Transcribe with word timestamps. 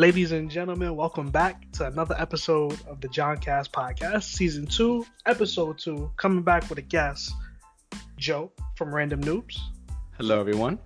Ladies 0.00 0.32
and 0.32 0.50
gentlemen, 0.50 0.96
welcome 0.96 1.28
back 1.28 1.70
to 1.72 1.86
another 1.86 2.14
episode 2.18 2.80
of 2.86 3.02
the 3.02 3.08
John 3.08 3.36
Cast 3.36 3.70
Podcast, 3.70 4.22
Season 4.22 4.64
2, 4.64 5.04
Episode 5.26 5.76
2. 5.76 6.12
Coming 6.16 6.42
back 6.42 6.66
with 6.70 6.78
a 6.78 6.82
guest, 6.82 7.34
Jo 8.16 8.50
from 8.76 8.94
Random 8.94 9.20
Noobs. 9.20 9.58
Hello, 10.16 10.40
everyone. 10.40 10.78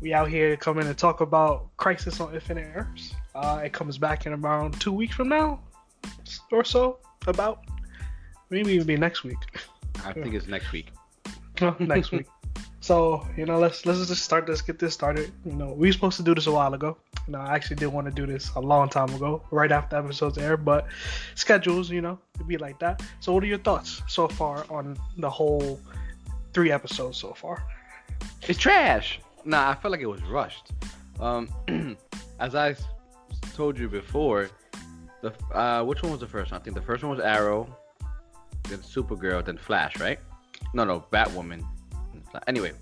We 0.00 0.14
out 0.14 0.30
here 0.30 0.56
coming 0.56 0.86
to 0.86 0.94
talk 0.94 1.20
about 1.20 1.68
Crisis 1.76 2.18
on 2.20 2.34
Infinite 2.34 2.72
Earths. 2.74 3.12
Uh, 3.34 3.60
it 3.62 3.74
comes 3.74 3.98
back 3.98 4.24
in 4.24 4.32
around 4.32 4.80
two 4.80 4.90
weeks 4.90 5.14
from 5.14 5.28
now 5.28 5.60
or 6.50 6.64
so, 6.64 7.00
about. 7.26 7.66
Maybe 8.48 8.72
even 8.72 8.86
be 8.86 8.96
next 8.96 9.24
week. 9.24 9.36
I 10.06 10.14
think 10.14 10.32
it's 10.32 10.46
next 10.46 10.72
week. 10.72 10.88
next 11.80 12.12
week. 12.12 12.26
So 12.80 13.26
you 13.36 13.44
know, 13.44 13.58
let's 13.58 13.84
let's 13.84 14.06
just 14.06 14.24
start 14.24 14.46
this, 14.46 14.62
get 14.62 14.78
this 14.78 14.94
started. 14.94 15.30
You 15.44 15.52
know, 15.52 15.74
we 15.74 15.88
were 15.88 15.92
supposed 15.92 16.16
to 16.16 16.22
do 16.22 16.34
this 16.34 16.46
a 16.46 16.52
while 16.52 16.72
ago. 16.72 16.96
Know, 17.28 17.40
I 17.40 17.54
actually 17.54 17.76
did 17.76 17.88
want 17.88 18.06
to 18.06 18.10
do 18.10 18.26
this 18.26 18.50
a 18.56 18.60
long 18.60 18.88
time 18.88 19.10
ago, 19.14 19.42
right 19.50 19.70
after 19.70 19.96
episodes 19.96 20.38
air, 20.38 20.56
but 20.56 20.86
schedules, 21.34 21.90
you 21.90 22.00
know, 22.00 22.18
it'd 22.36 22.48
be 22.48 22.56
like 22.56 22.78
that. 22.78 23.02
So, 23.20 23.34
what 23.34 23.42
are 23.42 23.46
your 23.46 23.58
thoughts 23.58 24.02
so 24.06 24.28
far 24.28 24.64
on 24.70 24.96
the 25.18 25.28
whole 25.28 25.78
three 26.54 26.72
episodes 26.72 27.18
so 27.18 27.34
far? 27.34 27.62
It's 28.48 28.58
trash. 28.58 29.20
Nah, 29.44 29.70
I 29.70 29.74
felt 29.74 29.92
like 29.92 30.00
it 30.00 30.06
was 30.06 30.22
rushed. 30.22 30.72
Um, 31.20 31.48
as 32.40 32.54
I 32.54 32.74
told 33.54 33.78
you 33.78 33.88
before, 33.88 34.48
the 35.20 35.32
uh, 35.54 35.84
which 35.84 36.02
one 36.02 36.12
was 36.12 36.20
the 36.20 36.26
first 36.26 36.52
one? 36.52 36.60
I 36.60 36.64
think 36.64 36.74
the 36.74 36.82
first 36.82 37.02
one 37.02 37.10
was 37.14 37.20
Arrow, 37.20 37.68
then 38.68 38.78
Supergirl, 38.78 39.44
then 39.44 39.58
Flash, 39.58 40.00
right? 40.00 40.18
No, 40.72 40.84
no, 40.84 41.04
Batwoman. 41.12 41.62
Anyway, 42.46 42.72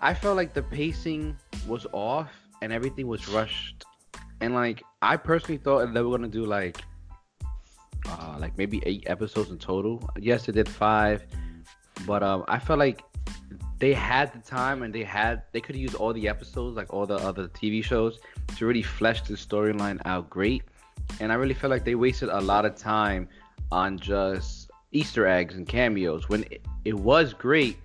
I 0.00 0.12
felt 0.12 0.36
like 0.36 0.52
the 0.52 0.62
pacing 0.62 1.36
was 1.66 1.86
off 1.92 2.30
and 2.64 2.72
everything 2.72 3.06
was 3.06 3.28
rushed, 3.28 3.84
and 4.40 4.54
like 4.54 4.82
I 5.02 5.16
personally 5.16 5.58
thought 5.58 5.92
they 5.92 6.02
were 6.02 6.16
gonna 6.16 6.28
do 6.28 6.46
like, 6.46 6.82
uh, 8.08 8.36
like 8.40 8.56
maybe 8.58 8.82
eight 8.86 9.04
episodes 9.06 9.50
in 9.50 9.58
total. 9.58 10.08
Yes, 10.18 10.46
they 10.46 10.52
did 10.52 10.68
five, 10.68 11.24
but 12.06 12.22
um, 12.22 12.44
I 12.48 12.58
felt 12.58 12.78
like 12.78 13.04
they 13.78 13.92
had 13.92 14.32
the 14.32 14.38
time 14.38 14.82
and 14.82 14.94
they 14.94 15.04
had 15.04 15.42
they 15.52 15.60
could 15.60 15.76
use 15.76 15.94
all 15.94 16.12
the 16.12 16.26
episodes 16.28 16.76
like 16.76 16.92
all 16.92 17.06
the 17.06 17.16
other 17.16 17.48
TV 17.48 17.84
shows 17.84 18.18
to 18.56 18.66
really 18.66 18.82
flesh 18.82 19.22
the 19.22 19.34
storyline 19.34 20.00
out 20.06 20.30
great 20.30 20.62
and 21.20 21.32
I 21.32 21.34
really 21.34 21.54
felt 21.54 21.70
like 21.70 21.84
they 21.84 21.94
wasted 21.94 22.28
a 22.28 22.40
lot 22.40 22.64
of 22.64 22.76
time 22.76 23.28
on 23.70 23.98
just 23.98 24.70
Easter 24.92 25.26
eggs 25.26 25.56
and 25.56 25.66
cameos 25.66 26.28
when 26.28 26.44
it, 26.44 26.64
it 26.84 26.94
was 26.94 27.34
great, 27.34 27.76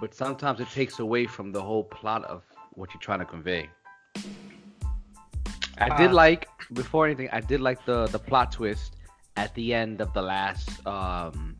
but 0.00 0.14
sometimes 0.14 0.60
it 0.60 0.68
takes 0.70 0.98
away 0.98 1.26
from 1.26 1.52
the 1.52 1.62
whole 1.62 1.84
plot 1.84 2.24
of 2.24 2.42
what 2.74 2.92
you're 2.92 3.00
trying 3.00 3.20
to 3.20 3.24
convey. 3.24 3.68
I 5.78 5.96
did 5.96 6.10
Uh, 6.10 6.14
like 6.14 6.48
before 6.72 7.06
anything, 7.06 7.28
I 7.32 7.40
did 7.40 7.60
like 7.60 7.84
the 7.84 8.06
the 8.06 8.18
plot 8.18 8.52
twist 8.52 8.96
at 9.36 9.54
the 9.54 9.74
end 9.74 10.00
of 10.00 10.12
the 10.12 10.22
last 10.22 10.86
um 10.86 11.56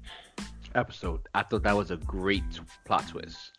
episode. 0.75 1.21
I 1.35 1.43
thought 1.43 1.63
that 1.65 1.77
was 1.77 1.91
a 1.91 1.97
great 1.97 2.45
plot 2.85 3.09
twist. 3.09 3.53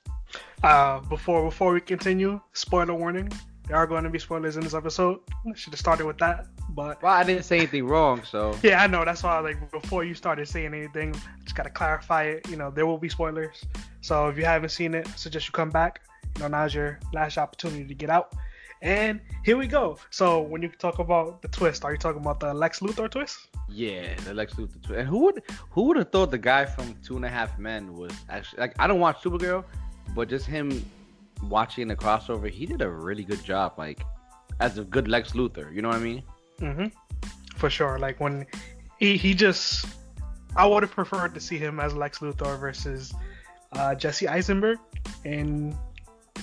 Uh, 0.63 1.00
before 1.02 1.44
before 1.44 1.74
we 1.74 1.81
continue, 1.81 2.40
spoiler 2.53 2.94
warning. 2.94 3.30
There 3.68 3.75
are 3.75 3.86
going 3.86 4.06
to 4.06 4.09
be 4.09 4.18
spoilers 4.18 4.56
in 4.56 4.63
this 4.63 4.74
episode. 4.74 5.19
Should 5.53 5.74
have 5.74 5.80
started 5.80 6.06
with 6.06 6.18
that, 6.19 6.47
but 6.69 7.03
Well, 7.03 7.12
I 7.12 7.25
didn't 7.25 7.44
say 7.44 7.57
anything 7.57 7.86
wrong, 7.86 8.24
so 8.24 8.57
Yeah, 8.63 8.81
I 8.81 8.88
know. 8.88 9.03
That's 9.03 9.24
why, 9.24 9.38
like, 9.40 9.72
before 9.72 10.06
you 10.06 10.13
started 10.13 10.47
saying 10.47 10.74
anything, 10.74 11.13
just 11.44 11.53
gotta 11.53 11.69
clarify 11.69 12.24
it. 12.24 12.50
You 12.50 12.56
know, 12.56 12.72
there 12.72 12.86
will 12.86 12.97
be 12.97 13.09
spoilers. 13.09 13.66
So 14.00 14.30
if 14.30 14.38
you 14.38 14.46
haven't 14.46 14.69
seen 14.69 14.94
it, 14.94 15.06
I 15.06 15.12
suggest 15.18 15.47
you 15.47 15.52
come 15.52 15.69
back. 15.69 16.00
You 16.38 16.44
know, 16.44 16.47
now's 16.47 16.74
your 16.74 16.97
last 17.12 17.38
opportunity 17.38 17.84
to 17.84 17.94
get 17.94 18.09
out. 18.09 18.34
And 18.81 19.21
here 19.43 19.57
we 19.57 19.67
go. 19.67 19.97
So 20.11 20.41
when 20.41 20.61
you 20.61 20.69
talk 20.69 20.99
about 20.99 21.41
the 21.41 21.47
twist, 21.47 21.83
are 21.83 21.91
you 21.91 21.97
talking 21.97 22.21
about 22.21 22.39
the 22.39 22.53
Lex 22.53 22.79
Luthor 22.79 23.09
twist? 23.09 23.47
Yeah, 23.69 24.13
the 24.25 24.33
Lex 24.33 24.53
Luthor. 24.53 24.81
Tw- 24.83 24.91
and 24.91 25.07
who 25.07 25.19
would 25.25 25.41
who 25.71 25.83
would 25.83 25.97
have 25.97 26.11
thought 26.11 26.31
the 26.31 26.38
guy 26.38 26.65
from 26.65 26.95
Two 27.03 27.15
and 27.15 27.25
a 27.25 27.29
Half 27.29 27.57
Men 27.57 27.93
was 27.93 28.11
actually 28.29 28.59
like 28.59 28.75
I 28.79 28.85
don't 28.88 28.99
watch 28.99 29.23
Supergirl, 29.23 29.63
but 30.13 30.29
just 30.29 30.45
him 30.45 30.85
watching 31.43 31.88
the 31.88 31.95
crossover, 31.95 32.49
he 32.49 32.65
did 32.65 32.81
a 32.81 32.89
really 32.89 33.23
good 33.23 33.43
job. 33.43 33.73
Like 33.77 34.01
as 34.59 34.77
a 34.77 34.83
good 34.83 35.07
Lex 35.07 35.31
Luthor, 35.31 35.73
you 35.73 35.81
know 35.81 35.89
what 35.89 35.97
I 35.97 36.01
mean? 36.01 36.23
Mm-hmm. 36.61 36.85
For 37.57 37.69
sure. 37.69 37.97
Like 37.97 38.19
when 38.19 38.45
he 38.99 39.17
he 39.17 39.33
just, 39.33 39.88
I 40.55 40.67
would 40.67 40.83
have 40.83 40.91
preferred 40.91 41.33
to 41.33 41.39
see 41.39 41.57
him 41.57 41.79
as 41.79 41.95
Lex 41.95 42.19
Luthor 42.19 42.59
versus 42.59 43.11
uh, 43.73 43.95
Jesse 43.95 44.27
Eisenberg 44.27 44.77
in. 45.25 45.75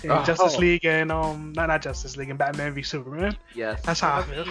In 0.05 0.11
Oh. 0.11 0.23
Justice 0.25 0.59
League 0.59 0.85
and 0.85 1.11
um 1.11 1.53
not 1.55 1.67
not 1.67 1.83
Justice 1.83 2.17
League 2.17 2.31
and 2.31 2.39
Batman 2.39 2.75
v 2.75 2.83
Superman. 2.83 3.37
Yes. 3.55 3.81
That's 3.83 4.01
how 4.01 4.19
I 4.19 4.23
feel. 4.23 4.47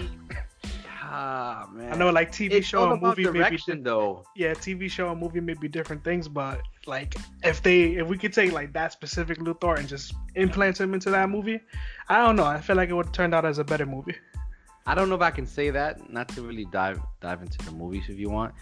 Ah 1.16 1.68
man. 1.72 1.94
I 1.94 1.96
know 1.96 2.09
like 2.09 2.31
TV 2.31 2.53
it's 2.53 2.68
show 2.68 2.91
and 2.91 3.02
movie 3.02 3.30
may 3.30 3.50
be 3.50 3.58
though. 3.81 4.24
yeah, 4.36 4.53
TV 4.53 4.90
show 4.90 5.12
and 5.12 5.19
movie 5.19 5.42
may 5.42 5.53
be 5.53 5.68
different 5.68 6.03
things, 6.03 6.28
but 6.28 6.62
like 6.88 7.16
if 7.44 7.62
they 7.62 7.96
if 8.02 8.08
we 8.08 8.18
could 8.18 8.34
take 8.34 8.52
like 8.52 8.74
that 8.74 8.92
specific 8.94 9.38
Luthor 9.38 9.78
and 9.78 9.88
just 9.88 10.16
implant 10.36 10.80
him 10.80 10.94
into 10.96 11.12
that 11.12 11.30
movie, 11.30 11.59
I 12.09 12.18
don't 12.25 12.36
know. 12.36 12.46
I 12.46 12.59
feel 12.59 12.75
like 12.75 12.90
it 12.90 12.94
would 12.94 13.06
have 13.08 13.13
turned 13.13 13.36
out 13.36 13.46
as 13.46 13.59
a 13.59 13.63
better 13.63 13.86
movie. 13.86 14.16
I 14.88 14.96
don't 14.96 15.08
know 15.08 15.16
if 15.16 15.22
I 15.22 15.31
can 15.31 15.46
say 15.46 15.69
that. 15.69 16.09
Not 16.12 16.30
to 16.30 16.42
really 16.42 16.66
dive 16.66 17.00
dive 17.22 17.42
into 17.44 17.59
the 17.59 17.72
movies 17.72 18.06
if 18.09 18.18
you 18.18 18.30
want, 18.31 18.53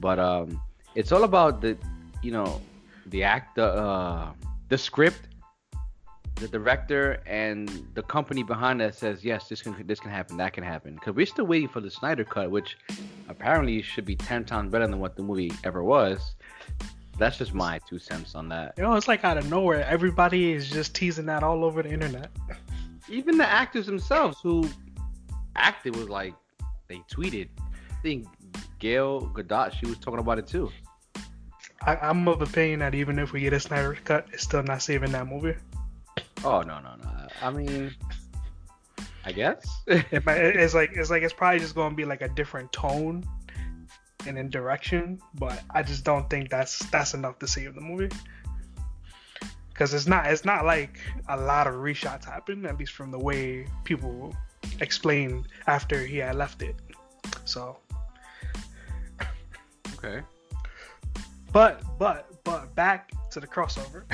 but 0.00 0.18
um, 0.18 0.60
it's 0.94 1.12
all 1.12 1.24
about 1.24 1.60
the, 1.60 1.76
you 2.22 2.32
know, 2.32 2.60
the 3.06 3.22
act, 3.22 3.56
the 3.56 3.66
uh, 3.66 4.32
the 4.70 4.78
script, 4.78 5.28
the 6.38 6.48
director, 6.48 7.22
and 7.26 7.68
the 7.94 8.02
company 8.02 8.42
behind 8.42 8.80
that 8.80 8.94
says 8.94 9.24
yes, 9.24 9.48
this 9.48 9.62
can 9.62 9.74
this 9.86 10.00
can 10.00 10.10
happen, 10.10 10.36
that 10.38 10.52
can 10.52 10.64
happen. 10.64 10.94
Because 10.94 11.14
we're 11.14 11.26
still 11.26 11.46
waiting 11.46 11.68
for 11.68 11.80
the 11.80 11.90
Snyder 11.90 12.24
cut, 12.24 12.50
which 12.50 12.76
apparently 13.28 13.82
should 13.82 14.04
be 14.04 14.16
ten 14.16 14.44
times 14.44 14.72
better 14.72 14.86
than 14.86 15.00
what 15.00 15.16
the 15.16 15.22
movie 15.22 15.52
ever 15.64 15.82
was. 15.82 16.34
That's 17.18 17.36
just 17.36 17.52
my 17.52 17.80
two 17.88 17.98
cents 17.98 18.34
on 18.34 18.48
that. 18.50 18.74
You 18.76 18.84
know, 18.84 18.94
it's 18.94 19.08
like 19.08 19.24
out 19.24 19.38
of 19.38 19.50
nowhere. 19.50 19.84
Everybody 19.84 20.52
is 20.52 20.70
just 20.70 20.94
teasing 20.94 21.26
that 21.26 21.42
all 21.42 21.64
over 21.64 21.82
the 21.82 21.90
internet. 21.90 22.30
Even 23.08 23.38
the 23.38 23.46
actors 23.46 23.86
themselves 23.86 24.38
who 24.40 24.68
acted 25.56 25.96
was 25.96 26.08
like 26.08 26.34
they 26.88 27.02
tweeted. 27.10 27.48
I 27.90 28.02
think 28.02 28.26
Gal 28.78 29.22
Gadot, 29.34 29.72
she 29.72 29.86
was 29.86 29.98
talking 29.98 30.20
about 30.20 30.38
it 30.38 30.46
too. 30.46 30.70
I, 31.82 31.96
I'm 31.96 32.26
of 32.28 32.42
opinion 32.42 32.80
that 32.80 32.94
even 32.94 33.18
if 33.18 33.32
we 33.32 33.40
get 33.40 33.52
a 33.52 33.60
Snyder 33.60 33.96
cut, 34.04 34.26
it's 34.32 34.42
still 34.42 34.62
not 34.62 34.82
saving 34.82 35.12
that 35.12 35.26
movie. 35.26 35.54
Oh 36.44 36.62
no 36.62 36.78
no 36.80 36.94
no! 37.02 37.28
I 37.42 37.50
mean, 37.50 37.94
I 39.24 39.32
guess. 39.32 39.66
It 39.86 40.24
might, 40.24 40.38
it's 40.38 40.74
like 40.74 40.92
it's 40.94 41.10
like 41.10 41.22
it's 41.22 41.32
probably 41.32 41.60
just 41.60 41.74
going 41.74 41.90
to 41.90 41.96
be 41.96 42.04
like 42.04 42.22
a 42.22 42.28
different 42.28 42.72
tone 42.72 43.24
and 44.26 44.38
in 44.38 44.50
direction, 44.50 45.20
but 45.34 45.62
I 45.70 45.82
just 45.82 46.04
don't 46.04 46.28
think 46.30 46.50
that's 46.50 46.78
that's 46.90 47.14
enough 47.14 47.38
to 47.40 47.46
save 47.46 47.74
the 47.74 47.80
movie. 47.80 48.14
Because 49.70 49.94
it's 49.94 50.06
not 50.06 50.26
it's 50.26 50.44
not 50.44 50.64
like 50.64 50.98
a 51.28 51.36
lot 51.36 51.66
of 51.66 51.74
reshots 51.74 52.24
happen, 52.24 52.66
at 52.66 52.78
least 52.78 52.92
from 52.92 53.10
the 53.10 53.18
way 53.18 53.66
people 53.84 54.34
explained 54.80 55.48
after 55.66 56.00
he 56.00 56.18
had 56.18 56.36
left 56.36 56.62
it. 56.62 56.76
So, 57.44 57.78
okay. 59.94 60.22
but 61.52 61.82
but 61.98 62.42
but 62.44 62.74
back 62.74 63.10
to 63.30 63.40
the 63.40 63.46
crossover. 63.46 64.04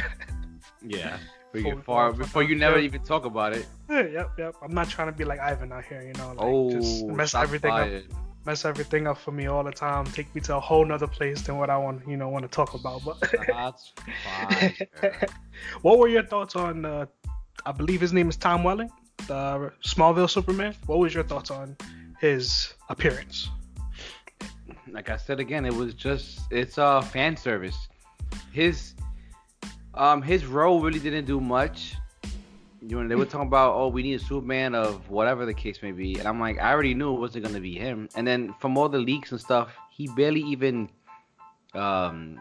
Yeah. 0.87 1.17
Before 1.55 1.77
Before 1.77 1.79
you 1.79 1.83
far, 1.83 2.12
before 2.12 2.43
you 2.43 2.56
never 2.56 2.79
even 2.79 3.03
talk 3.05 3.25
about 3.25 3.53
it. 3.53 3.67
yep 3.89 4.33
yep. 4.37 4.56
I'm 4.61 4.75
not 4.75 4.89
trying 4.89 5.06
to 5.09 5.17
be 5.17 5.25
like 5.25 5.39
Ivan 5.39 5.73
out 5.73 5.85
here, 5.85 6.03
you 6.03 6.12
know, 6.15 6.29
like 6.31 6.39
oh, 6.41 6.71
just 6.71 7.06
mess 7.06 7.35
everything 7.35 7.71
up. 7.71 7.89
mess 8.45 8.65
everything 8.65 9.06
up 9.06 9.19
for 9.19 9.31
me 9.31 9.47
all 9.47 9.62
the 9.62 9.71
time, 9.71 10.05
take 10.06 10.35
me 10.35 10.41
to 10.43 10.56
a 10.56 10.61
whole 10.61 10.85
nother 10.85 11.06
place 11.06 11.43
than 11.43 11.56
what 11.56 11.71
I 11.71 11.79
want, 11.79 12.06
you 12.09 12.17
know, 12.17 12.29
want 12.29 12.43
to 12.43 12.49
talk 12.49 12.75
about. 12.75 13.03
But 13.05 13.17
Shots 13.47 13.93
fired. 14.25 14.89
what 15.83 16.01
were 16.01 16.09
your 16.09 16.25
thoughts 16.25 16.56
on? 16.56 16.85
Uh, 16.85 17.06
I 17.65 17.71
believe 17.71 18.01
his 18.01 18.12
name 18.12 18.29
is 18.29 18.37
Tom 18.37 18.65
Welling, 18.65 18.91
the 19.29 19.71
Smallville 19.85 20.29
Superman. 20.29 20.75
What 20.87 20.99
was 20.99 21.15
your 21.15 21.25
thoughts 21.25 21.53
on 21.53 21.77
his 22.21 22.75
appearance? 22.89 23.49
like 24.95 25.11
I 25.11 25.17
said 25.17 25.41
again, 25.41 25.65
it 25.65 25.75
was 25.75 25.95
just 25.95 26.41
it's 26.51 26.79
uh 26.79 27.01
fan 27.01 27.37
service. 27.37 27.89
His 28.53 28.94
um 29.96 30.23
his 30.23 30.46
role 30.46 30.81
really 30.81 30.99
didn't 30.99 31.26
do 31.26 31.41
much. 31.41 31.94
You 32.81 33.02
know, 33.02 33.08
they 33.08 33.14
were 33.14 33.25
talking 33.25 33.49
about 33.49 33.75
oh 33.75 33.88
we 33.88 34.02
need 34.02 34.14
a 34.14 34.19
Superman 34.19 34.75
of 34.75 35.08
whatever 35.11 35.46
the 35.46 35.55
case 35.55 35.82
may 35.82 35.93
be, 35.93 36.19
and 36.19 36.29
I'm 36.29 36.41
like 36.41 36.58
I 36.61 36.73
already 36.73 36.94
knew 36.94 37.14
it 37.14 37.20
wasn't 37.20 37.44
gonna 37.44 37.61
be 37.61 37.76
him. 37.76 38.08
And 38.14 38.26
then 38.26 38.55
from 38.61 38.76
all 38.76 38.88
the 38.88 38.99
leaks 38.99 39.32
and 39.32 39.41
stuff, 39.41 39.75
he 39.91 40.08
barely 40.08 40.43
even 40.43 40.88
um 41.75 42.38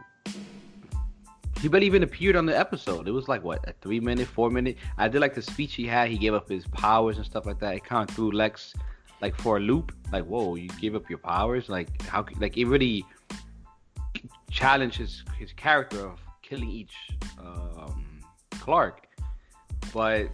he 1.62 1.70
barely 1.70 1.86
even 1.86 2.04
appeared 2.04 2.36
on 2.36 2.46
the 2.46 2.58
episode. 2.58 3.08
It 3.08 3.12
was 3.12 3.30
like 3.30 3.44
what 3.44 3.68
a 3.70 3.74
three 3.82 4.02
minute, 4.02 4.28
four 4.28 4.50
minute. 4.50 4.78
I 4.98 5.08
did 5.08 5.22
like 5.22 5.34
the 5.34 5.42
speech 5.42 5.76
he 5.76 5.88
had. 5.88 6.10
He 6.10 6.18
gave 6.18 6.34
up 6.34 6.50
his 6.50 6.68
powers 6.68 7.18
and 7.18 7.26
stuff 7.26 7.46
like 7.46 7.60
that. 7.60 7.76
It 7.76 7.86
kind 7.86 8.10
of 8.10 8.14
threw 8.14 8.32
Lex 8.32 8.74
like 9.22 9.36
for 9.40 9.58
a 9.58 9.60
loop. 9.62 9.94
Like 10.12 10.26
whoa, 10.26 10.56
you 10.56 10.68
gave 10.82 10.94
up 10.94 11.10
your 11.10 11.20
powers? 11.20 11.70
Like 11.70 12.02
how? 12.02 12.26
Like 12.40 12.58
it 12.58 12.66
really 12.66 13.06
challenged 14.52 14.98
his 14.98 15.24
his 15.38 15.54
character 15.54 16.06
of 16.06 16.20
killing 16.54 16.70
each 16.70 16.94
um, 17.40 18.20
Clark. 18.52 19.08
But 19.94 20.30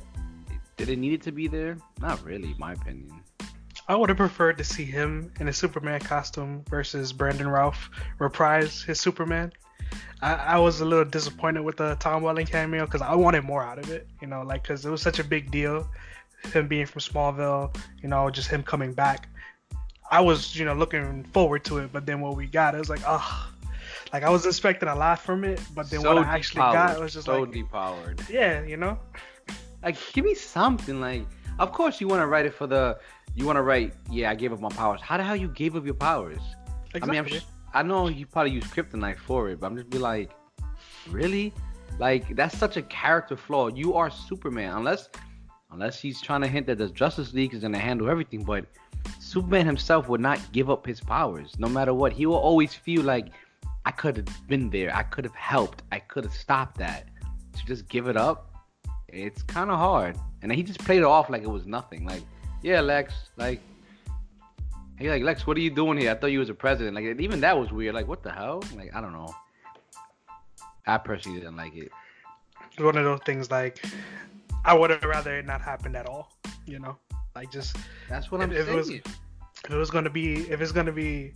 did 0.78 0.90
it 0.90 1.00
need 1.00 1.22
to 1.24 1.32
be 1.32 1.48
there? 1.48 1.78
Not 2.02 2.24
really, 2.24 2.56
my 2.58 2.74
opinion. 2.74 3.22
I 3.88 3.96
would 3.96 4.10
have 4.10 4.18
preferred 4.18 4.58
to 4.60 4.64
see 4.64 4.86
him 4.86 5.32
in 5.40 5.48
a 5.48 5.54
Superman 5.54 6.00
costume 6.00 6.64
versus 6.70 7.12
Brandon 7.12 7.48
Routh 7.48 7.90
reprise 8.20 8.84
his 8.84 9.00
Superman. 9.00 9.52
I, 10.22 10.34
I 10.34 10.60
was 10.60 10.82
a 10.82 10.86
little 10.86 11.06
disappointed 11.06 11.64
with 11.64 11.78
the 11.78 11.96
Tom 11.96 12.22
Welling 12.22 12.46
cameo 12.46 12.86
because 12.86 13.02
I 13.02 13.16
wanted 13.16 13.44
more 13.44 13.64
out 13.64 13.80
of 13.80 13.90
it. 13.90 14.08
You 14.22 14.28
know, 14.28 14.44
like 14.44 14.64
because 14.64 14.86
it 14.86 14.92
was 14.92 15.02
such 15.02 15.20
a 15.20 15.24
big 15.24 15.50
deal, 15.50 15.90
him 16.54 16.68
being 16.68 16.86
from 16.86 17.02
Smallville. 17.02 17.76
You 18.04 18.10
know, 18.10 18.30
just 18.30 18.50
him 18.50 18.62
coming 18.62 18.94
back. 18.94 19.28
I 20.12 20.22
was, 20.22 20.56
you 20.56 20.66
know, 20.66 20.74
looking 20.74 21.24
forward 21.26 21.64
to 21.66 21.78
it, 21.80 21.92
but 21.92 22.06
then 22.06 22.20
what 22.20 22.36
we 22.36 22.48
got, 22.48 22.74
it 22.74 22.80
was 22.80 22.90
like, 22.90 23.02
oh, 23.06 23.52
like 24.14 24.24
I 24.24 24.30
was 24.30 24.46
expecting 24.46 24.90
a 24.90 24.96
lot 24.96 25.20
from 25.20 25.44
it, 25.44 25.62
but 25.76 25.90
then 25.90 26.02
so 26.02 26.16
what 26.16 26.26
I 26.26 26.36
actually 26.36 26.62
got 26.62 27.00
was 27.00 27.14
just 27.14 27.28
like 27.28 27.38
so 27.38 27.42
like, 27.44 27.52
depowered. 27.52 28.30
yeah, 28.30 28.64
you 28.64 28.78
know, 28.78 28.98
Like, 29.84 29.98
give 30.14 30.26
me 30.26 30.36
something. 30.36 31.00
Like, 31.00 31.26
of 31.60 31.72
course 31.72 32.02
you 32.02 32.08
want 32.08 32.22
to 32.22 32.28
write 32.28 32.46
it 32.46 32.54
for 32.54 32.68
the. 32.68 33.00
You 33.36 33.46
want 33.46 33.58
to 33.58 33.62
write, 33.62 33.94
yeah, 34.10 34.32
I 34.32 34.36
gave 34.36 34.52
up 34.52 34.60
my 34.60 34.70
powers. 34.70 35.02
How 35.02 35.16
the 35.18 35.24
hell 35.24 35.36
you 35.36 35.48
gave 35.50 35.76
up 35.76 35.86
your 35.86 35.94
powers? 35.94 36.42
I 37.00 37.06
mean, 37.06 37.20
I'm, 37.20 37.28
sh- 37.28 37.46
I 37.74 37.84
know 37.84 38.08
you 38.08 38.26
probably 38.26 38.52
use 38.52 38.64
kryptonite 38.66 39.18
for 39.20 39.50
it, 39.50 39.60
but 39.60 39.68
I'm 39.68 39.78
just 39.78 39.90
be 39.90 40.00
like, 40.00 40.32
really? 41.10 41.54
Like, 42.00 42.36
that's 42.36 42.58
such 42.58 42.76
a 42.78 42.82
character 42.82 43.38
flaw. 43.38 43.68
You 43.68 43.94
are 43.94 44.10
Superman, 44.10 44.76
unless, 44.78 45.10
unless 45.72 46.00
he's 46.00 46.20
trying 46.22 46.42
to 46.42 46.48
hint 46.48 46.66
that 46.68 46.80
the 46.80 46.90
Justice 46.90 47.34
League 47.34 47.54
is 47.54 47.62
gonna 47.62 47.78
handle 47.78 48.10
everything. 48.10 48.44
But 48.44 48.66
Superman 49.20 49.68
himself 49.68 50.10
would 50.10 50.22
not 50.22 50.40
give 50.52 50.70
up 50.70 50.86
his 50.86 51.00
powers, 51.00 51.54
no 51.60 51.70
matter 51.70 51.94
what. 51.94 52.12
He 52.12 52.26
will 52.26 52.36
always 52.36 52.74
feel 52.74 53.04
like, 53.04 53.28
I 53.86 53.92
could 53.92 54.18
have 54.18 54.48
been 54.48 54.70
there. 54.70 54.96
I 54.96 55.04
could 55.04 55.24
have 55.26 55.36
helped. 55.36 55.84
I 55.92 56.00
could 56.00 56.24
have 56.24 56.34
stopped 56.34 56.78
that. 56.78 57.08
To 57.58 57.66
just 57.66 57.88
give 57.90 58.08
it 58.08 58.16
up, 58.16 58.54
it's 59.08 59.42
kind 59.44 59.70
of 59.72 59.78
hard. 59.78 60.18
And 60.42 60.52
he 60.52 60.64
just 60.64 60.80
played 60.80 61.00
it 61.00 61.06
off 61.06 61.30
like 61.30 61.42
it 61.44 61.50
was 61.50 61.66
nothing. 61.66 62.06
Like, 62.06 62.24
yeah, 62.62 62.80
Lex, 62.82 63.14
like, 63.38 63.60
hey, 64.98 65.10
like 65.10 65.24
Lex, 65.24 65.48
what 65.48 65.58
are 65.58 65.62
you 65.62 65.70
doing 65.72 65.98
here? 65.98 66.12
I 66.12 66.16
thought 66.16 66.28
you 66.28 66.40
was 66.40 66.50
a 66.50 66.54
president. 66.54 66.96
Like, 66.96 67.20
even 67.20 67.40
that 67.42 67.58
was 67.58 67.72
weird. 67.72 67.96
Like, 67.96 68.08
what 68.08 68.24
the 68.24 68.32
hell? 68.32 68.64
Like, 68.76 68.96
I 68.96 69.02
don't 69.02 69.14
know. 69.14 69.34
I 70.88 70.98
personally 70.98 71.40
didn't 71.40 71.58
like 71.58 71.76
it. 71.76 71.92
It's 72.72 72.82
one 72.82 72.98
of 72.98 73.04
those 73.04 73.20
things 73.26 73.52
like 73.52 73.84
I 74.66 74.74
would 74.74 74.90
have 74.90 75.04
rather 75.04 75.38
it 75.38 75.46
not 75.46 75.62
happened 75.62 75.96
at 75.96 76.08
all. 76.08 76.32
You 76.66 76.80
know, 76.80 76.98
like 77.36 77.52
just 77.52 77.76
That's 78.08 78.32
what 78.32 78.42
I'm 78.42 78.52
If 78.52 78.68
it 78.68 78.76
was- 78.76 78.90
if 78.90 79.72
it 79.72 79.76
was 79.76 79.90
gonna 79.92 80.10
be 80.10 80.50
if 80.50 80.62
it's 80.62 80.72
gonna 80.72 80.92
be 80.92 81.34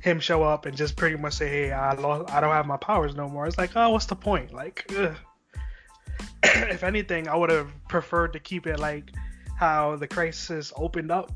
him 0.00 0.18
show 0.20 0.42
up 0.42 0.66
and 0.66 0.76
just 0.76 0.96
pretty 0.96 1.16
much 1.16 1.34
say, 1.34 1.48
hey, 1.48 1.72
I 1.72 1.94
lost, 1.94 2.32
I 2.32 2.40
don't 2.40 2.52
have 2.52 2.66
my 2.66 2.76
powers 2.78 3.14
no 3.14 3.28
more. 3.28 3.46
It's 3.46 3.58
like, 3.58 3.72
oh, 3.76 3.90
what's 3.90 4.06
the 4.06 4.16
point? 4.16 4.52
Like, 4.52 4.90
if 6.42 6.82
anything, 6.82 7.28
I 7.28 7.36
would 7.36 7.50
have 7.50 7.70
preferred 7.88 8.32
to 8.32 8.38
keep 8.40 8.66
it 8.66 8.78
like 8.78 9.10
how 9.56 9.96
the 9.96 10.06
crisis 10.08 10.72
opened 10.76 11.10
up, 11.10 11.32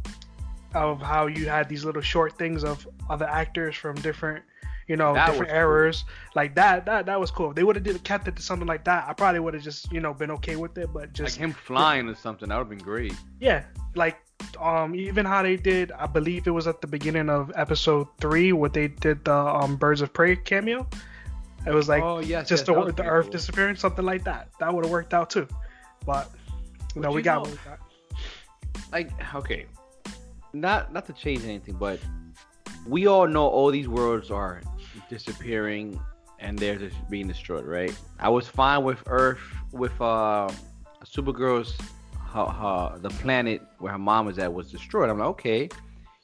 of 0.75 1.00
how 1.00 1.26
you 1.26 1.49
had 1.49 1.69
these 1.69 1.84
little 1.84 2.02
short 2.02 2.37
things 2.38 2.64
of 2.64 2.88
other 3.08 3.26
actors 3.28 3.76
from 3.76 3.94
different, 3.96 4.43
you 4.88 4.96
know, 4.96 5.14
That 5.14 5.26
different 5.26 5.50
was 5.52 5.52
cool. 5.52 5.58
eras. 5.60 6.05
Like 6.34 6.55
that, 6.56 6.87
that 6.87 7.06
that 7.06 7.20
was 7.20 7.31
cool. 7.31 7.50
If 7.50 7.56
they 7.56 7.62
would 7.64 7.76
have 7.76 7.84
did 7.84 8.02
kept 8.02 8.26
it 8.28 8.37
to 8.37 8.43
something 8.43 8.67
like 8.67 8.84
that, 8.84 9.06
I 9.08 9.12
probably 9.12 9.40
would 9.40 9.55
have 9.55 9.62
just 9.62 9.93
you 9.93 10.00
know 10.00 10.12
been 10.14 10.31
okay 10.32 10.56
with 10.56 10.76
it. 10.78 10.88
But 10.93 11.02
like 11.02 11.12
just 11.12 11.37
him 11.37 11.52
flying 11.52 12.08
or 12.08 12.14
something, 12.17 12.49
that 12.49 12.56
would 12.56 12.62
have 12.62 12.69
been 12.70 12.78
great. 12.78 13.14
yeah, 13.40 13.64
like 13.94 14.17
um 14.61 14.94
even 14.94 15.25
how 15.26 15.43
they 15.43 15.56
did, 15.56 15.93
I 15.93 16.06
believe 16.06 16.46
it 16.46 16.50
was 16.50 16.67
at 16.67 16.81
the 16.81 16.87
beginning 16.87 17.29
of 17.29 17.52
episode 17.56 18.08
three, 18.20 18.52
what 18.52 18.73
they 18.73 18.88
did 18.88 19.25
the 19.25 19.35
um 19.35 19.76
Birds 19.76 20.00
of 20.00 20.12
Prey 20.12 20.37
cameo. 20.37 20.87
It 21.67 21.73
was 21.73 21.88
like 21.88 22.02
oh 22.02 22.19
yes, 22.20 22.49
just 22.49 22.67
yes, 22.69 22.87
the, 22.87 22.93
the 22.93 23.05
Earth 23.05 23.26
cool. 23.26 23.32
disappearing, 23.32 23.76
something 23.76 24.05
like 24.05 24.25
that. 24.25 24.49
That 24.61 24.73
would 24.73 24.85
have 24.85 24.93
worked 24.93 25.14
out 25.14 25.31
too. 25.31 25.49
But 26.06 26.31
you 26.94 27.00
know, 27.02 27.11
we 27.11 27.20
you 27.20 27.25
got 27.25 27.44
know- 27.44 27.50
we 27.50 27.56
got. 27.64 27.79
like 28.93 29.11
okay 29.35 29.67
not 30.52 30.93
not 30.93 31.06
to 31.06 31.12
change 31.12 31.43
anything 31.44 31.75
but 31.75 31.99
we 32.87 33.06
all 33.06 33.26
know 33.26 33.46
all 33.46 33.70
these 33.70 33.88
worlds 33.88 34.31
are 34.31 34.61
disappearing 35.08 35.99
and 36.38 36.58
they're 36.58 36.76
just 36.79 36.96
being 37.11 37.26
destroyed 37.26 37.64
right 37.64 37.96
i 38.20 38.29
was 38.29 38.46
fine 38.46 38.82
with 38.85 39.02
earth 39.06 39.41
with 39.73 39.99
uh 40.00 40.49
supergirl's 41.05 41.76
her, 42.34 42.46
her, 42.46 42.98
the 42.98 43.10
planet 43.10 43.62
where 43.78 43.92
her 43.92 43.98
mom 43.98 44.26
was 44.26 44.38
at 44.38 44.52
was 44.52 44.70
destroyed 44.70 45.08
i'm 45.08 45.19
like 45.19 45.28
okay 45.28 45.69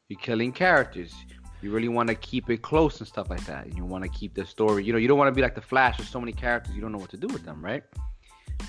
you're 0.09 0.19
killing 0.21 0.53
characters 0.53 1.15
you 1.63 1.71
really 1.71 1.89
want 1.89 2.09
to 2.09 2.15
keep 2.15 2.51
it 2.51 2.63
close 2.63 2.99
and 3.01 3.09
stuff 3.09 3.31
like 3.31 3.45
that 3.47 3.75
you 3.77 3.85
want 3.85 4.03
to 4.03 4.11
keep 4.11 4.35
the 4.35 4.45
story 4.45 4.85
you 4.85 4.93
know 4.93 4.99
you 4.99 5.09
don't 5.09 5.19
want 5.19 5.29
to 5.29 5.33
be 5.33 5.43
like 5.43 5.55
the 5.55 5.61
flash 5.73 5.99
with 5.99 6.09
so 6.09 6.21
many 6.21 6.33
characters 6.33 6.75
you 6.75 6.81
don't 6.81 6.93
know 6.93 6.99
what 6.99 7.11
to 7.11 7.17
do 7.17 7.29
with 7.29 7.45
them 7.45 7.65
right 7.65 7.85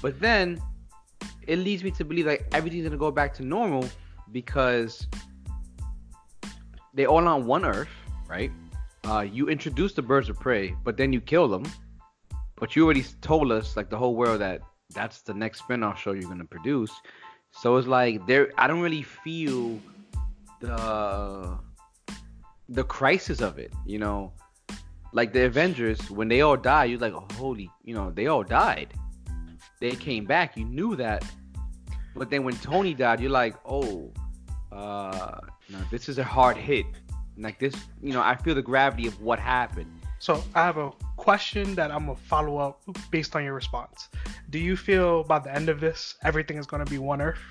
but 0.01 0.19
then 0.19 0.62
it 1.48 1.57
leads 1.57 1.83
me 1.83 1.91
to 1.91 2.05
believe 2.05 2.25
like 2.25 2.48
everything's 2.53 2.83
gonna 2.83 2.98
go 2.98 3.12
back 3.12 3.33
to 3.33 3.43
normal 3.43 3.86
because 4.31 5.07
they 6.93 7.05
all 7.05 7.27
on 7.27 7.45
one 7.45 7.65
Earth, 7.65 7.89
right? 8.27 8.51
Uh, 9.05 9.21
you 9.21 9.50
introduce 9.50 9.93
the 9.93 10.01
birds 10.01 10.29
of 10.29 10.39
prey, 10.39 10.75
but 10.83 10.98
then 10.98 11.12
you 11.13 11.21
kill 11.21 11.48
them. 11.48 11.63
But 12.55 12.75
you 12.75 12.86
already 12.86 13.03
told 13.21 13.51
us, 13.51 13.75
like 13.75 13.89
the 13.89 13.98
whole 13.98 14.15
world, 14.15 14.41
that 14.41 14.62
that's 14.93 15.21
the 15.21 15.33
next 15.33 15.60
spin-off 15.60 16.00
show 16.00 16.12
you're 16.12 16.29
gonna 16.29 16.45
produce. 16.45 16.91
So 17.51 17.77
it's 17.77 17.88
like 17.88 18.25
there, 18.27 18.51
I 18.58 18.67
don't 18.67 18.81
really 18.81 19.03
feel 19.03 19.79
the 20.60 21.58
the 22.70 22.84
crisis 22.84 23.41
of 23.41 23.60
it. 23.60 23.74
You 23.86 24.00
know, 24.00 24.34
like 25.13 25.34
the 25.34 25.46
Avengers 25.46 26.10
when 26.10 26.27
they 26.27 26.41
all 26.41 26.58
die, 26.58 26.86
you're 26.86 27.00
like, 27.00 27.13
holy, 27.34 27.70
you 27.84 27.93
know, 27.93 28.12
they 28.12 28.27
all 28.27 28.43
died. 28.43 28.93
They 29.79 29.91
came 29.91 30.25
back. 30.25 30.55
You 30.58 30.65
knew 30.65 30.96
that, 30.96 31.24
but 32.15 32.29
then 32.29 32.43
when 32.43 32.55
Tony 32.58 32.93
died, 32.93 33.20
you're 33.20 33.31
like, 33.31 33.55
oh, 33.65 34.12
uh, 34.72 35.39
no, 35.70 35.79
this 35.89 36.10
is 36.10 36.17
a 36.17 36.24
hard 36.24 36.58
hit. 36.58 36.86
Like 37.38 37.60
this, 37.60 37.74
you 38.01 38.13
know, 38.13 38.22
I 38.22 38.36
feel 38.36 38.55
the 38.55 38.62
gravity 38.62 39.08
of 39.08 39.20
what 39.22 39.39
happened. 39.39 39.91
So 40.20 40.43
I 40.53 40.65
have 40.65 40.77
a 40.77 40.91
question 41.21 41.75
that 41.75 41.91
I'm 41.91 42.07
gonna 42.07 42.15
follow 42.15 42.57
up 42.57 42.81
based 43.11 43.35
on 43.35 43.43
your 43.43 43.53
response. 43.53 44.09
Do 44.49 44.57
you 44.57 44.75
feel 44.75 45.23
by 45.23 45.37
the 45.37 45.53
end 45.53 45.69
of 45.69 45.79
this 45.79 46.15
everything 46.23 46.57
is 46.57 46.65
gonna 46.65 46.91
be 46.95 46.97
one 46.97 47.21
Earth? 47.21 47.45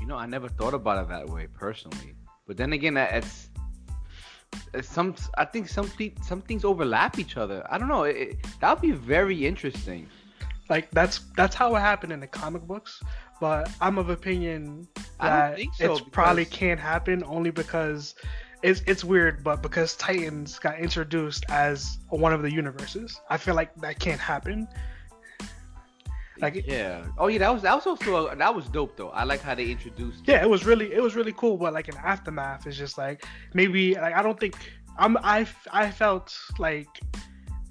You 0.00 0.06
know, 0.06 0.16
I 0.16 0.26
never 0.26 0.48
thought 0.48 0.74
about 0.74 1.02
it 1.02 1.08
that 1.08 1.28
way 1.28 1.48
personally. 1.52 2.14
But 2.46 2.56
then 2.56 2.72
again, 2.72 2.96
it's, 2.96 3.48
it's 4.72 4.88
some. 4.88 5.16
I 5.36 5.44
think 5.44 5.68
some 5.68 5.90
some 6.22 6.40
things 6.42 6.64
overlap 6.64 7.18
each 7.18 7.36
other. 7.36 7.66
I 7.68 7.76
don't 7.78 7.88
know. 7.88 8.04
It, 8.04 8.16
it, 8.16 8.46
that 8.60 8.70
would 8.74 8.82
be 8.82 8.92
very 8.92 9.44
interesting. 9.44 10.06
Like 10.70 10.88
that's 10.92 11.18
that's 11.36 11.56
how 11.56 11.74
it 11.74 11.80
happened 11.80 12.12
in 12.12 12.20
the 12.20 12.28
comic 12.28 12.62
books, 12.62 13.02
but 13.40 13.68
I'm 13.80 13.98
of 13.98 14.08
opinion 14.08 14.86
that 15.20 15.58
so, 15.78 15.98
probably 16.12 16.44
because- 16.44 16.58
can't 16.58 16.80
happen 16.80 17.24
only 17.26 17.50
because 17.50 18.14
it's 18.64 18.82
it's 18.86 19.04
weird, 19.04 19.44
but 19.44 19.62
because 19.62 19.94
Titans 19.94 20.58
got 20.58 20.78
introduced 20.78 21.44
as 21.50 21.98
one 22.08 22.32
of 22.32 22.40
the 22.40 22.50
universes, 22.50 23.20
I 23.28 23.36
feel 23.36 23.54
like 23.54 23.74
that 23.76 23.98
can't 23.98 24.20
happen. 24.20 24.66
Like 26.40 26.66
yeah. 26.66 27.04
Oh 27.18 27.28
yeah, 27.28 27.38
that 27.40 27.52
was 27.52 27.62
that 27.62 27.74
was 27.74 27.86
also 27.86 28.28
a, 28.28 28.34
that 28.34 28.54
was 28.54 28.66
dope 28.68 28.96
though. 28.96 29.10
I 29.10 29.24
like 29.24 29.42
how 29.42 29.54
they 29.54 29.70
introduced. 29.70 30.22
yeah, 30.26 30.42
it 30.42 30.48
was 30.48 30.64
really 30.64 30.92
it 30.92 31.02
was 31.02 31.14
really 31.14 31.32
cool, 31.32 31.58
but 31.58 31.74
like 31.74 31.88
in 31.88 31.96
aftermath, 31.98 32.66
it's 32.66 32.78
just 32.78 32.96
like 32.96 33.24
maybe 33.52 33.94
like 33.94 34.14
I 34.14 34.22
don't 34.22 34.40
think 34.40 34.56
I'm 34.96 35.18
I 35.18 35.46
I 35.70 35.90
felt 35.90 36.34
like 36.58 36.88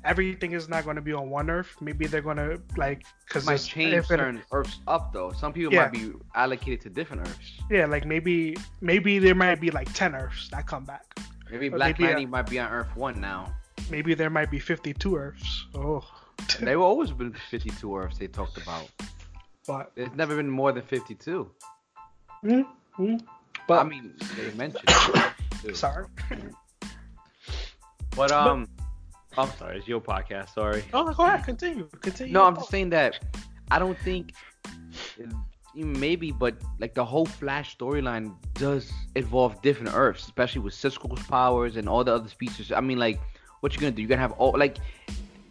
everything 0.05 0.51
is 0.53 0.67
not 0.69 0.83
going 0.83 0.95
to 0.95 1.01
be 1.01 1.13
on 1.13 1.29
one 1.29 1.49
Earth. 1.49 1.75
Maybe 1.81 2.05
they're 2.07 2.21
going 2.21 2.37
to 2.37 2.61
like 2.77 3.03
because 3.27 3.45
might 3.45 3.57
change 3.61 4.05
certain 4.05 4.41
Earths 4.51 4.79
up 4.87 5.13
though. 5.13 5.31
Some 5.31 5.53
people 5.53 5.73
Yeah. 5.73 5.83
might 5.83 5.93
be 5.93 6.11
allocated 6.35 6.81
to 6.81 6.89
different 6.89 7.21
Earths. 7.27 7.51
Yeah, 7.69 7.85
like 7.85 8.05
maybe 8.05 8.55
maybe 8.81 9.19
there 9.19 9.35
might 9.35 9.59
be 9.61 9.71
like 9.71 9.91
ten 9.93 10.15
Earths 10.15 10.49
that 10.49 10.67
come 10.67 10.85
back. 10.85 11.05
Maybe 11.51 11.69
Black 11.69 11.99
maybe, 11.99 12.03
uh, 12.05 12.07
Lightning 12.15 12.29
might 12.29 12.49
be 12.49 12.59
on 12.59 12.71
Earth 12.71 12.95
One 12.95 13.19
now. 13.21 13.53
Maybe 13.91 14.13
there 14.13 14.29
might 14.29 14.49
be 14.49 14.59
fifty-two 14.59 15.15
Earths. 15.15 15.65
Oh, 15.75 16.03
they 16.59 16.75
were 16.75 16.83
always 16.83 17.11
been 17.11 17.33
52 17.51 17.95
Earths 17.97 18.17
they 18.17 18.27
talked 18.27 18.57
about. 18.57 18.89
but 19.67 19.91
There's 19.95 20.13
never 20.15 20.35
been 20.35 20.49
more 20.49 20.71
than 20.71 20.83
52. 20.83 21.49
mm, 22.43 22.65
mm, 22.99 23.19
But 23.19 23.67
but 23.67 23.79
I 23.79 23.83
mean, 23.83 24.13
they 24.35 24.51
mentioned 24.55 24.89
sorry. 25.73 26.05
But 28.15 28.31
um, 28.31 28.67
I'm 29.37 29.49
sorry, 29.57 29.77
it's 29.77 29.87
your 29.87 30.01
podcast. 30.01 30.53
Sorry. 30.53 30.83
Oh, 30.93 31.11
go 31.13 31.25
ahead, 31.25 31.43
continue, 31.43 31.87
continue. 32.01 32.33
No, 32.33 32.45
I'm 32.45 32.55
just 32.55 32.69
saying 32.69 32.89
that 32.91 33.19
I 33.71 33.79
don't 33.79 33.97
think 33.99 34.33
eh, 35.19 35.25
maybe, 35.75 36.31
but 36.31 36.55
like 36.79 36.93
the 36.93 37.03
whole 37.03 37.25
Flash 37.25 37.77
storyline 37.77 38.35
does 38.53 38.91
involve 39.15 39.61
different 39.61 39.95
Earths, 39.95 40.23
especially 40.23 40.61
with 40.61 40.73
Cisco's 40.73 41.23
powers 41.23 41.77
and 41.77 41.89
all 41.89 42.03
the 42.03 42.13
other 42.13 42.29
species. 42.29 42.71
I 42.71 42.81
mean, 42.81 42.99
like, 42.99 43.19
what 43.61 43.73
you 43.73 43.79
gonna 43.79 43.91
do? 43.91 44.01
You're 44.01 44.09
gonna 44.09 44.21
have 44.21 44.33
all 44.33 44.55
like, 44.57 44.77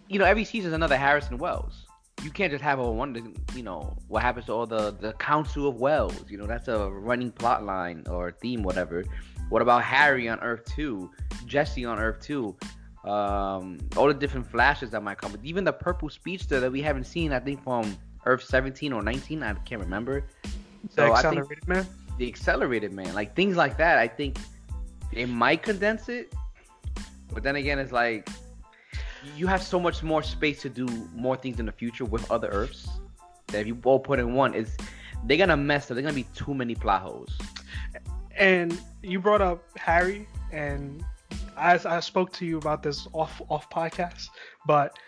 you 0.09 0.19
know, 0.19 0.25
every 0.25 0.45
season 0.45 0.69
is 0.69 0.75
another 0.75 0.97
Harrison 0.97 1.39
Wells. 1.39 1.87
You 2.23 2.31
can't 2.31 2.53
just 2.53 2.63
have 2.63 2.79
a 2.79 2.89
one. 2.89 3.35
You 3.55 3.65
know, 3.65 3.97
what 4.07 4.23
happens 4.23 4.47
to 4.47 4.53
all 4.53 4.67
the 4.67 4.93
the 4.93 5.13
Council 5.15 5.67
of 5.67 5.77
Wells? 5.77 6.25
You 6.29 6.39
know, 6.39 6.47
that's 6.47 6.69
a 6.69 6.89
running 6.89 7.33
plot 7.33 7.65
line 7.65 8.05
or 8.09 8.31
theme, 8.41 8.63
whatever. 8.63 9.05
What 9.49 9.61
about 9.61 9.83
Harry 9.83 10.29
on 10.29 10.39
Earth 10.41 10.65
Two, 10.67 11.11
Jesse 11.47 11.85
on 11.85 11.99
Earth 11.99 12.21
Two? 12.21 12.57
Um, 13.05 13.79
all 13.97 14.07
the 14.07 14.15
different 14.15 14.49
flashes 14.51 14.91
that 14.91 15.03
might 15.03 15.19
come. 15.19 15.37
Even 15.43 15.65
the 15.65 15.73
purple 15.73 16.09
speedster 16.09 16.61
that 16.61 16.71
we 16.71 16.83
haven't 16.83 17.05
seen, 17.05 17.33
I 17.33 17.41
think 17.41 17.63
from 17.63 17.97
Earth 18.27 18.45
17 18.45 18.93
or 18.93 19.03
19, 19.03 19.43
I 19.43 19.55
can't 19.55 19.81
remember. 19.81 20.25
So 20.91 21.07
the 21.07 21.13
accelerated 21.13 21.69
man. 21.69 21.87
The 22.19 22.29
accelerated 22.29 22.93
man, 22.93 23.15
like 23.15 23.35
things 23.35 23.57
like 23.57 23.77
that. 23.79 23.99
I 23.99 24.07
think 24.07 24.39
it 25.13 25.27
might 25.27 25.63
condense 25.63 26.09
it, 26.09 26.33
but 27.33 27.43
then 27.43 27.57
again, 27.57 27.79
it's 27.79 27.93
like 27.93 28.29
you 29.37 29.47
have 29.47 29.63
so 29.63 29.81
much 29.81 30.03
more 30.03 30.23
space 30.23 30.61
to 30.63 30.69
do 30.69 30.87
more 31.15 31.37
things 31.37 31.59
in 31.59 31.67
the 31.67 31.73
future 31.73 32.05
with 32.05 32.29
other 32.31 32.49
Earths 32.49 32.89
that 33.49 33.61
if 33.61 33.67
you 33.67 33.79
all 33.85 33.99
put 33.99 34.19
in 34.19 34.35
one, 34.35 34.55
is 34.55 34.77
they're 35.25 35.37
gonna 35.37 35.57
mess 35.57 35.91
up. 35.91 35.95
They're 35.95 36.03
gonna 36.03 36.15
be 36.15 36.27
too 36.35 36.55
many 36.55 36.75
plot 36.75 37.03
holes. 37.03 37.37
And 38.37 38.79
you 39.03 39.21
brought 39.21 39.43
up 39.43 39.65
Harry, 39.77 40.29
and 40.51 41.05
I, 41.63 41.97
I 41.97 42.01
spoke 42.01 42.33
to 42.35 42.47
you 42.47 42.59
about 42.59 42.83
this 42.83 43.07
off 43.13 43.41
off 43.49 43.71
podcast, 43.71 44.29
but 44.67 44.99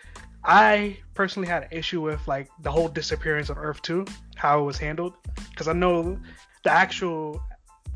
I 0.43 0.97
personally 1.13 1.47
had 1.47 1.63
an 1.63 1.69
issue 1.71 2.01
with 2.01 2.25
like 2.27 2.49
the 2.61 2.71
whole 2.71 2.87
disappearance 2.87 3.49
of 3.49 3.57
Earth 3.57 3.81
Two, 3.81 4.05
how 4.35 4.61
it 4.61 4.63
was 4.63 4.77
handled, 4.77 5.13
because 5.49 5.67
I 5.67 5.73
know 5.73 6.17
the 6.63 6.71
actual 6.71 7.43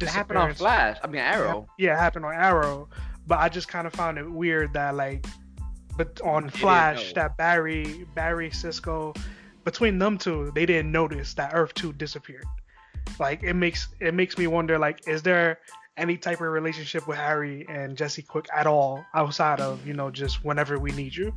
it 0.02 0.08
happened 0.08 0.40
on 0.40 0.54
Flash. 0.54 0.98
I 1.04 1.08
mean 1.08 1.22
Arrow. 1.22 1.68
Yeah, 1.78 1.94
it 1.94 2.00
happened 2.00 2.26
on 2.26 2.34
Arrow, 2.34 2.90
but 3.28 3.40
I 3.40 3.50
just 3.50 3.68
kind 3.68 3.88
of 3.88 3.94
found 3.94 4.18
it 4.18 4.30
weird 4.30 4.74
that 4.74 4.96
like, 4.96 5.26
but 5.98 6.20
on 6.22 6.50
Flash, 6.50 7.14
that 7.14 7.38
Barry, 7.38 8.06
Barry, 8.16 8.52
Cisco, 8.52 9.14
between 9.64 10.00
them 10.00 10.18
two, 10.18 10.52
they 10.56 10.66
didn't 10.66 10.92
notice 10.92 11.34
that 11.36 11.52
Earth 11.54 11.74
Two 11.76 11.94
disappeared. 11.94 12.46
Like 13.20 13.44
it 13.44 13.54
makes 13.54 13.90
it 14.00 14.14
makes 14.14 14.38
me 14.38 14.48
wonder 14.48 14.78
like, 14.80 15.08
is 15.08 15.22
there 15.22 15.60
any 16.00 16.18
type 16.18 16.42
of 16.42 16.48
relationship 16.48 17.08
with 17.08 17.18
Harry 17.18 17.66
and 17.70 17.98
Jesse 17.98 18.22
Quick 18.22 18.48
at 18.56 18.66
all 18.66 19.06
outside 19.14 19.60
of 19.60 19.86
you 19.86 19.94
know 19.94 20.10
just 20.10 20.44
whenever 20.44 20.80
we 20.80 20.92
need 20.92 21.16
you? 21.16 21.34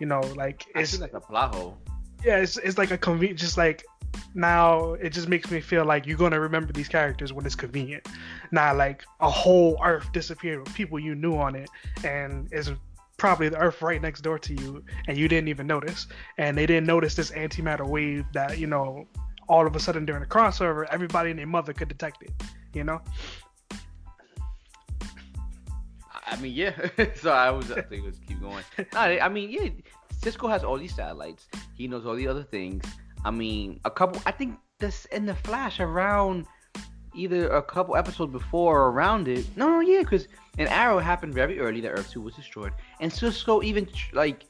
You 0.00 0.06
know, 0.06 0.20
like 0.36 0.66
it's 0.74 0.98
like 1.00 1.14
a 1.14 1.20
plot 1.20 1.54
hole. 1.54 1.78
Yeah, 2.24 2.36
it's 2.38 2.56
it's 2.58 2.78
like 2.78 2.90
a 2.90 2.98
convenient, 2.98 3.38
just 3.38 3.56
like 3.56 3.84
now 4.34 4.94
it 4.94 5.10
just 5.10 5.28
makes 5.28 5.50
me 5.50 5.60
feel 5.60 5.84
like 5.84 6.06
you're 6.06 6.16
gonna 6.16 6.40
remember 6.40 6.72
these 6.72 6.88
characters 6.88 7.32
when 7.32 7.46
it's 7.46 7.54
convenient. 7.54 8.06
Not 8.50 8.76
like 8.76 9.04
a 9.20 9.30
whole 9.30 9.80
Earth 9.84 10.10
disappeared 10.12 10.60
with 10.60 10.74
people 10.74 10.98
you 10.98 11.14
knew 11.14 11.36
on 11.36 11.54
it, 11.54 11.70
and 12.04 12.52
is 12.52 12.70
probably 13.16 13.48
the 13.48 13.58
Earth 13.58 13.80
right 13.82 14.00
next 14.00 14.22
door 14.22 14.38
to 14.38 14.54
you, 14.54 14.84
and 15.06 15.16
you 15.16 15.28
didn't 15.28 15.48
even 15.48 15.66
notice. 15.66 16.06
And 16.38 16.56
they 16.56 16.66
didn't 16.66 16.86
notice 16.86 17.14
this 17.14 17.30
antimatter 17.30 17.86
wave 17.86 18.24
that 18.32 18.58
you 18.58 18.66
know 18.66 19.06
all 19.48 19.66
of 19.66 19.76
a 19.76 19.80
sudden 19.80 20.04
during 20.04 20.22
the 20.22 20.28
crossover, 20.28 20.86
everybody 20.90 21.30
and 21.30 21.38
their 21.38 21.46
mother 21.46 21.72
could 21.72 21.88
detect 21.88 22.22
it. 22.22 22.32
You 22.74 22.84
know. 22.84 23.00
I 26.32 26.40
mean, 26.40 26.54
yeah. 26.54 26.72
so 27.14 27.30
I 27.30 27.50
was, 27.50 27.70
I 27.70 27.82
think, 27.82 28.04
let's 28.04 28.18
keep 28.18 28.40
going. 28.40 28.64
I 28.94 29.28
mean, 29.28 29.50
yeah. 29.50 29.68
Cisco 30.22 30.48
has 30.48 30.64
all 30.64 30.78
these 30.78 30.94
satellites. 30.94 31.48
He 31.74 31.88
knows 31.88 32.06
all 32.06 32.14
the 32.14 32.26
other 32.28 32.44
things. 32.44 32.84
I 33.24 33.30
mean, 33.30 33.80
a 33.84 33.90
couple. 33.90 34.22
I 34.24 34.32
think 34.32 34.58
this 34.78 35.04
in 35.06 35.26
the 35.26 35.34
Flash 35.34 35.80
around 35.80 36.46
either 37.14 37.48
a 37.50 37.62
couple 37.62 37.96
episodes 37.96 38.32
before 38.32 38.80
or 38.80 38.90
around 38.90 39.28
it. 39.28 39.44
No, 39.56 39.68
no, 39.68 39.80
yeah, 39.80 40.00
because 40.00 40.28
an 40.58 40.68
Arrow 40.68 40.98
happened 40.98 41.34
very 41.34 41.58
early. 41.60 41.80
The 41.80 41.90
Earth 41.90 42.10
Two 42.10 42.22
was 42.22 42.34
destroyed, 42.34 42.72
and 43.00 43.12
Cisco 43.12 43.62
even 43.62 43.88
like 44.12 44.44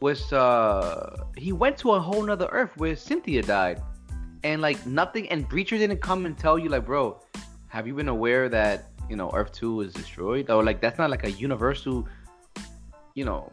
was 0.00 0.32
uh 0.32 1.24
he 1.36 1.52
went 1.52 1.78
to 1.78 1.92
a 1.92 2.00
whole 2.00 2.22
nother 2.22 2.48
Earth 2.52 2.76
where 2.76 2.94
Cynthia 2.94 3.42
died, 3.42 3.82
and 4.44 4.62
like 4.62 4.84
nothing. 4.86 5.28
And 5.30 5.48
Breacher 5.48 5.78
didn't 5.78 6.02
come 6.02 6.26
and 6.26 6.36
tell 6.38 6.58
you 6.58 6.68
like, 6.68 6.86
bro, 6.86 7.20
have 7.68 7.86
you 7.86 7.94
been 7.94 8.08
aware 8.08 8.48
that 8.48 8.90
you 9.08 9.16
know 9.16 9.30
Earth 9.32 9.52
Two 9.52 9.74
was 9.76 9.92
destroyed? 9.92 10.50
Or 10.50 10.62
like 10.62 10.80
that's 10.80 10.98
not 10.98 11.10
like 11.10 11.24
a 11.24 11.30
universal, 11.30 12.06
you 13.14 13.24
know, 13.24 13.52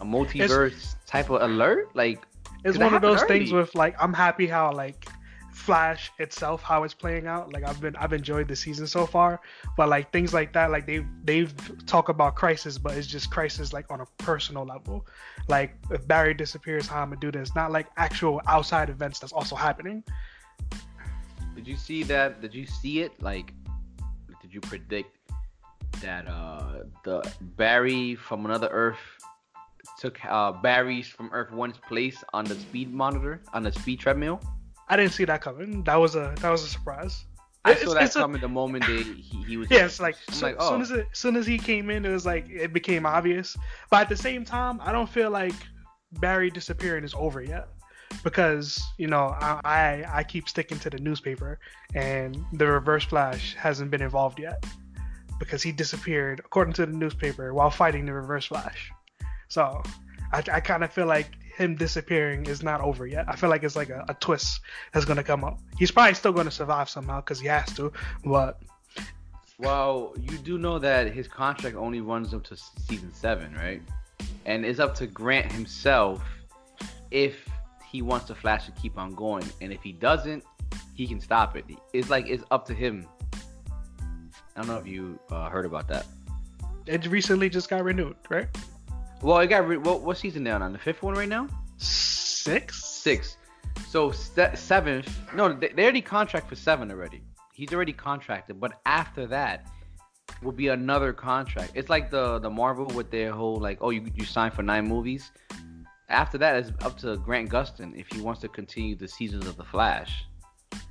a 0.00 0.04
multiverse 0.04 0.72
it's, 0.72 0.96
type 1.06 1.30
of 1.30 1.42
alert. 1.42 1.94
Like 1.94 2.24
it's 2.64 2.78
one 2.78 2.94
of 2.94 3.02
those 3.02 3.22
early. 3.22 3.40
things 3.40 3.52
with 3.52 3.74
like 3.74 3.94
I'm 4.00 4.12
happy 4.12 4.46
how 4.46 4.72
like 4.72 5.08
Flash 5.54 6.10
itself 6.18 6.62
how 6.62 6.82
it's 6.82 6.92
playing 6.92 7.28
out. 7.28 7.52
Like 7.52 7.62
I've 7.62 7.80
been 7.80 7.94
I've 7.96 8.12
enjoyed 8.12 8.48
the 8.48 8.56
season 8.56 8.88
so 8.88 9.06
far, 9.06 9.40
but 9.76 9.88
like 9.88 10.12
things 10.12 10.34
like 10.34 10.52
that, 10.54 10.72
like 10.72 10.84
they 10.84 11.06
they've 11.22 11.54
talk 11.86 12.08
about 12.08 12.34
crisis, 12.34 12.76
but 12.76 12.94
it's 12.94 13.06
just 13.06 13.30
crisis 13.30 13.72
like 13.72 13.90
on 13.90 14.00
a 14.00 14.06
personal 14.18 14.66
level. 14.66 15.06
Like 15.48 15.76
if 15.92 16.06
Barry 16.08 16.34
disappears, 16.34 16.88
how 16.88 17.02
I'm 17.02 17.10
gonna 17.10 17.20
do 17.20 17.30
this? 17.30 17.54
Not 17.54 17.70
like 17.70 17.86
actual 17.96 18.42
outside 18.48 18.90
events 18.90 19.20
that's 19.20 19.32
also 19.32 19.54
happening. 19.54 20.02
Did 21.54 21.68
you 21.68 21.76
see 21.76 22.02
that? 22.02 22.42
Did 22.42 22.52
you 22.52 22.66
see 22.66 23.00
it? 23.00 23.12
Like, 23.22 23.54
you 24.54 24.60
predict 24.60 25.16
that 26.00 26.26
uh 26.26 26.84
the 27.04 27.22
Barry 27.40 28.14
from 28.14 28.46
another 28.46 28.68
Earth 28.68 28.98
took 29.98 30.24
uh, 30.24 30.52
Barry's 30.52 31.06
from 31.06 31.30
Earth 31.32 31.52
One's 31.52 31.76
place 31.88 32.22
on 32.32 32.44
the 32.44 32.54
speed 32.54 32.92
monitor 32.92 33.42
on 33.52 33.62
the 33.62 33.72
speed 33.72 34.00
treadmill. 34.00 34.40
I 34.88 34.96
didn't 34.96 35.12
see 35.12 35.24
that 35.24 35.40
coming. 35.40 35.82
That 35.84 35.96
was 35.96 36.14
a 36.14 36.34
that 36.40 36.50
was 36.50 36.62
a 36.62 36.68
surprise. 36.68 37.24
I 37.66 37.72
it's, 37.72 37.84
saw 37.84 37.94
that 37.94 38.12
coming 38.12 38.38
a, 38.38 38.40
the 38.42 38.48
moment 38.48 38.86
they, 38.86 39.02
he, 39.02 39.42
he 39.42 39.56
was. 39.56 39.68
Yeah, 39.70 39.86
it's 39.86 39.98
like, 39.98 40.16
so, 40.30 40.46
like 40.46 40.56
oh. 40.58 40.70
soon 40.70 40.82
as 40.82 40.90
it, 40.90 41.08
soon 41.12 41.36
as 41.36 41.46
he 41.46 41.58
came 41.58 41.88
in, 41.88 42.04
it 42.04 42.10
was 42.10 42.26
like 42.26 42.46
it 42.50 42.74
became 42.74 43.06
obvious. 43.06 43.56
But 43.90 44.02
at 44.02 44.08
the 44.10 44.16
same 44.16 44.44
time, 44.44 44.80
I 44.82 44.92
don't 44.92 45.08
feel 45.08 45.30
like 45.30 45.54
Barry 46.12 46.50
disappearing 46.50 47.04
is 47.04 47.14
over 47.14 47.42
yet 47.42 47.68
because 48.22 48.82
you 48.98 49.06
know 49.06 49.36
I, 49.40 50.04
I, 50.08 50.22
keep 50.22 50.48
sticking 50.48 50.78
to 50.80 50.90
the 50.90 50.98
newspaper 50.98 51.58
and 51.94 52.44
the 52.52 52.66
Reverse 52.66 53.04
Flash 53.04 53.54
hasn't 53.54 53.90
been 53.90 54.02
involved 54.02 54.38
yet 54.38 54.64
because 55.38 55.62
he 55.62 55.72
disappeared 55.72 56.40
according 56.44 56.74
to 56.74 56.86
the 56.86 56.92
newspaper 56.92 57.52
while 57.52 57.70
fighting 57.70 58.06
the 58.06 58.12
Reverse 58.12 58.46
Flash. 58.46 58.90
So 59.48 59.82
I, 60.32 60.42
I 60.52 60.60
kind 60.60 60.84
of 60.84 60.92
feel 60.92 61.06
like 61.06 61.30
him 61.56 61.76
disappearing 61.76 62.46
is 62.46 62.62
not 62.62 62.80
over 62.80 63.06
yet. 63.06 63.26
I 63.28 63.36
feel 63.36 63.50
like 63.50 63.62
it's 63.62 63.76
like 63.76 63.90
a, 63.90 64.04
a 64.08 64.14
twist 64.14 64.60
that's 64.92 65.04
gonna 65.04 65.24
come 65.24 65.44
up. 65.44 65.58
He's 65.78 65.90
probably 65.90 66.14
still 66.14 66.32
gonna 66.32 66.50
survive 66.50 66.88
somehow 66.88 67.20
because 67.20 67.40
he 67.40 67.48
has 67.48 67.72
to, 67.76 67.92
but. 68.24 68.60
Well, 69.58 70.14
you 70.18 70.36
do 70.38 70.58
know 70.58 70.80
that 70.80 71.12
his 71.12 71.28
contract 71.28 71.76
only 71.76 72.00
runs 72.00 72.34
up 72.34 72.42
to 72.44 72.56
season 72.56 73.14
seven, 73.14 73.54
right? 73.54 73.80
And 74.46 74.66
it's 74.66 74.80
up 74.80 74.96
to 74.96 75.06
Grant 75.06 75.52
himself 75.52 76.22
if 77.12 77.48
he 77.94 78.02
wants 78.02 78.26
the 78.26 78.34
Flash 78.34 78.66
to 78.66 78.72
keep 78.72 78.98
on 78.98 79.14
going, 79.14 79.44
and 79.60 79.72
if 79.72 79.80
he 79.80 79.92
doesn't, 79.92 80.42
he 80.94 81.06
can 81.06 81.20
stop 81.20 81.56
it. 81.56 81.64
It's 81.92 82.10
like 82.10 82.26
it's 82.28 82.42
up 82.50 82.66
to 82.66 82.74
him. 82.74 83.06
I 83.32 84.56
don't 84.56 84.66
know 84.66 84.78
if 84.78 84.86
you 84.88 85.16
uh, 85.30 85.48
heard 85.48 85.64
about 85.64 85.86
that. 85.86 86.04
It 86.86 87.06
recently 87.06 87.48
just 87.48 87.70
got 87.70 87.84
renewed, 87.84 88.16
right? 88.28 88.48
Well, 89.22 89.38
it 89.38 89.46
got 89.46 89.68
re- 89.68 89.76
what, 89.76 90.02
what 90.02 90.18
season 90.18 90.42
down 90.42 90.60
on 90.60 90.72
the 90.72 90.78
fifth 90.78 91.04
one 91.04 91.14
right 91.14 91.28
now? 91.28 91.46
Six. 91.76 92.84
Six. 92.84 93.36
So 93.88 94.10
st- 94.10 94.58
seventh. 94.58 95.16
No, 95.32 95.52
they, 95.52 95.68
they 95.68 95.84
already 95.84 96.02
contract 96.02 96.48
for 96.48 96.56
seven 96.56 96.90
already. 96.90 97.22
He's 97.52 97.72
already 97.72 97.92
contracted, 97.92 98.58
but 98.58 98.72
after 98.86 99.24
that 99.28 99.68
will 100.42 100.50
be 100.50 100.66
another 100.66 101.12
contract. 101.12 101.70
It's 101.76 101.88
like 101.88 102.10
the 102.10 102.40
the 102.40 102.50
Marvel 102.50 102.86
with 102.86 103.12
their 103.12 103.30
whole 103.30 103.54
like, 103.54 103.78
oh, 103.80 103.90
you 103.90 104.04
you 104.16 104.24
signed 104.24 104.52
for 104.52 104.64
nine 104.64 104.88
movies. 104.88 105.30
After 106.08 106.38
that, 106.38 106.56
it's 106.56 106.72
up 106.84 106.98
to 106.98 107.16
Grant 107.16 107.50
Gustin 107.50 107.98
if 107.98 108.06
he 108.08 108.20
wants 108.20 108.40
to 108.42 108.48
continue 108.48 108.94
the 108.94 109.08
seasons 109.08 109.46
of 109.46 109.56
the 109.56 109.64
Flash. 109.64 110.26
Gosh. 110.70 110.82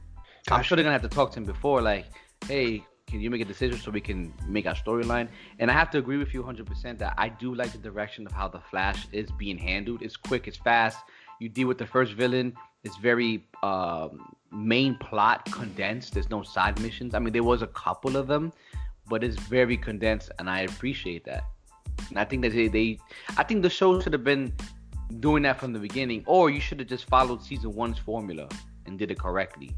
I'm 0.50 0.64
sure 0.64 0.76
they're 0.76 0.84
gonna 0.84 0.94
have 0.94 1.04
to 1.04 1.08
talk 1.08 1.32
to 1.32 1.38
him 1.38 1.46
before, 1.46 1.82
like, 1.82 2.06
hey, 2.48 2.84
can 3.08 3.22
you 3.22 3.30
make 3.30 3.42
a 3.42 3.46
decision 3.46 3.80
so 3.80 3.92
we 3.92 4.02
can 4.02 4.34
make 4.48 4.66
our 4.66 4.74
storyline? 4.74 5.28
And 5.60 5.70
I 5.70 5.74
have 5.76 5.92
to 5.92 6.00
agree 6.00 6.18
with 6.18 6.34
you 6.34 6.42
100% 6.42 6.98
that 6.98 7.14
I 7.18 7.30
do 7.30 7.54
like 7.54 7.72
the 7.72 7.78
direction 7.78 8.26
of 8.26 8.32
how 8.32 8.48
the 8.48 8.60
Flash 8.60 9.08
is 9.12 9.30
being 9.32 9.58
handled. 9.58 10.02
It's 10.02 10.18
quick, 10.18 10.48
it's 10.48 10.58
fast. 10.58 10.98
You 11.40 11.48
deal 11.48 11.68
with 11.68 11.78
the 11.78 11.86
first 11.86 12.14
villain. 12.14 12.56
It's 12.84 12.98
very 12.98 13.48
um, 13.62 14.36
main 14.52 14.96
plot 14.96 15.46
condensed. 15.52 16.14
There's 16.14 16.30
no 16.30 16.44
side 16.44 16.82
missions. 16.82 17.14
I 17.14 17.20
mean, 17.20 17.34
there 17.34 17.44
was 17.44 17.62
a 17.62 17.68
couple 17.68 18.18
of 18.18 18.28
them, 18.28 18.52
but 19.08 19.24
it's 19.24 19.38
very 19.38 19.78
condensed, 19.78 20.32
and 20.40 20.50
I 20.50 20.62
appreciate 20.62 21.24
that. 21.26 21.44
And 22.10 22.18
I 22.18 22.26
think 22.26 22.42
that 22.42 22.54
they, 22.54 22.68
they 22.68 23.00
I 23.38 23.44
think 23.44 23.62
the 23.62 23.70
show 23.70 24.00
should 24.02 24.14
have 24.14 24.24
been 24.24 24.54
doing 25.20 25.44
that 25.44 25.60
from 25.60 25.74
the 25.74 25.80
beginning, 25.80 26.24
or 26.26 26.50
you 26.50 26.60
should 26.60 26.80
have 26.80 26.88
just 26.88 27.06
followed 27.06 27.42
season 27.44 27.72
one's 27.74 27.98
formula 27.98 28.48
and 28.86 29.00
did 29.00 29.12
it 29.12 29.20
correctly 29.20 29.76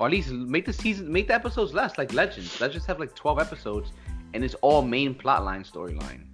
or 0.00 0.06
at 0.06 0.12
least 0.12 0.30
make 0.30 0.64
the 0.64 0.72
season, 0.72 1.12
make 1.12 1.28
the 1.28 1.34
episodes 1.34 1.74
less, 1.74 1.98
like 1.98 2.12
Legends. 2.14 2.58
Legends 2.58 2.86
have 2.86 2.98
like 2.98 3.14
twelve 3.14 3.38
episodes, 3.38 3.92
and 4.32 4.42
it's 4.42 4.54
all 4.62 4.80
main 4.80 5.14
plotline 5.14 5.70
storyline. 5.70 6.24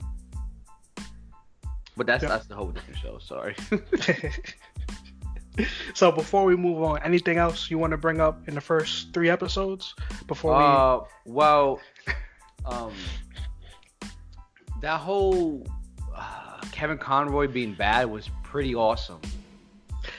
But 1.96 2.06
that's 2.06 2.23
that's 2.25 2.46
the 2.46 2.54
whole 2.54 2.68
different 2.68 2.99
show. 2.99 3.18
Sorry. 3.18 3.56
so 5.94 6.12
before 6.12 6.44
we 6.44 6.54
move 6.54 6.80
on, 6.80 7.02
anything 7.02 7.38
else 7.38 7.68
you 7.68 7.76
want 7.76 7.90
to 7.90 7.96
bring 7.96 8.20
up 8.20 8.46
in 8.46 8.54
the 8.54 8.61
first 8.61 9.12
three 9.12 9.28
episodes 9.28 9.96
before 10.28 10.56
we? 10.56 10.62
Uh, 10.62 11.00
well, 11.25 11.80
um, 12.66 12.92
that 14.80 15.00
whole 15.00 15.66
uh, 16.14 16.46
Kevin 16.73 16.99
Conroy 16.99 17.49
being 17.49 17.75
bad 17.75 18.11
was 18.11 18.30
pretty 18.42 18.75
awesome. 18.75 19.20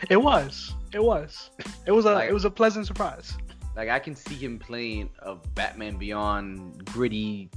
It 0.10 0.18
was. 0.18 0.74
It 0.94 1.04
was. 1.04 1.50
It 1.86 1.92
was 1.92 2.06
a 2.06 2.14
like, 2.14 2.30
it 2.30 2.34
was 2.34 2.46
a 2.46 2.50
pleasant 2.50 2.86
surprise. 2.88 3.38
Like 3.76 3.90
I 3.90 4.00
can 4.00 4.16
see 4.16 4.36
him 4.36 4.58
playing 4.58 5.10
a 5.20 5.36
Batman 5.54 5.98
Beyond 5.98 6.86
gritty 6.86 7.50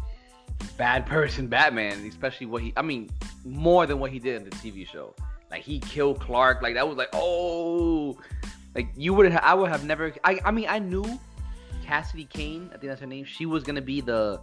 bad 0.77 1.07
person 1.07 1.47
Batman, 1.47 2.05
especially 2.07 2.47
what 2.47 2.63
he 2.63 2.73
I 2.77 2.83
mean, 2.83 3.11
more 3.45 3.87
than 3.87 3.99
what 3.99 4.11
he 4.11 4.19
did 4.19 4.37
in 4.37 4.45
the 4.45 4.51
TV 4.51 4.87
show. 4.87 5.15
Like 5.51 5.63
he 5.63 5.81
killed 5.81 6.21
Clark, 6.21 6.63
like 6.63 6.75
that 6.75 6.87
was 6.87 6.97
like, 6.97 7.09
oh 7.13 8.19
like 8.75 8.89
you 8.97 9.15
would 9.15 9.31
have 9.31 9.43
I 9.43 9.55
would 9.55 9.71
have 9.71 9.85
never 9.85 10.13
I 10.25 10.39
I 10.45 10.51
mean 10.51 10.67
I 10.69 10.79
knew 10.79 11.19
Cassidy 11.85 12.25
Kane, 12.27 12.69
I 12.69 12.79
think 12.79 12.91
that's 12.91 13.01
her 13.01 13.07
name, 13.07 13.25
she 13.25 13.47
was 13.47 13.63
gonna 13.65 13.83
be 13.83 14.01
the 14.01 14.41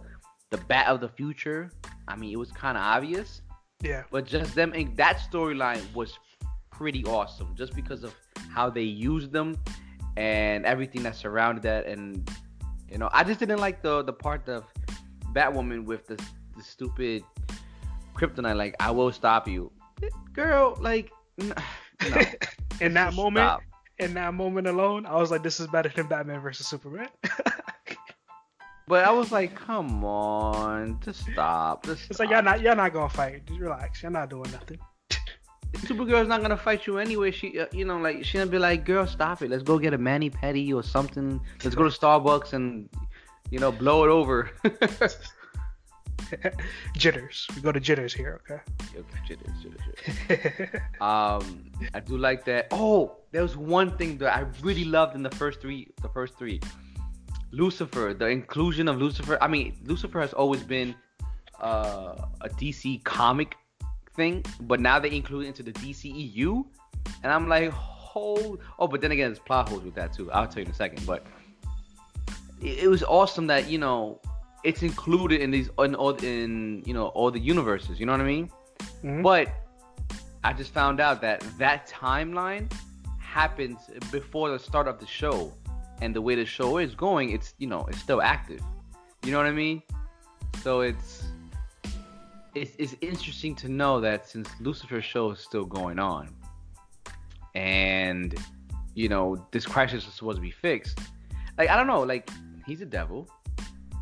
the 0.50 0.58
bat 0.58 0.88
of 0.88 1.00
the 1.00 1.08
future. 1.08 1.70
I 2.06 2.16
mean 2.16 2.32
it 2.32 2.38
was 2.38 2.50
kinda 2.52 2.80
obvious. 2.80 3.42
Yeah. 3.82 4.04
But 4.10 4.26
just 4.26 4.54
them 4.54 4.72
and 4.74 4.96
that 4.96 5.18
storyline 5.30 5.82
was 5.94 6.18
pretty 6.70 7.04
awesome 7.04 7.54
just 7.56 7.74
because 7.74 8.04
of 8.04 8.14
how 8.52 8.70
they 8.70 8.82
used 8.82 9.32
them 9.32 9.56
and 10.16 10.64
everything 10.64 11.02
that 11.04 11.16
surrounded 11.16 11.62
that 11.62 11.86
and 11.86 12.28
you 12.90 12.98
know, 12.98 13.10
I 13.12 13.22
just 13.24 13.38
didn't 13.38 13.58
like 13.58 13.82
the 13.82 14.02
the 14.02 14.12
part 14.12 14.48
of 14.48 14.64
Batwoman 15.32 15.84
with 15.84 16.06
the 16.06 16.16
the 16.56 16.62
stupid 16.62 17.22
kryptonite 18.14 18.56
like 18.56 18.74
I 18.80 18.90
will 18.90 19.12
stop 19.12 19.46
you. 19.46 19.70
Girl, 20.32 20.76
like 20.80 21.10
no. 21.38 21.54
in 22.80 22.94
that 22.94 23.14
moment, 23.14 23.46
stop. 23.46 23.62
in 23.98 24.14
that 24.14 24.34
moment 24.34 24.66
alone, 24.66 25.06
I 25.06 25.16
was 25.16 25.30
like, 25.30 25.42
this 25.42 25.60
is 25.60 25.66
better 25.68 25.88
than 25.94 26.06
Batman 26.06 26.40
versus 26.40 26.66
Superman. 26.66 27.08
But 28.88 29.04
I 29.04 29.10
was 29.10 29.30
like, 29.30 29.54
come 29.54 30.02
on, 30.02 30.98
just 31.04 31.20
stop. 31.30 31.84
Just 31.84 32.04
stop. 32.04 32.10
it's 32.10 32.20
like 32.20 32.30
y'all 32.30 32.42
not 32.42 32.62
y'all 32.62 32.74
not 32.74 32.94
gonna 32.94 33.10
fight. 33.10 33.44
Just 33.46 33.60
relax. 33.60 34.02
You're 34.02 34.10
not 34.10 34.30
doing 34.30 34.50
nothing. 34.50 34.78
Supergirl's 35.74 36.28
not 36.28 36.40
gonna 36.40 36.56
fight 36.56 36.86
you 36.86 36.96
anyway. 36.98 37.30
She, 37.30 37.60
uh, 37.60 37.66
you 37.72 37.84
know, 37.84 37.98
like 37.98 38.24
she 38.24 38.38
gonna 38.38 38.50
be 38.50 38.58
like, 38.58 38.86
girl, 38.86 39.06
stop 39.06 39.42
it. 39.42 39.50
Let's 39.50 39.62
go 39.62 39.78
get 39.78 39.92
a 39.92 39.98
mani 39.98 40.30
petty 40.30 40.72
or 40.72 40.82
something. 40.82 41.38
Let's 41.62 41.76
go 41.76 41.82
to 41.88 41.90
Starbucks 41.90 42.54
and, 42.54 42.88
you 43.50 43.58
know, 43.58 43.70
blow 43.70 44.04
it 44.04 44.08
over. 44.08 44.50
jitters. 46.96 47.46
We 47.54 47.60
go 47.62 47.72
to 47.72 47.80
jitters 47.80 48.14
here, 48.14 48.40
okay? 48.42 48.60
Okay, 48.96 49.18
jitters, 49.26 49.52
jitters, 49.62 49.80
jitters. 50.28 50.80
Um, 51.00 51.70
I 51.94 52.00
do 52.00 52.16
like 52.16 52.44
that. 52.46 52.68
Oh, 52.70 53.18
there 53.32 53.42
was 53.42 53.56
one 53.56 53.96
thing 53.96 54.18
that 54.18 54.34
I 54.34 54.46
really 54.62 54.84
loved 54.84 55.14
in 55.14 55.22
the 55.22 55.30
first 55.30 55.60
three. 55.60 55.88
The 56.02 56.08
first 56.08 56.38
three, 56.38 56.60
Lucifer. 57.50 58.14
The 58.14 58.26
inclusion 58.26 58.88
of 58.88 58.98
Lucifer. 58.98 59.38
I 59.40 59.48
mean, 59.48 59.76
Lucifer 59.84 60.20
has 60.20 60.32
always 60.32 60.62
been 60.62 60.94
uh, 61.60 62.14
a 62.40 62.48
DC 62.48 63.02
comic 63.04 63.56
thing, 64.14 64.44
but 64.62 64.80
now 64.80 64.98
they 64.98 65.10
include 65.14 65.44
it 65.44 65.48
into 65.48 65.62
the 65.62 65.72
DCEU, 65.72 66.64
and 67.22 67.32
I'm 67.32 67.48
like, 67.48 67.70
hold. 67.70 68.60
Oh, 68.78 68.86
but 68.86 69.00
then 69.00 69.12
again, 69.12 69.28
there's 69.30 69.38
plot 69.38 69.68
holes 69.68 69.82
with 69.82 69.94
that 69.94 70.12
too. 70.12 70.30
I'll 70.32 70.46
tell 70.46 70.60
you 70.60 70.66
in 70.66 70.70
a 70.70 70.74
second. 70.74 71.06
But 71.06 71.26
it, 72.60 72.84
it 72.84 72.88
was 72.88 73.02
awesome 73.02 73.46
that 73.48 73.68
you 73.68 73.78
know 73.78 74.20
it's 74.64 74.82
included 74.82 75.40
in 75.40 75.50
these 75.50 75.70
in 75.78 75.94
all 75.94 76.14
in 76.16 76.82
you 76.84 76.94
know 76.94 77.06
all 77.08 77.30
the 77.30 77.40
universes. 77.40 77.98
You 78.00 78.06
know 78.06 78.12
what 78.12 78.20
I 78.20 78.24
mean? 78.24 78.50
Mhm. 79.02 79.22
But 79.22 79.48
I 80.44 80.52
just 80.52 80.72
found 80.72 81.00
out 81.00 81.20
that 81.22 81.44
that 81.58 81.88
timeline 81.88 82.72
happens 83.18 83.78
before 84.10 84.50
the 84.50 84.58
start 84.58 84.88
of 84.88 84.98
the 84.98 85.06
show, 85.06 85.52
and 86.00 86.14
the 86.14 86.20
way 86.20 86.34
the 86.34 86.44
show 86.44 86.78
is 86.78 86.94
going, 86.94 87.30
it's 87.30 87.54
you 87.58 87.66
know 87.66 87.84
it's 87.88 88.00
still 88.00 88.22
active. 88.22 88.60
You 89.24 89.32
know 89.32 89.38
what 89.38 89.46
I 89.46 89.52
mean? 89.52 89.82
So 90.62 90.80
it's 90.80 91.24
it's, 92.54 92.74
it's 92.78 92.94
interesting 93.00 93.54
to 93.56 93.68
know 93.68 94.00
that 94.00 94.28
since 94.28 94.48
Lucifer's 94.60 95.04
show 95.04 95.30
is 95.30 95.40
still 95.40 95.64
going 95.64 95.98
on, 95.98 96.34
and 97.54 98.34
you 98.94 99.08
know 99.08 99.46
this 99.50 99.66
crisis 99.66 100.06
is 100.06 100.14
supposed 100.14 100.36
to 100.36 100.42
be 100.42 100.50
fixed. 100.50 101.00
Like 101.56 101.68
I 101.68 101.76
don't 101.76 101.86
know, 101.86 102.02
like 102.02 102.30
he's 102.66 102.80
a 102.80 102.86
devil, 102.86 103.28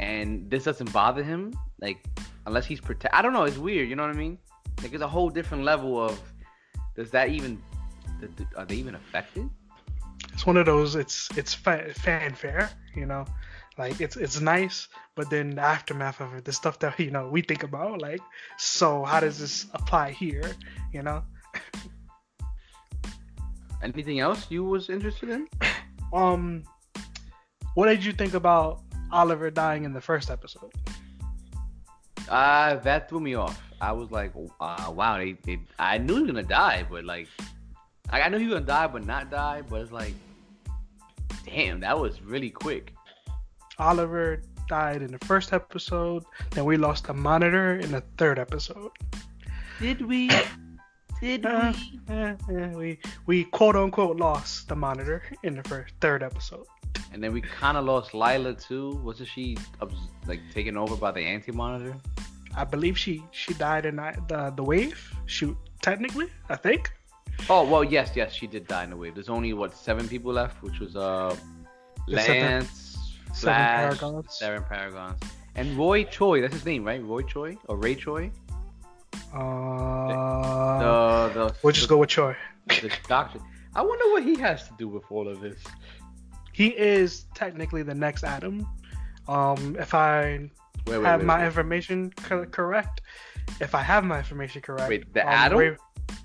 and 0.00 0.50
this 0.50 0.64
doesn't 0.64 0.92
bother 0.92 1.22
him. 1.22 1.54
Like 1.80 2.04
unless 2.46 2.66
he's 2.66 2.80
protect. 2.80 3.14
I 3.14 3.22
don't 3.22 3.32
know. 3.32 3.44
It's 3.44 3.58
weird. 3.58 3.88
You 3.88 3.96
know 3.96 4.02
what 4.06 4.14
I 4.14 4.18
mean? 4.18 4.38
Like 4.82 4.92
it's 4.92 5.02
a 5.02 5.08
whole 5.08 5.30
different 5.30 5.64
level 5.64 6.00
of. 6.00 6.20
Does 6.94 7.10
that 7.10 7.28
even? 7.28 7.60
Are 8.56 8.64
they 8.64 8.76
even 8.76 8.94
affected? 8.94 9.50
It's 10.46 10.54
one 10.54 10.58
of 10.58 10.66
those. 10.66 10.94
It's 10.94 11.28
it's 11.36 11.54
fa- 11.54 11.92
fanfare, 11.92 12.70
you 12.94 13.04
know. 13.04 13.24
Like 13.78 14.00
it's 14.00 14.16
it's 14.16 14.40
nice, 14.40 14.86
but 15.16 15.28
then 15.28 15.56
the 15.56 15.60
aftermath 15.60 16.20
of 16.20 16.34
it, 16.34 16.44
the 16.44 16.52
stuff 16.52 16.78
that 16.78 17.00
you 17.00 17.10
know 17.10 17.28
we 17.28 17.42
think 17.42 17.64
about, 17.64 18.00
like, 18.00 18.20
so 18.56 19.02
how 19.02 19.18
does 19.18 19.40
this 19.40 19.66
apply 19.74 20.12
here? 20.12 20.54
You 20.92 21.02
know. 21.02 21.24
Anything 23.82 24.20
else 24.20 24.46
you 24.48 24.62
was 24.62 24.88
interested 24.88 25.30
in? 25.30 25.48
Um, 26.12 26.62
what 27.74 27.86
did 27.86 28.04
you 28.04 28.12
think 28.12 28.34
about 28.34 28.82
Oliver 29.10 29.50
dying 29.50 29.82
in 29.82 29.92
the 29.92 30.00
first 30.00 30.30
episode? 30.30 30.70
Uh, 32.28 32.76
that 32.76 33.08
threw 33.08 33.18
me 33.18 33.34
off. 33.34 33.60
I 33.80 33.90
was 33.90 34.12
like, 34.12 34.32
uh, 34.60 34.92
wow, 34.94 35.18
they, 35.18 35.32
they, 35.42 35.58
I 35.80 35.98
knew 35.98 36.14
he 36.14 36.22
was 36.22 36.30
gonna 36.30 36.44
die, 36.44 36.86
but 36.88 37.04
like, 37.04 37.26
I, 38.08 38.22
I 38.22 38.28
knew 38.28 38.38
he 38.38 38.46
was 38.46 38.54
gonna 38.54 38.66
die, 38.66 38.86
but 38.86 39.04
not 39.04 39.32
die. 39.32 39.62
But 39.68 39.80
it's 39.80 39.90
like, 39.90 40.14
damn, 41.46 41.80
that 41.80 41.98
was 41.98 42.20
really 42.22 42.50
quick. 42.50 42.92
Oliver 43.78 44.42
died 44.68 45.02
in 45.02 45.12
the 45.12 45.18
first 45.26 45.52
episode. 45.52 46.24
Then 46.50 46.64
we 46.64 46.76
lost 46.76 47.06
the 47.06 47.14
monitor 47.14 47.76
in 47.78 47.92
the 47.92 48.02
third 48.18 48.38
episode. 48.38 48.90
Did 49.80 50.02
we? 50.06 50.30
Did 51.20 51.46
Uh, 51.46 51.72
we? 52.08 52.14
eh, 52.14 52.34
eh, 52.50 52.68
we 52.74 52.98
we 53.26 53.44
quote 53.44 53.76
unquote 53.76 54.16
lost 54.18 54.68
the 54.68 54.76
monitor 54.76 55.22
in 55.42 55.54
the 55.56 55.62
first 55.64 55.94
third 56.00 56.22
episode. 56.22 56.66
And 57.12 57.22
then 57.22 57.32
we 57.32 57.40
kind 57.40 57.76
of 57.76 57.84
lost 57.84 58.12
Lyla 58.12 58.54
too. 58.54 59.00
Wasn't 59.04 59.28
she 59.28 59.56
obs- 59.80 60.08
like 60.26 60.40
taken 60.52 60.76
over 60.76 60.96
by 60.96 61.12
the 61.12 61.20
anti-monitor? 61.20 61.96
I 62.56 62.64
believe 62.64 62.98
she 62.98 63.22
she 63.30 63.54
died 63.54 63.86
in 63.86 63.96
the 63.96 64.12
the, 64.28 64.50
the 64.56 64.62
wave. 64.62 64.98
Shoot, 65.26 65.56
technically, 65.82 66.28
I 66.48 66.56
think. 66.56 66.92
Oh 67.48 67.64
well, 67.68 67.84
yes, 67.84 68.10
yes, 68.14 68.32
she 68.32 68.46
did 68.46 68.66
die 68.66 68.84
in 68.84 68.90
the 68.90 68.96
wave. 68.96 69.14
There's 69.14 69.28
only 69.28 69.52
what 69.52 69.76
seven 69.76 70.08
people 70.08 70.32
left, 70.32 70.62
which 70.62 70.80
was 70.80 70.96
uh 70.96 71.36
Lance, 72.08 72.96
seven 73.32 73.96
Paragons. 73.96 74.32
seven 74.32 74.62
Paragons, 74.64 75.22
and 75.54 75.76
Roy 75.76 76.04
Choi. 76.04 76.40
That's 76.40 76.54
his 76.54 76.64
name, 76.64 76.84
right? 76.84 77.02
Roy 77.02 77.22
Choi 77.22 77.56
or 77.68 77.76
Ray 77.76 77.94
Choi? 77.94 78.30
Uh, 79.32 80.78
The 80.78 81.32
the 81.34 81.54
we'll 81.62 81.72
just 81.72 81.88
go 81.88 81.98
with 81.98 82.08
Choi. 82.10 82.36
the 82.68 82.90
doctor. 83.08 83.38
I 83.74 83.82
wonder 83.82 84.06
what 84.12 84.22
he 84.22 84.36
has 84.40 84.66
to 84.68 84.74
do 84.78 84.88
with 84.88 85.04
all 85.10 85.28
of 85.28 85.40
this. 85.40 85.62
He 86.52 86.68
is 86.68 87.26
technically 87.34 87.82
the 87.82 87.94
next 87.94 88.24
Atom. 88.24 88.66
Um, 89.28 89.76
if 89.78 89.92
I 89.94 90.48
Wait, 90.86 90.98
wait, 90.98 91.04
have 91.04 91.20
wait, 91.20 91.26
my 91.26 91.44
information 91.44 92.10
co- 92.12 92.46
correct, 92.46 93.02
if 93.60 93.74
I 93.74 93.82
have 93.82 94.04
my 94.04 94.18
information 94.18 94.62
correct, 94.62 94.88
Wait, 94.88 95.12
the 95.12 95.22
um, 95.22 95.28
Atom? 95.34 95.58
Ray- 95.58 95.76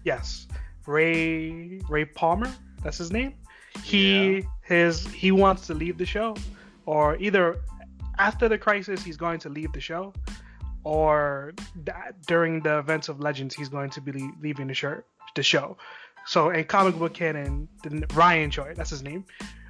yes, 0.05 0.47
Ray 0.85 1.79
Ray 1.89 2.05
Palmer. 2.05 2.51
That's 2.83 2.97
his 2.97 3.11
name. 3.11 3.33
He 3.83 4.43
his 4.63 5.07
he 5.07 5.31
wants 5.31 5.67
to 5.67 5.73
leave 5.73 5.97
the 5.97 6.05
show, 6.05 6.35
or 6.85 7.17
either 7.17 7.61
after 8.17 8.49
the 8.49 8.57
crisis 8.57 9.03
he's 9.03 9.17
going 9.17 9.39
to 9.39 9.49
leave 9.49 9.71
the 9.73 9.79
show, 9.79 10.13
or 10.83 11.53
that 11.83 12.21
during 12.27 12.61
the 12.61 12.79
events 12.79 13.09
of 13.09 13.19
Legends 13.19 13.55
he's 13.55 13.69
going 13.69 13.89
to 13.91 14.01
be 14.01 14.11
leaving 14.41 14.67
the 14.67 14.73
show. 14.73 15.01
The 15.35 15.43
show. 15.43 15.77
So 16.25 16.49
in 16.49 16.65
comic 16.65 16.97
book 16.99 17.13
canon, 17.13 17.67
the, 17.83 18.05
Ryan 18.13 18.51
Choi, 18.51 18.73
that's 18.75 18.89
his 18.89 19.01
name. 19.01 19.25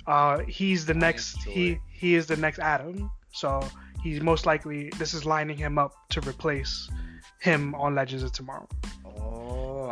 Uh, 0.07 0.39
he's 0.39 0.85
the 0.85 0.93
next. 0.93 1.41
Choi. 1.43 1.51
He 1.51 1.79
he 1.89 2.15
is 2.15 2.25
the 2.25 2.37
next 2.37 2.59
Atom. 2.59 3.11
So 3.31 3.61
he's 4.03 4.21
most 4.21 4.45
likely 4.45 4.89
this 4.97 5.13
is 5.13 5.25
lining 5.25 5.57
him 5.57 5.77
up 5.77 5.93
to 6.09 6.21
replace 6.27 6.89
him 7.39 7.75
on 7.75 7.95
Legends 7.95 8.23
of 8.23 8.31
Tomorrow. 8.31 8.67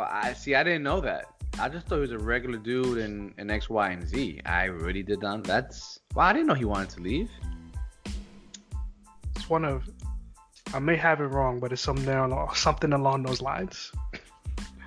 Oh, 0.00 0.06
I 0.10 0.32
see. 0.32 0.54
I 0.54 0.62
didn't 0.62 0.82
know 0.82 1.02
that. 1.02 1.26
I 1.58 1.68
just 1.68 1.86
thought 1.86 1.96
he 1.96 2.00
was 2.00 2.12
a 2.12 2.18
regular 2.18 2.56
dude 2.56 2.96
in, 2.98 3.34
in 3.36 3.50
X, 3.50 3.68
Y, 3.68 3.90
and 3.90 4.08
Z. 4.08 4.40
I 4.46 4.64
really 4.64 5.02
did 5.02 5.20
not. 5.20 5.44
That's 5.44 6.00
well, 6.14 6.26
I 6.26 6.32
didn't 6.32 6.46
know 6.46 6.54
he 6.54 6.64
wanted 6.64 6.88
to 6.90 7.00
leave. 7.00 7.28
It's 9.36 9.50
one 9.50 9.66
of 9.66 9.86
I 10.72 10.78
may 10.78 10.96
have 10.96 11.20
it 11.20 11.26
wrong, 11.26 11.60
but 11.60 11.70
it's 11.70 11.82
something 11.82 12.08
along, 12.08 12.54
something 12.54 12.94
along 12.94 13.24
those 13.24 13.42
lines. 13.42 13.92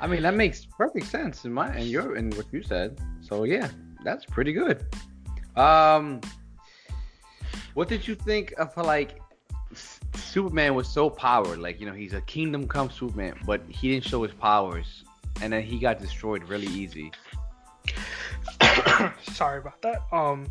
I 0.02 0.08
mean, 0.08 0.24
that 0.24 0.34
makes 0.34 0.66
perfect 0.66 1.06
sense 1.06 1.46
in 1.46 1.54
my 1.54 1.68
and 1.68 1.86
your 1.86 2.16
and 2.16 2.34
what 2.34 2.48
you 2.52 2.64
said. 2.64 3.00
So 3.22 3.44
yeah, 3.44 3.70
that's 4.04 4.26
pretty 4.26 4.54
good. 4.54 4.84
Um, 5.56 6.22
what 7.76 7.88
did 7.88 8.08
you 8.08 8.16
think 8.16 8.54
of 8.58 8.76
like 8.78 9.22
Superman 10.16 10.74
was 10.74 10.88
so 10.88 11.08
powered? 11.08 11.60
Like 11.60 11.80
you 11.80 11.86
know, 11.86 11.94
he's 11.94 12.14
a 12.14 12.22
Kingdom 12.22 12.68
Come 12.68 12.90
Superman, 12.90 13.36
but 13.46 13.62
he 13.70 13.92
didn't 13.92 14.06
show 14.06 14.24
his 14.24 14.34
powers, 14.34 15.03
and 15.42 15.54
then 15.54 15.64
he 15.64 15.80
got 15.80 16.00
destroyed 16.00 16.44
really 16.44 16.68
easy. 16.68 17.12
Sorry 19.34 19.60
about 19.60 19.82
that. 19.82 20.02
Um, 20.12 20.48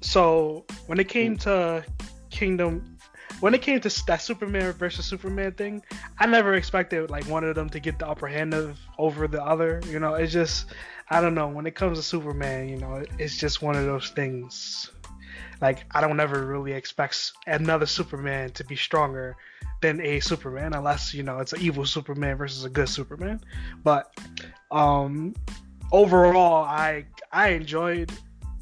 so 0.00 0.64
when 0.86 0.98
it 1.00 1.08
came 1.08 1.36
to 1.38 1.84
Kingdom, 2.30 2.98
when 3.40 3.54
it 3.54 3.62
came 3.62 3.80
to 3.80 4.04
that 4.06 4.22
Superman 4.22 4.72
versus 4.72 5.06
Superman 5.06 5.52
thing, 5.52 5.82
I 6.18 6.26
never 6.26 6.54
expected 6.54 7.10
like 7.10 7.26
one 7.26 7.44
of 7.44 7.54
them 7.54 7.68
to 7.70 7.80
get 7.80 7.98
the 7.98 8.08
upper 8.08 8.26
hand 8.26 8.54
of 8.54 8.78
over 8.98 9.26
the 9.28 9.42
other. 9.42 9.80
You 9.88 9.98
know, 9.98 10.14
it's 10.14 10.32
just 10.32 10.66
I 11.10 11.20
don't 11.20 11.34
know. 11.34 11.48
When 11.48 11.66
it 11.66 11.74
comes 11.74 11.98
to 11.98 12.02
Superman, 12.02 12.68
you 12.68 12.78
know, 12.78 13.04
it's 13.18 13.36
just 13.36 13.62
one 13.62 13.76
of 13.76 13.84
those 13.84 14.10
things. 14.10 14.90
Like 15.60 15.84
I 15.92 16.00
don't 16.00 16.20
ever 16.20 16.46
really 16.46 16.72
expect 16.72 17.32
another 17.46 17.86
Superman 17.86 18.50
to 18.52 18.64
be 18.64 18.76
stronger 18.76 19.36
than 19.80 20.00
a 20.00 20.20
Superman 20.20 20.74
unless 20.74 21.12
you 21.14 21.22
know 21.22 21.38
it's 21.38 21.52
an 21.52 21.60
evil 21.60 21.84
Superman 21.84 22.36
versus 22.36 22.64
a 22.64 22.70
good 22.70 22.88
Superman. 22.88 23.40
But 23.82 24.12
um, 24.70 25.34
overall, 25.92 26.64
I 26.64 27.06
I 27.32 27.48
enjoyed 27.48 28.12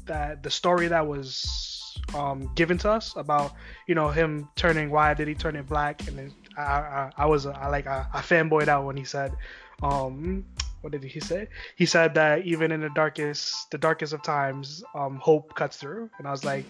that 0.05 0.43
the 0.43 0.51
story 0.51 0.87
that 0.87 1.05
was 1.05 1.97
um, 2.13 2.51
given 2.55 2.77
to 2.79 2.91
us 2.91 3.15
about 3.15 3.53
you 3.87 3.95
know 3.95 4.09
him 4.09 4.47
turning 4.55 4.89
why 4.89 5.13
did 5.13 5.27
he 5.27 5.35
turn 5.35 5.55
it 5.55 5.67
black 5.67 6.07
and 6.07 6.17
then 6.17 6.33
I 6.57 6.61
I, 6.61 7.11
I 7.17 7.25
was 7.25 7.45
I 7.45 7.67
like 7.67 7.87
I, 7.87 8.05
I 8.13 8.21
fanboyed 8.21 8.67
out 8.67 8.85
when 8.85 8.97
he 8.97 9.03
said 9.03 9.33
um 9.81 10.45
what 10.83 10.91
did 10.91 11.03
he 11.03 11.19
say? 11.21 11.47
He 11.77 11.85
said 11.85 12.13
that 12.15 12.45
even 12.45 12.71
in 12.71 12.81
the 12.81 12.89
darkest 12.89 13.71
the 13.71 13.77
darkest 13.77 14.11
of 14.11 14.21
times, 14.21 14.83
um, 14.93 15.15
hope 15.15 15.55
cuts 15.55 15.77
through. 15.77 16.09
And 16.17 16.27
I 16.27 16.31
was 16.31 16.43
like, 16.43 16.65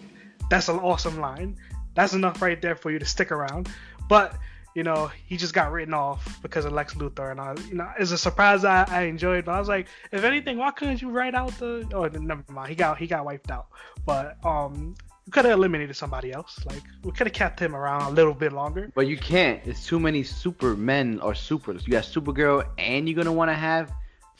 that's 0.48 0.68
an 0.68 0.78
awesome 0.78 1.18
line. 1.18 1.56
That's 1.94 2.12
enough 2.12 2.40
right 2.40 2.60
there 2.62 2.76
for 2.76 2.92
you 2.92 3.00
to 3.00 3.04
stick 3.04 3.32
around. 3.32 3.68
But 4.08 4.36
you 4.74 4.82
know, 4.82 5.10
he 5.26 5.36
just 5.36 5.54
got 5.54 5.72
written 5.72 5.94
off 5.94 6.40
because 6.42 6.64
of 6.64 6.72
Lex 6.72 6.94
Luthor, 6.94 7.30
and 7.30 7.40
I, 7.40 7.54
you 7.68 7.74
know, 7.74 7.88
it's 7.98 8.10
a 8.10 8.18
surprise 8.18 8.64
I, 8.64 8.84
I 8.88 9.02
enjoyed. 9.02 9.44
But 9.44 9.52
I 9.52 9.58
was 9.58 9.68
like, 9.68 9.86
if 10.10 10.24
anything, 10.24 10.58
why 10.58 10.70
couldn't 10.72 11.00
you 11.00 11.10
write 11.10 11.34
out 11.34 11.56
the? 11.58 11.88
Oh, 11.92 12.06
never 12.06 12.44
mind, 12.52 12.68
he 12.68 12.74
got 12.74 12.98
he 12.98 13.06
got 13.06 13.24
wiped 13.24 13.50
out. 13.50 13.66
But 14.04 14.36
um, 14.44 14.94
we 15.26 15.30
could 15.30 15.44
have 15.44 15.54
eliminated 15.54 15.96
somebody 15.96 16.32
else. 16.32 16.58
Like 16.66 16.82
we 17.02 17.12
could 17.12 17.26
have 17.26 17.34
kept 17.34 17.60
him 17.60 17.74
around 17.74 18.02
a 18.02 18.10
little 18.10 18.34
bit 18.34 18.52
longer. 18.52 18.90
But 18.94 19.06
you 19.06 19.16
can't. 19.16 19.60
It's 19.64 19.86
too 19.86 20.00
many 20.00 20.22
supermen 20.22 21.20
or 21.20 21.34
supers. 21.34 21.86
You 21.86 21.92
got 21.92 22.04
Supergirl, 22.04 22.66
and 22.78 23.08
you're 23.08 23.16
gonna 23.16 23.32
want 23.32 23.50
to 23.50 23.54
have 23.54 23.92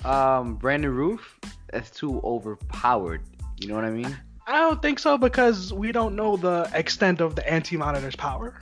um 0.05 0.57
Brandon 0.57 0.95
Routh. 0.95 1.39
That's 1.73 1.91
too 1.91 2.21
overpowered. 2.23 3.23
You 3.61 3.69
know 3.69 3.75
what 3.75 3.85
I 3.85 3.91
mean? 3.91 4.17
I 4.47 4.61
don't 4.61 4.83
think 4.83 4.99
so 4.99 5.17
because 5.17 5.73
we 5.73 5.91
don't 5.91 6.15
know 6.15 6.37
the 6.37 6.71
extent 6.75 7.21
of 7.21 7.35
the 7.35 7.49
anti-monitor's 7.51 8.17
power. 8.17 8.59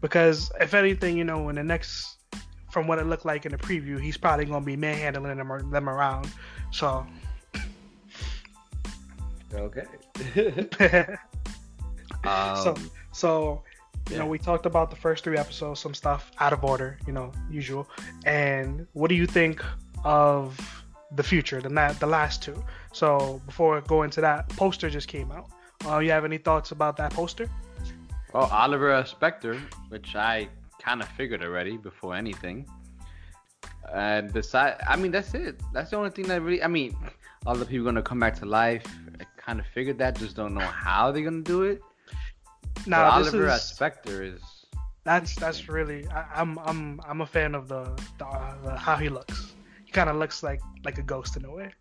Because 0.00 0.50
if 0.60 0.74
anything, 0.74 1.16
you 1.16 1.24
know, 1.24 1.48
in 1.48 1.56
the 1.56 1.62
next, 1.62 2.16
from 2.70 2.86
what 2.86 2.98
it 2.98 3.06
looked 3.06 3.24
like 3.24 3.46
in 3.46 3.52
the 3.52 3.58
preview, 3.58 4.00
he's 4.00 4.16
probably 4.16 4.46
gonna 4.46 4.64
be 4.64 4.76
manhandling 4.76 5.36
them, 5.36 5.70
them 5.70 5.88
around. 5.88 6.28
So. 6.72 7.06
Okay. 9.52 9.84
um, 12.24 12.56
so 12.56 12.76
so 13.12 13.62
you 14.08 14.16
yeah. 14.16 14.18
know 14.18 14.26
we 14.26 14.38
talked 14.38 14.64
about 14.64 14.90
the 14.90 14.96
first 14.96 15.24
three 15.24 15.36
episodes, 15.36 15.80
some 15.80 15.94
stuff 15.94 16.30
out 16.38 16.52
of 16.52 16.64
order, 16.64 16.98
you 17.06 17.12
know, 17.12 17.32
usual. 17.50 17.88
And 18.24 18.86
what 18.92 19.08
do 19.08 19.14
you 19.14 19.26
think 19.26 19.64
of 20.04 20.58
the 21.16 21.22
future, 21.22 21.60
than 21.60 21.74
that 21.74 21.98
the 22.00 22.06
last 22.06 22.42
two? 22.42 22.62
So 22.92 23.40
before 23.46 23.78
I 23.78 23.80
go 23.80 24.02
into 24.02 24.20
that, 24.20 24.48
poster 24.50 24.90
just 24.90 25.08
came 25.08 25.30
out. 25.32 25.50
Uh, 25.86 25.98
you 25.98 26.10
have 26.10 26.24
any 26.24 26.38
thoughts 26.38 26.72
about 26.72 26.96
that 26.98 27.12
poster? 27.12 27.48
Well, 28.32 28.48
Oliver 28.52 29.04
Spectre, 29.06 29.58
which 29.88 30.14
I 30.14 30.48
kind 30.80 31.02
of 31.02 31.08
figured 31.08 31.42
already 31.42 31.76
before 31.76 32.14
anything. 32.14 32.68
And 33.92 34.32
besides, 34.32 34.80
I 34.86 34.96
mean, 34.96 35.10
that's 35.10 35.34
it. 35.34 35.60
That's 35.72 35.90
the 35.90 35.96
only 35.96 36.10
thing 36.10 36.28
that 36.28 36.40
really. 36.42 36.62
I 36.62 36.68
mean, 36.68 36.96
all 37.46 37.56
the 37.56 37.66
people 37.66 37.84
gonna 37.84 38.02
come 38.02 38.20
back 38.20 38.36
to 38.36 38.46
life. 38.46 38.84
I 39.20 39.24
kind 39.36 39.58
of 39.58 39.66
figured 39.66 39.98
that. 39.98 40.16
Just 40.16 40.36
don't 40.36 40.54
know 40.54 40.60
how 40.60 41.10
they're 41.10 41.24
gonna 41.24 41.42
do 41.42 41.62
it. 41.62 41.82
Now, 42.86 43.10
Oliver 43.10 43.48
is, 43.48 43.62
Spectre 43.62 44.22
is. 44.22 44.40
That's 45.04 45.34
that's 45.34 45.68
really. 45.68 46.06
I, 46.08 46.40
am 46.40 46.58
I'm, 46.58 46.68
I'm 46.68 47.00
I'm 47.06 47.20
a 47.22 47.26
fan 47.26 47.54
of 47.54 47.68
the, 47.68 47.84
the, 48.18 48.26
uh, 48.26 48.54
the 48.62 48.76
how 48.76 48.96
he 48.96 49.08
looks. 49.08 49.54
He 49.90 49.92
kind 49.92 50.08
of 50.08 50.14
looks 50.14 50.44
like 50.44 50.60
like 50.84 50.98
a 50.98 51.02
ghost 51.02 51.36
in 51.36 51.44
a 51.44 51.50
way. 51.50 51.72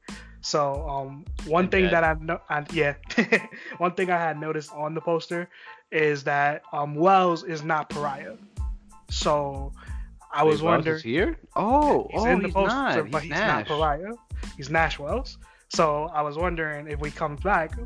So 0.41 0.89
um, 0.89 1.25
one 1.45 1.69
thing 1.69 1.83
dead. 1.83 1.93
that 1.93 2.03
I 2.03 2.13
know, 2.15 2.39
yeah, 2.73 2.95
one 3.77 3.93
thing 3.93 4.09
I 4.09 4.17
had 4.17 4.39
noticed 4.39 4.71
on 4.73 4.95
the 4.95 5.01
poster 5.01 5.47
is 5.91 6.23
that 6.23 6.63
um, 6.73 6.95
Wells 6.95 7.43
is 7.43 7.61
not 7.61 7.91
Pariah. 7.91 8.33
So 9.11 9.73
I 10.33 10.41
was 10.41 10.63
Wait, 10.63 10.69
wondering. 10.69 11.03
here? 11.03 11.37
Oh, 11.55 12.07
he's 12.09 12.23
oh, 12.23 12.25
in 12.25 12.39
the 12.39 12.45
he's 12.45 12.53
poster, 12.55 12.75
not. 12.75 13.11
but 13.11 13.21
he's, 13.21 13.31
he's 13.31 13.41
not 13.41 13.67
Pariah. 13.67 14.13
He's 14.57 14.71
Nash 14.71 14.97
Wells. 14.97 15.37
So 15.67 16.09
I 16.11 16.23
was 16.23 16.35
wondering 16.35 16.87
if 16.87 16.99
we 16.99 17.11
come 17.11 17.35
back, 17.35 17.77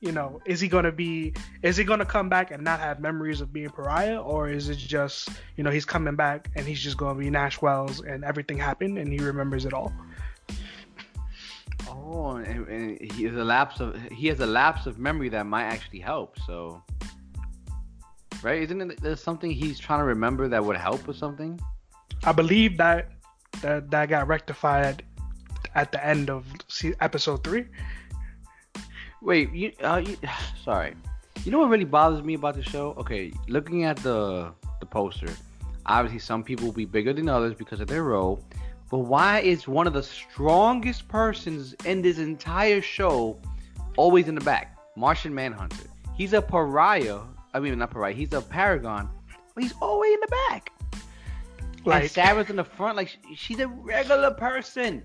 you 0.00 0.12
know, 0.12 0.40
is 0.46 0.60
he 0.60 0.68
gonna 0.68 0.92
be? 0.92 1.34
Is 1.62 1.76
he 1.76 1.84
gonna 1.84 2.06
come 2.06 2.28
back 2.28 2.50
and 2.50 2.62
not 2.62 2.80
have 2.80 3.00
memories 3.00 3.40
of 3.40 3.52
being 3.52 3.68
Pariah, 3.68 4.20
or 4.20 4.48
is 4.48 4.68
it 4.68 4.78
just, 4.78 5.28
you 5.56 5.64
know, 5.64 5.70
he's 5.70 5.84
coming 5.84 6.16
back 6.16 6.48
and 6.56 6.66
he's 6.66 6.80
just 6.80 6.96
gonna 6.96 7.18
be 7.18 7.28
Nash 7.28 7.60
Wells 7.60 8.00
and 8.00 8.24
everything 8.24 8.58
happened 8.58 8.98
and 8.98 9.12
he 9.12 9.18
remembers 9.18 9.66
it 9.66 9.74
all? 9.74 9.92
Oh, 11.88 12.36
and, 12.36 12.66
and 12.68 13.12
he 13.12 13.24
has 13.24 13.36
a 13.36 13.44
lapse 13.44 13.80
of 13.80 13.94
he 14.10 14.26
has 14.28 14.40
a 14.40 14.46
lapse 14.46 14.86
of 14.86 14.98
memory 14.98 15.28
that 15.30 15.44
might 15.46 15.64
actually 15.64 16.00
help. 16.00 16.38
So, 16.46 16.82
right? 18.42 18.62
Isn't 18.62 18.80
it 18.80 19.02
there's 19.02 19.22
something 19.22 19.50
he's 19.50 19.78
trying 19.78 20.00
to 20.00 20.04
remember 20.04 20.48
that 20.48 20.64
would 20.64 20.78
help 20.78 21.06
with 21.06 21.16
something? 21.16 21.60
I 22.24 22.32
believe 22.32 22.78
that 22.78 23.10
that 23.60 23.90
that 23.90 24.08
got 24.08 24.28
rectified 24.28 25.04
at 25.74 25.92
the 25.92 26.04
end 26.04 26.30
of 26.30 26.46
episode 27.00 27.44
three. 27.44 27.66
Wait, 29.22 29.52
you, 29.52 29.72
uh, 29.82 30.02
you, 30.04 30.16
sorry. 30.64 30.94
You 31.44 31.52
know 31.52 31.58
what 31.58 31.68
really 31.68 31.84
bothers 31.84 32.22
me 32.22 32.34
about 32.34 32.54
the 32.54 32.62
show? 32.62 32.94
Okay, 32.98 33.32
looking 33.48 33.84
at 33.84 33.96
the 33.98 34.52
the 34.80 34.86
poster, 34.86 35.28
obviously 35.86 36.18
some 36.18 36.42
people 36.42 36.66
will 36.66 36.72
be 36.72 36.84
bigger 36.84 37.12
than 37.12 37.28
others 37.28 37.54
because 37.54 37.80
of 37.80 37.88
their 37.88 38.04
role. 38.04 38.42
But 38.90 38.98
why 38.98 39.40
is 39.40 39.68
one 39.68 39.86
of 39.86 39.92
the 39.92 40.02
strongest 40.02 41.06
persons 41.08 41.74
in 41.84 42.02
this 42.02 42.18
entire 42.18 42.82
show 42.82 43.38
always 43.96 44.26
in 44.28 44.34
the 44.34 44.40
back? 44.40 44.76
Martian 44.96 45.34
Manhunter. 45.34 45.84
He's 46.16 46.32
a 46.32 46.42
pariah. 46.42 47.20
I 47.54 47.60
mean, 47.60 47.78
not 47.78 47.90
pariah. 47.90 48.12
He's 48.12 48.32
a 48.32 48.42
paragon, 48.42 49.08
but 49.54 49.62
he's 49.62 49.74
always 49.80 50.12
in 50.14 50.20
the 50.20 50.36
back. 50.48 50.72
Like 51.84 52.02
and 52.02 52.10
Sarah's 52.10 52.50
in 52.50 52.56
the 52.56 52.64
front. 52.64 52.96
Like 52.96 53.16
she's 53.34 53.60
a 53.60 53.68
regular 53.68 54.32
person. 54.32 55.02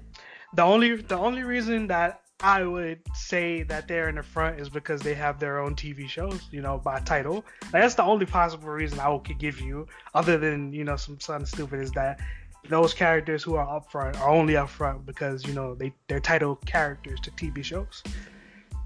The 0.54 0.63
only 0.63 0.95
the 0.95 1.17
only 1.17 1.43
reason 1.43 1.88
that 1.88 2.21
I 2.41 2.63
would 2.63 2.99
say 3.13 3.63
that 3.63 3.87
they're 3.87 4.09
in 4.09 4.15
the 4.15 4.23
front 4.23 4.59
is 4.59 4.69
because 4.69 5.01
they 5.01 5.13
have 5.13 5.39
their 5.39 5.59
own 5.59 5.75
TV 5.75 6.07
shows, 6.07 6.41
you 6.51 6.61
know, 6.61 6.77
by 6.77 6.99
title. 6.99 7.45
Like, 7.63 7.81
that's 7.83 7.95
the 7.95 8.03
only 8.03 8.25
possible 8.25 8.69
reason 8.69 8.99
I 8.99 9.17
could 9.19 9.39
give 9.39 9.61
you, 9.61 9.87
other 10.13 10.37
than 10.37 10.73
you 10.73 10.83
know 10.83 10.97
some 10.97 11.19
something 11.19 11.45
stupid, 11.45 11.79
is 11.79 11.91
that 11.91 12.19
those 12.67 12.93
characters 12.93 13.43
who 13.43 13.55
are 13.55 13.77
up 13.77 13.89
front 13.91 14.19
are 14.19 14.29
only 14.29 14.57
up 14.57 14.69
front 14.69 15.05
because 15.05 15.45
you 15.45 15.53
know 15.53 15.75
they 15.75 15.93
they're 16.07 16.19
title 16.19 16.57
characters 16.65 17.19
to 17.21 17.31
TV 17.31 17.63
shows. 17.63 18.03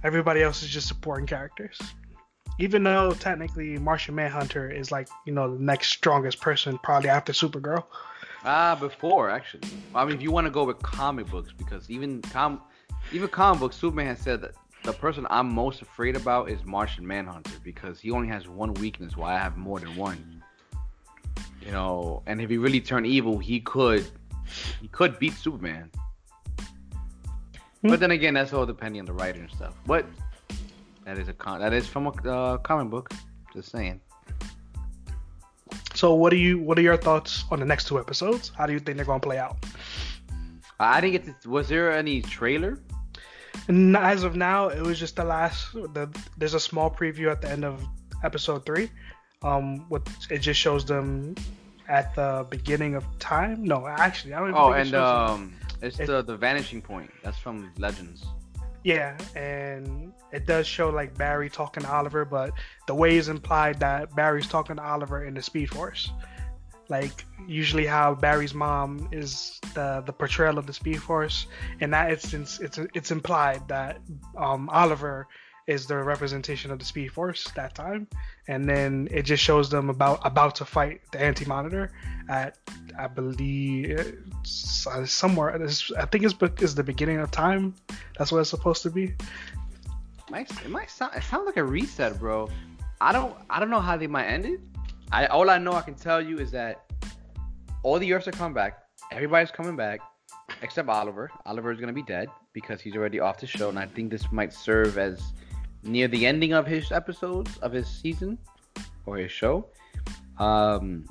Everybody 0.03 0.43
else 0.43 0.61
is 0.61 0.69
just 0.69 0.87
supporting 0.87 1.25
characters. 1.25 1.79
Even 2.59 2.83
though 2.83 3.11
technically 3.11 3.77
Martian 3.77 4.15
Manhunter 4.15 4.69
is 4.69 4.91
like 4.91 5.07
you 5.25 5.33
know 5.33 5.55
the 5.55 5.63
next 5.63 5.87
strongest 5.87 6.39
person 6.39 6.77
probably 6.83 7.09
after 7.09 7.33
Supergirl. 7.33 7.83
Ah, 8.45 8.71
uh, 8.71 8.75
before 8.75 9.29
actually. 9.29 9.67
I 9.95 10.05
mean, 10.05 10.15
if 10.15 10.21
you 10.21 10.31
want 10.31 10.45
to 10.45 10.51
go 10.51 10.63
with 10.65 10.81
comic 10.81 11.27
books, 11.27 11.51
because 11.51 11.89
even 11.89 12.21
com 12.21 12.61
even 13.11 13.27
comic 13.27 13.59
book 13.59 13.73
Superman 13.73 14.07
has 14.07 14.19
said 14.19 14.41
that 14.41 14.55
the 14.83 14.93
person 14.93 15.27
I'm 15.29 15.53
most 15.53 15.81
afraid 15.81 16.15
about 16.15 16.49
is 16.49 16.63
Martian 16.65 17.05
Manhunter 17.05 17.57
because 17.63 17.99
he 17.99 18.11
only 18.11 18.27
has 18.27 18.47
one 18.47 18.73
weakness, 18.75 19.17
while 19.17 19.35
I 19.35 19.39
have 19.39 19.57
more 19.57 19.79
than 19.79 19.95
one. 19.95 20.43
You 21.65 21.71
know, 21.71 22.23
and 22.25 22.41
if 22.41 22.49
he 22.49 22.57
really 22.57 22.79
turned 22.79 23.05
evil, 23.05 23.37
he 23.37 23.59
could 23.59 24.07
he 24.81 24.87
could 24.87 25.19
beat 25.19 25.33
Superman. 25.33 25.91
Hmm. 27.81 27.89
But 27.89 27.99
then 27.99 28.11
again, 28.11 28.33
that's 28.33 28.53
all 28.53 28.65
depending 28.65 28.99
on 29.01 29.05
the 29.05 29.13
writer 29.13 29.39
and 29.39 29.51
stuff. 29.51 29.75
But 29.85 30.05
that 31.05 31.17
is 31.17 31.27
a 31.27 31.33
con- 31.33 31.59
that 31.59 31.73
is 31.73 31.87
from 31.87 32.07
a 32.07 32.11
uh, 32.29 32.57
comic 32.57 32.89
book. 32.89 33.11
Just 33.53 33.71
saying. 33.71 33.99
So, 35.95 36.13
what 36.13 36.29
do 36.29 36.37
you 36.37 36.59
what 36.59 36.79
are 36.79 36.81
your 36.81 36.97
thoughts 36.97 37.43
on 37.51 37.59
the 37.59 37.65
next 37.65 37.87
two 37.87 37.99
episodes? 37.99 38.51
How 38.55 38.65
do 38.65 38.73
you 38.73 38.79
think 38.79 38.95
they're 38.95 39.05
gonna 39.05 39.19
play 39.19 39.37
out? 39.37 39.57
I 40.79 41.01
didn't 41.01 41.11
get 41.11 41.41
to. 41.41 41.49
Was 41.49 41.67
there 41.67 41.91
any 41.91 42.21
trailer? 42.21 42.79
And 43.69 43.95
as 43.95 44.23
of 44.23 44.35
now, 44.35 44.69
it 44.69 44.81
was 44.81 44.99
just 44.99 45.15
the 45.15 45.23
last. 45.23 45.73
The 45.73 46.09
there's 46.37 46.55
a 46.55 46.59
small 46.59 46.89
preview 46.89 47.31
at 47.31 47.39
the 47.39 47.49
end 47.49 47.63
of 47.63 47.85
episode 48.23 48.65
three, 48.65 48.89
um, 49.43 49.87
what 49.89 50.09
it 50.31 50.39
just 50.39 50.59
shows 50.59 50.83
them 50.85 51.35
at 51.87 52.13
the 52.15 52.47
beginning 52.49 52.95
of 52.95 53.05
time. 53.19 53.63
No, 53.63 53.85
actually, 53.85 54.33
I 54.33 54.39
don't. 54.39 54.55
oh, 54.55 54.71
and 54.71 54.89
it 54.89 54.95
um, 54.95 55.53
it's 55.83 55.99
it, 55.99 56.07
the 56.07 56.23
the 56.23 56.35
vanishing 56.35 56.81
point. 56.81 57.11
That's 57.23 57.37
from 57.37 57.71
Legends. 57.77 58.25
Yeah, 58.83 59.15
and 59.35 60.13
it 60.31 60.47
does 60.47 60.65
show 60.65 60.89
like 60.89 61.15
Barry 61.15 61.47
talking 61.47 61.83
to 61.83 61.91
Oliver, 61.91 62.25
but 62.25 62.51
the 62.87 62.95
way 62.95 63.17
is 63.17 63.29
implied 63.29 63.79
that 63.81 64.15
Barry's 64.15 64.47
talking 64.47 64.77
to 64.77 64.83
Oliver 64.83 65.25
in 65.25 65.35
the 65.35 65.43
Speed 65.43 65.69
Force. 65.69 66.09
Like 66.89 67.23
usually, 67.47 67.85
how 67.85 68.15
Barry's 68.15 68.53
mom 68.53 69.09
is 69.11 69.59
the 69.75 70.03
the 70.05 70.13
portrayal 70.13 70.57
of 70.57 70.65
the 70.65 70.73
Speed 70.73 71.01
Force. 71.01 71.45
In 71.79 71.91
that 71.91 72.11
instance, 72.11 72.59
it's 72.59 72.79
it's 72.95 73.11
implied 73.11 73.67
that 73.67 73.99
um, 74.35 74.69
Oliver 74.69 75.27
is 75.69 75.85
the 75.85 75.95
representation 75.95 76.71
of 76.71 76.79
the 76.79 76.85
Speed 76.85 77.09
Force 77.13 77.43
that 77.55 77.75
time, 77.75 78.07
and 78.47 78.67
then 78.67 79.07
it 79.11 79.21
just 79.21 79.43
shows 79.43 79.69
them 79.69 79.91
about 79.91 80.19
about 80.25 80.55
to 80.55 80.65
fight 80.65 81.01
the 81.11 81.21
Anti 81.21 81.45
Monitor 81.45 81.91
at 82.27 82.57
I 82.97 83.05
believe 83.05 84.17
somewhere. 84.43 85.53
I 85.53 86.05
think 86.07 86.23
it's 86.23 86.35
is 86.59 86.73
the 86.73 86.83
beginning 86.83 87.19
of 87.19 87.29
time. 87.29 87.75
That's 88.17 88.31
what 88.31 88.39
it's 88.39 88.49
supposed 88.49 88.81
to 88.81 88.89
be. 88.89 89.13
might 90.31 90.49
it 90.65 90.71
might 90.71 90.89
sound 90.89 91.13
it 91.15 91.23
sounds 91.23 91.45
like 91.45 91.57
a 91.57 91.63
reset, 91.63 92.19
bro. 92.19 92.49
I 92.99 93.11
don't 93.11 93.35
I 93.47 93.59
don't 93.59 93.69
know 93.69 93.79
how 93.79 93.95
they 93.95 94.07
might 94.07 94.25
end 94.25 94.45
it. 94.45 94.59
I 95.11 95.25
all 95.27 95.49
I 95.49 95.57
know 95.57 95.73
I 95.73 95.81
can 95.81 95.95
tell 95.95 96.21
you 96.21 96.37
is 96.37 96.51
that 96.51 96.91
all 97.83 97.99
the 97.99 98.13
Earths 98.13 98.27
are 98.27 98.31
coming 98.31 98.53
back. 98.53 98.79
Everybody's 99.11 99.51
coming 99.51 99.75
back 99.75 100.01
except 100.61 100.89
Oliver. 100.89 101.31
Oliver 101.45 101.71
is 101.71 101.79
gonna 101.79 101.93
be 101.93 102.03
dead 102.03 102.29
because 102.53 102.81
he's 102.81 102.95
already 102.95 103.19
off 103.19 103.39
the 103.39 103.47
show, 103.47 103.69
and 103.69 103.79
I 103.79 103.87
think 103.87 104.11
this 104.11 104.31
might 104.31 104.53
serve 104.53 104.97
as 104.97 105.33
near 105.83 106.07
the 106.07 106.25
ending 106.25 106.53
of 106.53 106.67
his 106.67 106.91
episodes 106.91 107.57
of 107.59 107.71
his 107.71 107.87
season 107.87 108.37
or 109.05 109.17
his 109.17 109.31
show. 109.31 109.67
Um, 110.37 111.05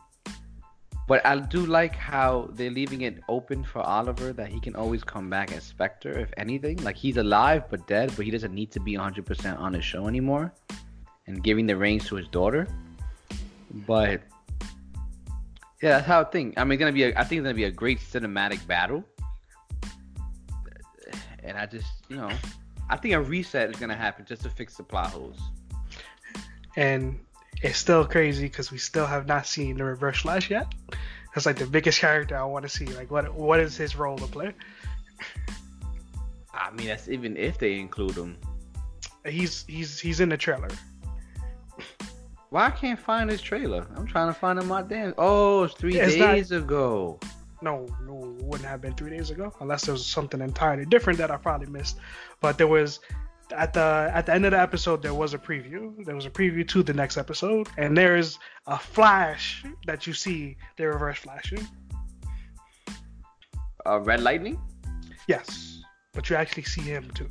but 1.09 1.25
I 1.25 1.39
do 1.41 1.65
like 1.65 1.97
how 1.97 2.51
they're 2.53 2.71
leaving 2.71 3.01
it 3.01 3.19
open 3.29 3.65
for 3.65 3.81
Oliver 3.81 4.33
that 4.35 4.49
he 4.49 4.61
can 4.61 4.77
always 4.77 5.03
come 5.03 5.31
back 5.31 5.53
as 5.53 5.65
Spectre, 5.65 6.19
if 6.19 6.31
anything. 6.37 6.77
Like 6.85 6.97
he's 6.97 7.17
alive 7.17 7.65
but 7.71 7.87
dead, 7.87 8.13
but 8.15 8.27
he 8.27 8.31
doesn't 8.31 8.55
need 8.55 8.71
to 8.73 8.81
be 8.81 8.95
100% 8.95 9.59
on 9.59 9.73
the 9.73 9.81
show 9.81 10.07
anymore, 10.07 10.53
and 11.27 11.43
giving 11.43 11.67
the 11.67 11.77
reins 11.77 12.07
to 12.09 12.17
his 12.17 12.29
daughter. 12.29 12.69
But 13.71 14.23
yeah, 15.83 15.97
that's 15.97 16.07
how 16.07 16.21
I 16.21 16.25
think. 16.25 16.55
I 16.57 16.65
mean, 16.65 16.73
it's 16.73 16.81
gonna 16.81 16.93
be. 16.93 17.05
A, 17.05 17.09
I 17.11 17.25
think 17.25 17.41
it's 17.41 17.45
gonna 17.45 17.55
be 17.55 17.65
a 17.65 17.71
great 17.71 18.01
cinematic 18.01 18.67
battle, 18.67 19.05
and 21.43 21.57
I 21.57 21.67
just, 21.67 21.87
you 22.09 22.17
know, 22.17 22.31
I 22.91 22.97
think 22.97 23.15
a 23.15 23.21
reset 23.21 23.71
is 23.71 23.77
gonna 23.77 23.97
happen 23.97 24.25
just 24.27 24.43
to 24.43 24.51
fix 24.51 24.77
the 24.77 24.83
plot 24.83 25.11
holes. 25.11 25.39
And 26.77 27.19
it's 27.63 27.79
still 27.79 28.05
crazy 28.05 28.45
because 28.45 28.71
we 28.71 28.79
still 28.79 29.07
have 29.07 29.27
not 29.27 29.47
seen 29.47 29.77
the 29.77 29.85
Reverse 29.85 30.21
Flash 30.21 30.51
yet. 30.51 30.73
That's 31.35 31.47
like 31.47 31.57
the 31.57 31.67
biggest 31.67 32.01
character 32.01 32.37
I 32.37 32.45
want 32.45 32.65
to 32.65 32.69
see. 32.69 32.87
Like, 32.87 33.11
what 33.11 33.33
what 33.35 33.61
is 33.61 33.77
his 33.77 33.97
role 33.97 34.17
to 34.19 34.27
play? 34.27 34.53
I 36.53 36.71
mean, 36.73 36.89
that's 36.89 37.09
even 37.09 37.37
if 37.37 37.59
they 37.59 37.79
include 37.79 38.17
him. 38.17 38.37
He's 39.27 39.65
he's 39.69 40.01
he's 40.01 40.21
in 40.21 40.29
the 40.29 40.37
trailer. 40.37 40.69
Why 42.51 42.67
I 42.67 42.71
can't 42.71 42.99
find 42.99 43.29
this 43.29 43.43
trailer? 43.43 43.87
I'm 43.97 44.07
trying 44.07 44.33
to 44.33 44.39
find 44.39 44.59
him 44.59 44.69
my 44.69 44.83
damn. 44.83 45.15
Oh, 45.19 45.65
it's 45.65 45.75
three 45.75 45.97
Yeah, 45.97 46.07
it's 46.07 46.17
days 46.17 46.51
ago. 46.51 47.21
No, 47.61 47.87
no, 48.05 48.37
it 48.39 48.45
wouldn't 48.45 48.69
have 48.69 48.81
been 48.81 48.95
three 48.95 49.11
days 49.11 49.31
ago 49.31 49.53
unless 49.61 49.85
there 49.85 49.93
was 49.93 50.07
something 50.07 50.41
entirely 50.41 50.87
different 50.87 51.19
that 51.19 51.31
I 51.31 51.37
probably 51.37 51.67
missed. 51.67 51.99
But 52.41 52.57
there 52.57 52.69
was 52.69 53.01
at 53.51 53.73
the 53.73 54.11
at 54.15 54.27
the 54.27 54.35
end 54.35 54.45
of 54.45 54.53
the 54.53 54.61
episode 54.61 55.03
there 55.03 55.15
was 55.15 55.35
a 55.35 55.39
preview. 55.39 56.05
There 56.05 56.15
was 56.15 56.25
a 56.25 56.31
preview 56.31 56.67
to 56.69 56.83
the 56.83 56.95
next 56.95 57.17
episode, 57.19 57.69
and 57.77 57.97
there 57.97 58.17
is 58.17 58.39
a 58.67 58.79
flash 58.79 59.65
that 59.87 60.07
you 60.07 60.13
see 60.13 60.57
the 60.77 60.87
reverse 60.87 61.19
flashing. 61.19 61.67
Uh, 63.85 64.01
Red 64.01 64.23
Lightning. 64.23 64.61
Yes, 65.27 65.83
but 66.15 66.31
you 66.31 66.37
actually 66.37 66.63
see 66.63 66.83
him 66.83 67.11
too. 67.11 67.29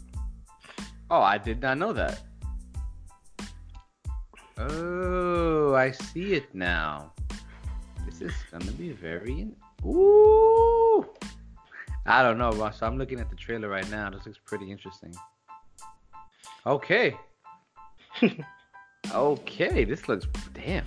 Oh, 1.10 1.22
I 1.22 1.38
did 1.38 1.62
not 1.62 1.78
know 1.78 1.94
that. 1.94 2.22
Oh, 4.60 5.76
I 5.76 5.92
see 5.92 6.34
it 6.34 6.54
now. 6.54 7.14
This 8.06 8.22
is 8.22 8.34
gonna 8.52 8.72
be 8.72 8.92
very. 8.92 9.42
In- 9.42 9.56
Ooh. 9.86 11.06
I 12.06 12.24
don't 12.24 12.38
know, 12.38 12.52
Ross. 12.52 12.82
I'm 12.82 12.98
looking 12.98 13.20
at 13.20 13.30
the 13.30 13.36
trailer 13.36 13.70
right 13.70 13.90
now. 13.92 14.10
This 14.10 14.26
looks 14.26 14.40
pretty 14.46 14.72
interesting. 14.72 15.14
Okay. 16.66 17.16
okay, 19.14 19.84
this 19.84 20.08
looks 20.08 20.28
damn. 20.54 20.86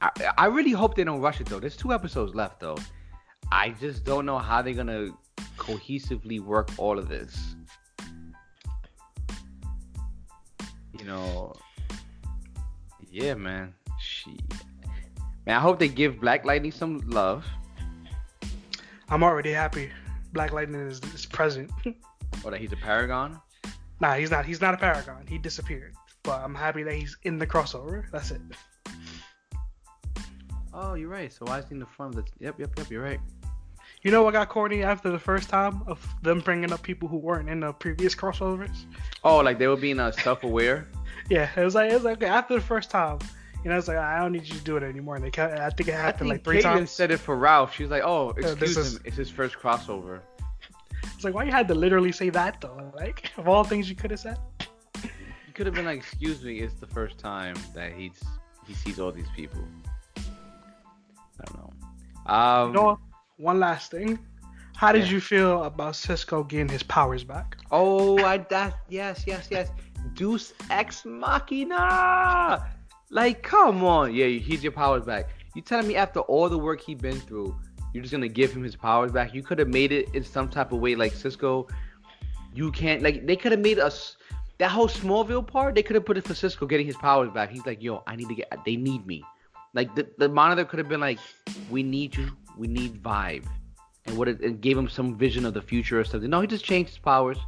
I, 0.00 0.10
I 0.36 0.46
really 0.46 0.72
hope 0.72 0.94
they 0.94 1.04
don't 1.04 1.20
rush 1.20 1.40
it 1.40 1.46
though. 1.46 1.60
There's 1.60 1.76
two 1.76 1.92
episodes 1.92 2.34
left 2.34 2.60
though. 2.60 2.76
I 3.50 3.70
just 3.70 4.04
don't 4.04 4.26
know 4.26 4.38
how 4.38 4.60
they're 4.60 4.74
gonna 4.74 5.08
cohesively 5.56 6.40
work 6.40 6.70
all 6.76 6.98
of 6.98 7.08
this. 7.08 7.54
You 10.98 11.04
know, 11.04 11.54
yeah, 13.10 13.34
man. 13.34 13.74
She, 14.00 14.38
man. 15.46 15.56
I 15.56 15.60
hope 15.60 15.78
they 15.78 15.88
give 15.88 16.20
Black 16.20 16.44
Lightning 16.44 16.72
some 16.72 16.98
love. 17.06 17.46
I'm 19.08 19.22
already 19.22 19.52
happy. 19.52 19.90
Black 20.32 20.52
Lightning 20.52 20.86
is, 20.86 21.00
is 21.14 21.26
present. 21.26 21.70
Or 22.44 22.48
oh, 22.48 22.50
that 22.50 22.60
he's 22.60 22.72
a 22.72 22.76
paragon. 22.76 23.40
nah, 24.00 24.14
he's 24.14 24.30
not. 24.30 24.44
He's 24.44 24.60
not 24.60 24.74
a 24.74 24.76
paragon. 24.76 25.24
He 25.26 25.38
disappeared. 25.38 25.94
But 26.22 26.42
I'm 26.42 26.54
happy 26.54 26.82
that 26.82 26.92
he's 26.94 27.16
in 27.22 27.38
the 27.38 27.46
crossover. 27.46 28.04
That's 28.12 28.30
it. 28.30 28.40
Oh, 30.72 30.94
you're 30.94 31.08
right. 31.08 31.32
So 31.32 31.46
why 31.46 31.58
is 31.58 31.64
he 31.68 31.74
in 31.74 31.80
the 31.80 31.86
front 31.86 32.14
of 32.14 32.24
the? 32.24 32.30
Yep, 32.38 32.60
yep, 32.60 32.70
yep. 32.76 32.90
You're 32.90 33.02
right. 33.02 33.18
You 34.02 34.10
know 34.12 34.22
what 34.22 34.32
got 34.32 34.48
corny 34.48 34.82
after 34.84 35.10
the 35.10 35.18
first 35.18 35.48
time 35.48 35.82
of 35.86 35.98
them 36.22 36.40
bringing 36.40 36.72
up 36.72 36.82
people 36.82 37.08
who 37.08 37.16
weren't 37.16 37.48
in 37.48 37.60
the 37.60 37.72
previous 37.72 38.14
crossovers? 38.14 38.84
Oh, 39.24 39.38
like 39.38 39.58
they 39.58 39.66
were 39.66 39.76
being 39.76 39.98
uh, 40.00 40.12
self-aware. 40.12 40.86
Yeah, 41.30 41.50
it 41.54 41.62
was 41.62 41.74
like 41.74 41.90
it 41.90 41.94
was 41.94 42.04
like 42.04 42.22
after 42.22 42.54
the 42.54 42.60
first 42.62 42.90
time, 42.90 43.18
you 43.62 43.68
know, 43.68 43.76
it's 43.76 43.86
like 43.86 43.98
I 43.98 44.18
don't 44.18 44.32
need 44.32 44.46
you 44.48 44.54
to 44.54 44.64
do 44.64 44.78
it 44.78 44.82
anymore. 44.82 45.16
And 45.16 45.22
they 45.24 45.30
kept, 45.30 45.58
I 45.58 45.68
think 45.68 45.90
it 45.90 45.94
happened 45.94 46.30
think 46.30 46.30
like 46.30 46.44
three 46.44 46.58
Caitlin 46.62 46.76
times. 46.78 46.90
said 46.90 47.10
it 47.10 47.18
for 47.18 47.36
Ralph. 47.36 47.74
She 47.74 47.82
was 47.82 47.90
like, 47.90 48.02
"Oh, 48.02 48.30
excuse 48.30 48.78
is- 48.78 48.96
him. 48.96 49.02
It's 49.04 49.16
his 49.18 49.28
first 49.28 49.56
crossover." 49.56 50.20
It's 51.14 51.24
like 51.24 51.34
why 51.34 51.42
you 51.44 51.50
had 51.52 51.68
to 51.68 51.74
literally 51.74 52.12
say 52.12 52.30
that 52.30 52.62
though? 52.62 52.90
Like 52.96 53.30
of 53.36 53.46
all 53.46 53.62
things 53.62 53.90
you 53.90 53.96
could 53.96 54.10
have 54.10 54.20
said. 54.20 54.38
You 55.02 55.52
could 55.52 55.66
have 55.66 55.74
been 55.74 55.84
like, 55.84 55.98
"Excuse 55.98 56.42
me, 56.42 56.60
it's 56.60 56.74
the 56.74 56.86
first 56.86 57.18
time 57.18 57.56
that 57.74 57.92
he's 57.92 58.22
he 58.66 58.72
sees 58.72 58.98
all 58.98 59.12
these 59.12 59.28
people." 59.36 59.62
I 60.16 61.44
don't 61.44 61.58
know. 61.58 62.32
Um, 62.32 62.68
You 62.68 62.74
know? 62.74 62.98
One 63.38 63.60
last 63.60 63.90
thing. 63.92 64.18
How 64.76 64.92
did 64.92 65.06
Yeah. 65.06 65.12
you 65.12 65.20
feel 65.20 65.62
about 65.64 65.96
Cisco 65.96 66.42
getting 66.44 66.68
his 66.68 66.82
powers 66.82 67.24
back? 67.24 67.56
Oh, 67.70 68.18
I 68.24 68.38
that 68.50 68.74
yes, 68.88 69.24
yes, 69.26 69.48
yes. 69.50 69.70
Deus 70.14 70.52
ex 70.70 71.04
machina. 71.04 72.66
Like, 73.10 73.42
come 73.42 73.82
on. 73.84 74.14
Yeah, 74.14 74.26
he's 74.26 74.62
your 74.62 74.72
powers 74.72 75.04
back. 75.04 75.30
You 75.54 75.62
telling 75.62 75.88
me 75.88 75.96
after 75.96 76.20
all 76.20 76.48
the 76.48 76.58
work 76.58 76.80
he'd 76.80 77.00
been 77.00 77.18
through, 77.20 77.56
you're 77.92 78.02
just 78.02 78.12
gonna 78.12 78.28
give 78.28 78.52
him 78.52 78.62
his 78.62 78.76
powers 78.76 79.12
back? 79.12 79.34
You 79.34 79.42
could 79.42 79.58
have 79.58 79.68
made 79.68 79.92
it 79.92 80.14
in 80.14 80.22
some 80.24 80.48
type 80.48 80.72
of 80.72 80.80
way, 80.80 80.94
like 80.94 81.12
Cisco. 81.12 81.66
You 82.54 82.70
can't 82.70 83.02
like 83.02 83.26
they 83.26 83.36
could 83.36 83.52
have 83.52 83.60
made 83.60 83.78
us 83.78 84.16
that 84.58 84.70
whole 84.70 84.88
Smallville 84.88 85.46
part. 85.46 85.74
They 85.74 85.82
could 85.82 85.94
have 85.94 86.04
put 86.04 86.16
it 86.18 86.26
for 86.26 86.34
Cisco 86.34 86.66
getting 86.66 86.86
his 86.86 86.96
powers 86.96 87.30
back. 87.30 87.50
He's 87.50 87.64
like, 87.64 87.82
yo, 87.82 88.02
I 88.06 88.16
need 88.16 88.28
to 88.28 88.34
get. 88.34 88.52
They 88.64 88.76
need 88.76 89.06
me. 89.06 89.22
Like 89.74 89.94
the, 89.94 90.08
the 90.18 90.28
monitor 90.28 90.64
could 90.64 90.78
have 90.78 90.88
been 90.88 91.00
like, 91.00 91.18
we 91.70 91.82
need 91.82 92.16
you. 92.16 92.30
We 92.58 92.66
need 92.66 93.02
vibe, 93.02 93.44
and 94.06 94.16
what 94.18 94.28
it, 94.28 94.40
it 94.42 94.60
gave 94.60 94.76
him 94.76 94.88
some 94.88 95.16
vision 95.16 95.44
of 95.44 95.54
the 95.54 95.62
future 95.62 95.98
or 96.00 96.04
something. 96.04 96.28
No, 96.28 96.40
he 96.40 96.46
just 96.46 96.64
changed 96.64 96.90
his 96.90 96.98
powers. 96.98 97.38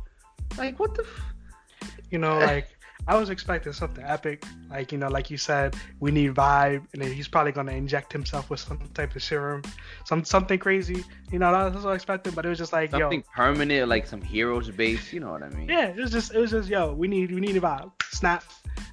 Like 0.57 0.79
what 0.79 0.95
the? 0.95 1.03
F- 1.03 1.89
You 2.11 2.19
know, 2.19 2.39
like 2.53 2.69
I 3.09 3.17
was 3.17 3.31
expecting 3.31 3.73
something 3.73 4.05
epic. 4.05 4.45
Like 4.69 4.93
you 4.93 4.99
know, 4.99 5.09
like 5.09 5.31
you 5.31 5.37
said, 5.37 5.75
we 6.01 6.11
need 6.11 6.35
vibe, 6.35 6.87
and 6.93 7.03
then 7.03 7.13
he's 7.13 7.29
probably 7.29 7.53
gonna 7.53 7.73
inject 7.73 8.13
himself 8.13 8.51
with 8.51 8.61
some 8.61 8.79
type 8.95 9.17
of 9.17 9.23
serum, 9.23 9.63
some 10.05 10.25
something 10.25 10.59
crazy. 10.59 11.05
You 11.33 11.39
know, 11.39 11.51
that's 11.71 11.85
what 11.85 11.93
I 11.93 11.95
expected. 11.95 12.35
But 12.35 12.47
it 12.47 12.51
was 12.51 12.59
just 12.59 12.73
like, 12.73 12.91
something 12.91 13.21
yo, 13.21 13.35
permanent, 13.35 13.89
like 13.89 14.07
some 14.07 14.21
heroes 14.23 14.71
base. 14.71 15.13
You 15.13 15.21
know 15.21 15.33
what 15.33 15.43
I 15.43 15.49
mean? 15.51 15.69
yeah, 15.69 15.89
it 15.89 15.97
was 15.97 16.11
just, 16.13 16.35
it 16.35 16.39
was 16.39 16.51
just, 16.51 16.69
yo, 16.69 16.93
we 16.93 17.09
need, 17.09 17.33
we 17.33 17.41
need 17.41 17.57
a 17.57 17.61
vibe. 17.61 17.91
Snap. 18.11 18.45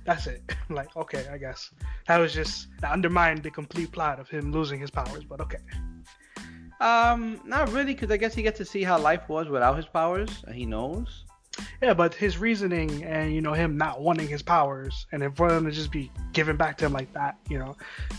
That's 0.05 0.25
it. 0.27 0.41
I'm 0.69 0.75
like, 0.81 0.95
okay, 0.95 1.27
I 1.31 1.37
guess 1.37 1.69
that 2.07 2.17
was 2.17 2.33
just 2.33 2.69
that 2.79 2.91
undermined 2.93 3.43
the 3.43 3.51
complete 3.51 3.91
plot 3.91 4.19
of 4.19 4.29
him 4.29 4.51
losing 4.51 4.79
his 4.79 4.89
powers. 4.89 5.25
But 5.25 5.41
okay. 5.41 5.57
Um, 6.79 7.39
not 7.45 7.71
really, 7.71 7.93
because 7.93 8.11
I 8.11 8.17
guess 8.17 8.35
he 8.35 8.43
gets 8.43 8.57
to 8.59 8.65
see 8.65 8.83
how 8.83 8.99
life 8.99 9.27
was 9.29 9.47
without 9.47 9.75
his 9.77 9.85
powers, 9.85 10.29
and 10.45 10.55
he 10.55 10.65
knows. 10.65 11.23
Yeah, 11.81 11.93
but 11.93 12.13
his 12.13 12.37
reasoning 12.37 13.03
and 13.03 13.33
you 13.33 13.41
know 13.41 13.53
him 13.53 13.77
not 13.77 14.01
wanting 14.01 14.27
his 14.27 14.41
powers 14.43 15.07
and 15.11 15.21
then 15.21 15.31
for 15.33 15.51
them 15.51 15.65
to 15.65 15.71
just 15.71 15.91
be 15.91 16.11
given 16.33 16.55
back 16.55 16.77
to 16.77 16.85
him 16.85 16.93
like 16.93 17.11
that, 17.13 17.37
you 17.49 17.57
know, 17.57 17.75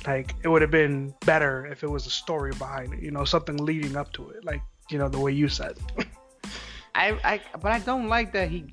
like 0.06 0.34
it 0.42 0.48
would 0.48 0.62
have 0.62 0.70
been 0.70 1.14
better 1.24 1.66
if 1.66 1.82
it 1.82 1.88
was 1.88 2.06
a 2.06 2.10
story 2.10 2.52
behind 2.58 2.94
it, 2.94 3.00
you 3.00 3.10
know, 3.10 3.24
something 3.24 3.56
leading 3.56 3.96
up 3.96 4.12
to 4.14 4.28
it, 4.30 4.44
like 4.44 4.62
you 4.90 4.98
know 4.98 5.08
the 5.08 5.18
way 5.18 5.32
you 5.32 5.48
said. 5.48 5.78
I, 6.94 7.18
I, 7.22 7.40
but 7.60 7.70
I 7.70 7.78
don't 7.80 8.08
like 8.08 8.32
that 8.32 8.48
he, 8.48 8.72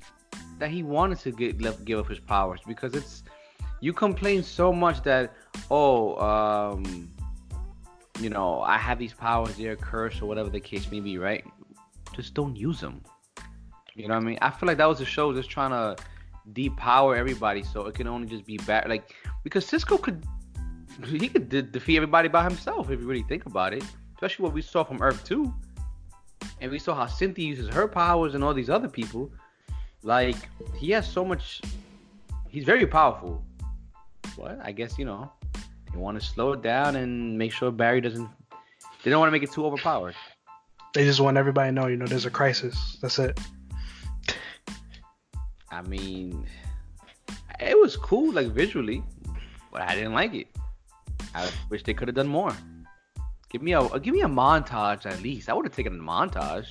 that 0.58 0.70
he 0.70 0.82
wanted 0.82 1.20
to 1.20 1.30
get 1.30 1.60
left 1.60 1.84
give 1.84 1.98
up 1.98 2.08
his 2.08 2.18
powers 2.18 2.60
because 2.66 2.94
it's, 2.94 3.22
you 3.80 3.92
complain 3.92 4.42
so 4.42 4.72
much 4.72 5.02
that 5.02 5.34
oh 5.70 6.16
um, 6.16 7.08
you 8.20 8.30
know 8.30 8.60
I 8.60 8.78
have 8.78 8.98
these 8.98 9.14
powers, 9.14 9.56
they're 9.56 9.76
cursed 9.76 10.22
or 10.22 10.26
whatever 10.26 10.50
the 10.50 10.60
case 10.60 10.90
may 10.90 11.00
be, 11.00 11.18
right? 11.18 11.44
Just 12.14 12.34
don't 12.34 12.56
use 12.56 12.80
them. 12.80 13.02
You 13.94 14.08
know 14.08 14.14
what 14.14 14.22
I 14.22 14.26
mean? 14.26 14.38
I 14.42 14.50
feel 14.50 14.66
like 14.66 14.78
that 14.78 14.88
was 14.88 14.98
the 14.98 15.04
show 15.04 15.32
just 15.32 15.50
trying 15.50 15.70
to 15.70 16.02
depower 16.52 17.16
everybody 17.16 17.62
so 17.62 17.86
it 17.86 17.94
can 17.94 18.06
only 18.06 18.28
just 18.28 18.44
be 18.44 18.58
bad. 18.58 18.88
Like 18.88 19.14
because 19.42 19.66
Cisco 19.66 19.96
could 19.96 20.24
he 21.04 21.28
could 21.28 21.48
de- 21.48 21.62
defeat 21.62 21.96
everybody 21.96 22.28
by 22.28 22.44
himself 22.44 22.90
if 22.90 23.00
you 23.00 23.06
really 23.06 23.24
think 23.24 23.46
about 23.46 23.72
it. 23.72 23.84
Especially 24.14 24.44
what 24.44 24.52
we 24.52 24.62
saw 24.62 24.82
from 24.82 25.02
Earth 25.02 25.24
2. 25.24 25.52
And 26.60 26.70
we 26.70 26.78
saw 26.78 26.94
how 26.94 27.06
Cynthia 27.06 27.46
uses 27.46 27.68
her 27.68 27.86
powers 27.86 28.34
and 28.34 28.42
all 28.42 28.54
these 28.54 28.70
other 28.70 28.88
people. 28.88 29.30
Like 30.02 30.36
he 30.76 30.90
has 30.92 31.06
so 31.06 31.24
much 31.24 31.60
he's 32.48 32.64
very 32.64 32.86
powerful. 32.86 33.44
But 34.36 34.58
I 34.62 34.72
guess, 34.72 34.98
you 34.98 35.04
know, 35.04 35.30
they 35.96 36.02
want 36.02 36.20
to 36.20 36.26
slow 36.26 36.52
it 36.52 36.62
down 36.62 36.96
and 36.96 37.38
make 37.38 37.52
sure 37.52 37.70
Barry 37.70 38.00
doesn't 38.00 38.28
they 39.02 39.10
don't 39.10 39.20
want 39.20 39.28
to 39.28 39.32
make 39.32 39.42
it 39.42 39.52
too 39.52 39.64
overpowered. 39.64 40.14
They 40.94 41.04
just 41.04 41.20
want 41.20 41.36
everybody 41.36 41.68
to 41.68 41.72
know, 41.72 41.86
you 41.86 41.96
know, 41.96 42.06
there's 42.06 42.26
a 42.26 42.30
crisis. 42.30 42.98
That's 43.00 43.18
it. 43.18 43.38
I 45.70 45.82
mean, 45.82 46.46
It 47.60 47.78
was 47.78 47.96
cool, 47.96 48.32
like 48.32 48.48
visually, 48.48 49.02
but 49.72 49.82
I 49.82 49.94
didn't 49.94 50.12
like 50.12 50.34
it. 50.34 50.48
I 51.34 51.48
wish 51.70 51.82
they 51.82 51.94
could 51.94 52.08
have 52.08 52.14
done 52.14 52.28
more. 52.28 52.54
Give 53.50 53.62
me 53.62 53.72
a 53.72 54.00
give 54.00 54.12
me 54.12 54.22
a 54.22 54.28
montage 54.28 55.06
at 55.06 55.22
least. 55.22 55.48
I 55.48 55.54
would 55.54 55.64
have 55.64 55.74
taken 55.74 55.98
a 55.98 56.02
montage. 56.02 56.66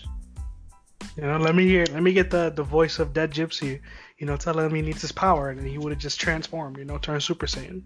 You 1.18 1.24
know, 1.24 1.38
let 1.38 1.56
me 1.56 1.66
hear, 1.66 1.86
let 1.92 2.04
me 2.04 2.14
get 2.14 2.30
the 2.30 2.52
the 2.52 2.64
voice 2.64 3.00
of 3.00 3.14
Dead 3.14 3.32
Gypsy. 3.32 3.80
You 4.20 4.28
know, 4.28 4.38
tell 4.38 4.60
him 4.60 4.76
he 4.76 4.82
needs 4.82 5.02
his 5.02 5.12
power, 5.12 5.50
and 5.50 5.66
he 5.66 5.78
would 5.78 5.92
have 5.92 6.02
just 6.02 6.20
transformed. 6.20 6.78
You 6.78 6.86
know, 6.86 6.98
turned 6.98 7.24
Super 7.24 7.48
Saiyan. 7.48 7.82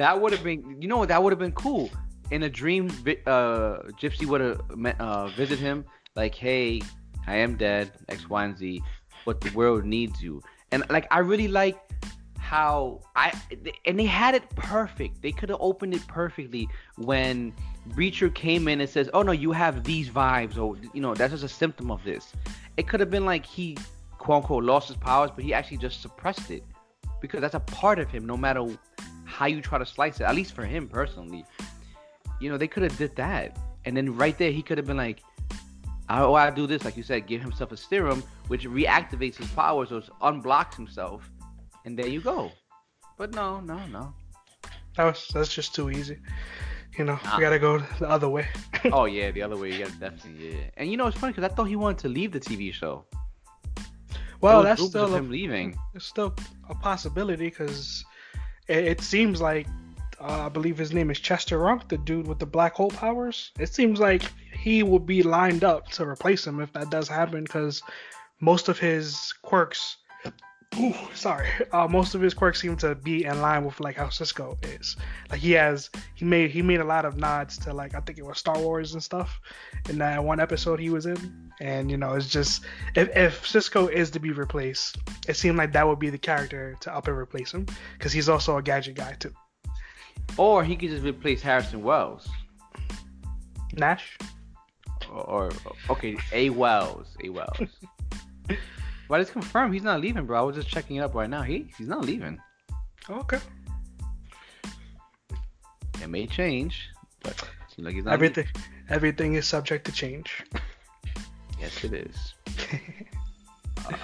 That 0.00 0.18
would 0.18 0.32
have 0.32 0.42
been, 0.42 0.80
you 0.80 0.88
know, 0.88 1.04
that 1.04 1.22
would 1.22 1.30
have 1.30 1.38
been 1.38 1.52
cool. 1.52 1.90
In 2.30 2.44
a 2.44 2.48
dream, 2.48 2.86
uh, 3.26 3.84
Gypsy 4.00 4.24
would 4.24 4.40
have 4.40 4.62
uh, 4.98 5.26
visit 5.26 5.58
him 5.58 5.84
like, 6.16 6.34
"Hey, 6.34 6.80
I 7.26 7.36
am 7.36 7.58
dead, 7.58 7.92
X, 8.08 8.26
Y, 8.30 8.42
and 8.42 8.56
Z, 8.56 8.80
but 9.26 9.42
the 9.42 9.50
world 9.50 9.84
needs 9.84 10.22
you." 10.22 10.42
And 10.72 10.84
like, 10.88 11.06
I 11.10 11.18
really 11.18 11.48
like 11.48 11.78
how 12.38 13.02
I 13.14 13.30
and 13.84 13.98
they 13.98 14.06
had 14.06 14.34
it 14.34 14.48
perfect. 14.56 15.20
They 15.20 15.32
could 15.32 15.50
have 15.50 15.60
opened 15.60 15.92
it 15.92 16.06
perfectly 16.06 16.66
when 16.96 17.52
Breacher 17.90 18.34
came 18.34 18.68
in 18.68 18.80
and 18.80 18.88
says, 18.88 19.10
"Oh 19.12 19.20
no, 19.20 19.32
you 19.32 19.52
have 19.52 19.84
these 19.84 20.08
vibes," 20.08 20.56
or 20.56 20.78
you 20.94 21.02
know, 21.02 21.14
that's 21.14 21.32
just 21.32 21.44
a 21.44 21.54
symptom 21.62 21.90
of 21.90 22.02
this. 22.04 22.32
It 22.78 22.88
could 22.88 23.00
have 23.00 23.10
been 23.10 23.26
like 23.26 23.44
he, 23.44 23.76
quote 24.16 24.44
unquote, 24.44 24.64
lost 24.64 24.88
his 24.88 24.96
powers, 24.96 25.30
but 25.30 25.44
he 25.44 25.52
actually 25.52 25.76
just 25.76 26.00
suppressed 26.00 26.50
it 26.50 26.64
because 27.20 27.42
that's 27.42 27.54
a 27.54 27.60
part 27.60 27.98
of 27.98 28.10
him, 28.10 28.24
no 28.24 28.38
matter 28.38 28.64
how 29.30 29.46
you 29.46 29.60
try 29.60 29.78
to 29.78 29.86
slice 29.86 30.20
it. 30.20 30.24
At 30.24 30.34
least 30.34 30.52
for 30.54 30.64
him 30.64 30.88
personally, 30.88 31.44
you 32.40 32.50
know, 32.50 32.58
they 32.58 32.68
could 32.68 32.82
have 32.82 32.96
did 32.98 33.14
that, 33.16 33.58
and 33.84 33.96
then 33.96 34.16
right 34.16 34.36
there 34.36 34.50
he 34.52 34.62
could 34.62 34.78
have 34.78 34.86
been 34.86 34.96
like, 34.96 35.20
"Oh, 36.08 36.34
I 36.34 36.50
do 36.50 36.66
this," 36.66 36.84
like 36.84 36.96
you 36.96 37.02
said, 37.02 37.26
give 37.26 37.40
himself 37.40 37.72
a 37.72 37.76
serum, 37.76 38.22
which 38.48 38.64
reactivates 38.66 39.36
his 39.36 39.48
powers 39.52 39.92
or 39.92 40.00
unblocks 40.22 40.74
himself, 40.74 41.30
and 41.84 41.98
there 41.98 42.08
you 42.08 42.20
go. 42.20 42.50
But 43.18 43.34
no, 43.34 43.60
no, 43.60 43.78
no. 43.86 44.14
That 44.96 45.04
was 45.04 45.28
that's 45.32 45.52
just 45.54 45.74
too 45.74 45.90
easy. 45.90 46.18
You 46.98 47.04
know, 47.04 47.18
Nah. 47.24 47.36
we 47.36 47.40
gotta 47.42 47.58
go 47.58 47.78
the 48.00 48.08
other 48.08 48.28
way. 48.28 48.48
oh 48.92 49.04
yeah, 49.04 49.30
the 49.36 49.42
other 49.42 49.56
way. 49.56 49.78
Yeah, 49.78 49.88
definitely. 50.00 50.50
Yeah. 50.52 50.64
And 50.76 50.90
you 50.90 50.96
know, 50.96 51.06
it's 51.06 51.16
funny 51.18 51.32
because 51.32 51.48
I 51.50 51.54
thought 51.54 51.68
he 51.68 51.76
wanted 51.76 51.98
to 51.98 52.08
leave 52.08 52.32
the 52.32 52.40
TV 52.40 52.72
show. 52.72 53.04
well, 54.40 54.62
that's 54.62 54.82
still 54.84 55.14
a, 55.14 55.18
him 55.18 55.30
leaving. 55.30 55.76
it's 55.94 56.06
still 56.06 56.34
a 56.68 56.74
possibility 56.74 57.44
because 57.50 57.99
it, 58.70 58.84
it 58.84 59.00
seems 59.00 59.40
like 59.40 59.66
uh, 60.20 60.46
I 60.46 60.48
believe 60.48 60.78
his 60.78 60.92
name 60.92 61.10
is 61.10 61.18
Chester 61.18 61.58
Runk, 61.58 61.88
the 61.88 61.98
dude 61.98 62.26
with 62.26 62.38
the 62.38 62.46
black 62.46 62.74
hole 62.74 62.90
powers. 62.90 63.50
It 63.58 63.70
seems 63.70 63.98
like 63.98 64.22
he 64.52 64.82
will 64.82 64.98
be 64.98 65.22
lined 65.22 65.64
up 65.64 65.88
to 65.92 66.06
replace 66.06 66.46
him 66.46 66.60
if 66.60 66.72
that 66.74 66.90
does 66.90 67.08
happen 67.08 67.44
because 67.44 67.82
most 68.40 68.68
of 68.68 68.78
his 68.78 69.32
quirks. 69.42 69.96
Ooh, 70.78 70.94
sorry. 71.14 71.48
Uh, 71.72 71.88
most 71.88 72.14
of 72.14 72.20
his 72.20 72.32
quirks 72.32 72.60
seem 72.60 72.76
to 72.76 72.94
be 72.94 73.24
in 73.24 73.40
line 73.42 73.64
with 73.64 73.80
like 73.80 73.96
how 73.96 74.08
Cisco 74.08 74.56
is. 74.62 74.96
Like 75.30 75.40
he 75.40 75.52
has, 75.52 75.90
he 76.14 76.24
made 76.24 76.50
he 76.50 76.62
made 76.62 76.80
a 76.80 76.84
lot 76.84 77.04
of 77.04 77.16
nods 77.16 77.58
to 77.58 77.74
like 77.74 77.94
I 77.94 78.00
think 78.00 78.18
it 78.18 78.24
was 78.24 78.38
Star 78.38 78.56
Wars 78.58 78.94
and 78.94 79.02
stuff 79.02 79.40
in 79.88 79.98
that 79.98 80.22
one 80.22 80.38
episode 80.38 80.78
he 80.78 80.90
was 80.90 81.06
in. 81.06 81.50
And 81.60 81.90
you 81.90 81.96
know, 81.96 82.12
it's 82.14 82.28
just 82.28 82.64
if 82.94 83.14
if 83.16 83.46
Cisco 83.46 83.88
is 83.88 84.10
to 84.12 84.20
be 84.20 84.30
replaced, 84.30 84.98
it 85.26 85.34
seemed 85.34 85.58
like 85.58 85.72
that 85.72 85.86
would 85.86 85.98
be 85.98 86.08
the 86.08 86.18
character 86.18 86.76
to 86.80 86.94
up 86.94 87.08
and 87.08 87.16
replace 87.16 87.52
him 87.52 87.66
because 87.98 88.12
he's 88.12 88.28
also 88.28 88.56
a 88.56 88.62
gadget 88.62 88.94
guy 88.94 89.14
too. 89.18 89.32
Or 90.36 90.62
he 90.62 90.76
could 90.76 90.90
just 90.90 91.04
replace 91.04 91.42
Harrison 91.42 91.82
Wells. 91.82 92.28
Nash. 93.74 94.16
Or, 95.10 95.22
or 95.22 95.50
okay, 95.90 96.16
A 96.32 96.50
Wells. 96.50 97.08
A 97.24 97.28
Wells. 97.30 97.58
but 99.10 99.20
it's 99.20 99.30
confirmed 99.30 99.74
he's 99.74 99.82
not 99.82 100.00
leaving, 100.00 100.24
bro. 100.24 100.38
I 100.38 100.42
was 100.42 100.54
just 100.54 100.68
checking 100.68 100.96
it 100.96 101.00
up 101.00 101.14
right 101.14 101.28
now. 101.28 101.42
He 101.42 101.66
he's 101.76 101.88
not 101.88 102.04
leaving. 102.04 102.40
Okay. 103.10 103.40
It 106.00 106.08
may 106.08 106.26
change, 106.26 106.88
but 107.22 107.34
like 107.76 107.94
he's 107.94 108.04
not 108.04 108.14
Everything 108.14 108.46
everything 108.88 109.34
is 109.34 109.46
subject 109.46 109.84
to 109.86 109.92
change. 109.92 110.44
Yes, 111.60 111.84
it 111.84 111.92
is. 111.92 112.34
Uh, 113.88 113.96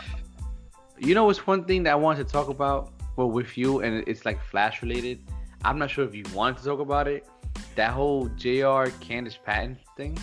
you 0.99 1.15
know 1.15 1.27
what's 1.27 1.47
one 1.47 1.65
thing 1.65 1.83
that 1.83 1.93
I 1.93 1.97
wanted 1.97 2.27
to 2.27 2.33
talk 2.33 2.49
about 2.49 2.93
well 3.17 3.31
with 3.31 3.57
you 3.59 3.81
and 3.81 4.05
it's 4.07 4.25
like 4.25 4.41
flash 4.43 4.83
related 4.83 5.19
i'm 5.65 5.79
not 5.79 5.91
sure 5.91 6.05
if 6.05 6.15
you 6.15 6.25
wanted 6.35 6.59
to 6.59 6.65
talk 6.65 6.81
about 6.81 7.09
it 7.09 7.27
that 7.75 7.91
whole 7.91 8.27
jr 8.37 8.89
candice 9.01 9.39
patton 9.43 9.77
thing 9.97 10.19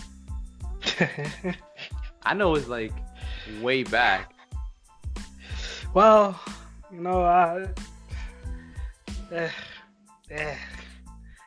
i 2.22 2.34
know 2.34 2.54
it's 2.54 2.68
like 2.68 2.92
way 3.60 3.82
back 3.82 4.33
well, 5.94 6.38
you 6.92 7.00
know, 7.00 7.22
I, 7.22 7.68
eh, 9.32 9.48
eh, 10.30 10.56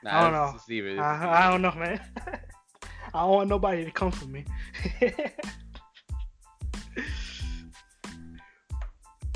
nah, 0.04 0.18
I 0.20 0.24
don't 0.24 0.34
know. 0.34 0.52
just 0.54 0.70
leave 0.70 0.86
it. 0.86 0.98
I, 1.00 1.46
I 1.48 1.52
don't 1.52 1.62
know, 1.62 1.74
man. 1.74 2.00
I 3.14 3.22
don't 3.22 3.30
want 3.32 3.50
nobody 3.50 3.86
to 3.86 3.92
come 3.92 4.12
for 4.12 4.26
me. 4.26 4.46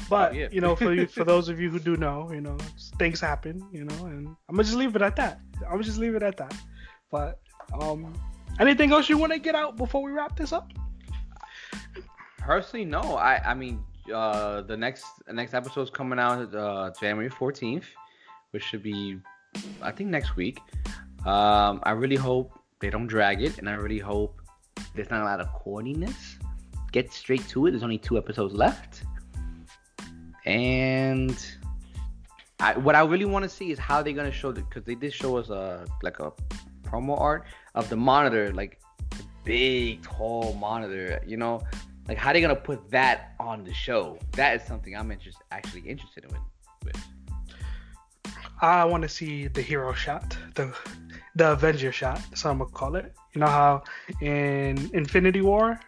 but 0.10 0.32
Oh, 0.32 0.36
yeah. 0.36 0.48
you 0.52 0.60
know, 0.62 0.76
for 0.76 0.94
you, 0.94 1.08
for 1.08 1.24
those 1.32 1.48
of 1.50 1.60
you 1.60 1.70
who 1.70 1.80
do 1.80 1.96
know, 1.98 2.30
you 2.34 2.42
know, 2.42 2.58
things 3.00 3.20
happen, 3.22 3.66
you 3.72 3.86
know, 3.86 4.06
and 4.06 4.28
I'm 4.50 4.56
gonna 4.56 4.64
just 4.64 4.76
leave 4.78 4.96
it 4.96 5.02
at 5.02 5.16
that. 5.18 5.40
I'm 5.66 5.72
gonna 5.74 5.84
just 5.84 5.98
leave 5.98 6.16
it 6.16 6.24
at 6.24 6.38
that. 6.38 6.54
But 7.12 7.40
um, 7.82 8.14
anything 8.60 8.92
else 8.92 9.10
you 9.10 9.18
want 9.18 9.32
to 9.34 9.40
get 9.40 9.56
out 9.56 9.78
before 9.78 10.02
we 10.04 10.12
wrap 10.12 10.36
this 10.38 10.52
up? 10.54 10.72
personally 12.40 12.84
no 12.84 13.00
i 13.18 13.40
i 13.52 13.54
mean 13.54 13.84
uh 14.14 14.62
the 14.62 14.76
next 14.76 15.06
the 15.28 15.34
next 15.34 15.54
episode 15.54 15.84
is 15.84 15.90
coming 15.90 16.20
out 16.20 16.54
uh 16.56 16.92
january 17.00 17.30
14th 17.30 17.84
which 18.52 18.64
should 18.64 18.84
be 18.84 19.18
i 19.82 19.92
think 19.92 20.10
next 20.10 20.36
week. 20.36 20.60
Um 21.26 21.82
i 21.84 21.92
really 21.92 22.16
hope 22.16 22.52
they 22.80 22.90
don't 22.90 23.08
drag 23.08 23.42
it 23.42 23.58
and 23.60 23.70
i 23.70 23.74
really 23.74 24.00
hope 24.00 24.42
there's 24.96 25.10
not 25.10 25.22
a 25.22 25.26
lot 25.26 25.40
of 25.40 25.48
corniness. 25.54 26.38
Get 26.92 27.12
straight 27.12 27.48
to 27.50 27.68
it. 27.68 27.72
There's 27.72 27.84
only 27.84 27.98
two 27.98 28.18
episodes 28.18 28.54
left. 28.54 29.04
And 30.46 31.38
I, 32.60 32.78
what 32.78 32.96
I 32.96 33.02
really 33.02 33.26
want 33.26 33.44
to 33.44 33.50
see 33.50 33.72
is 33.72 33.80
how 33.80 34.02
they're 34.02 34.14
gonna 34.14 34.32
show 34.32 34.52
the 34.52 34.62
because 34.62 34.84
they 34.84 34.96
did 34.96 35.14
show 35.14 35.38
us 35.38 35.50
a 35.50 35.86
like 36.04 36.20
a 36.20 36.32
promo 36.84 37.20
art 37.20 37.46
of 37.76 37.90
the 37.90 37.96
monitor, 37.96 38.52
like 38.54 38.80
big 39.44 40.02
tall 40.04 40.54
monitor, 40.60 41.22
you 41.26 41.38
know, 41.38 41.62
like 42.08 42.18
how 42.18 42.32
are 42.32 42.34
they 42.34 42.42
gonna 42.42 42.56
put 42.56 42.90
that 42.92 43.34
on 43.40 43.64
the 43.64 43.74
show. 43.74 44.18
That 44.34 44.60
is 44.60 44.68
something 44.68 44.96
I'm 44.96 45.12
interest, 45.12 45.38
actually 45.52 45.82
interested 45.82 46.26
in. 46.26 46.32
With. 46.84 46.98
I 48.62 48.86
want 48.86 49.04
to 49.04 49.10
see 49.10 49.48
the 49.48 49.62
hero 49.62 49.94
shot, 49.94 50.38
the 50.56 50.74
the 51.36 51.54
Avenger 51.54 51.92
shot. 51.92 52.22
That's 52.30 52.44
what 52.44 52.52
I'm 52.52 52.60
gonna 52.60 52.72
call 52.72 52.96
it. 52.96 53.14
You 53.34 53.42
know 53.42 53.48
how 53.48 53.84
in 54.22 54.90
Infinity 54.94 55.42
War, 55.42 55.80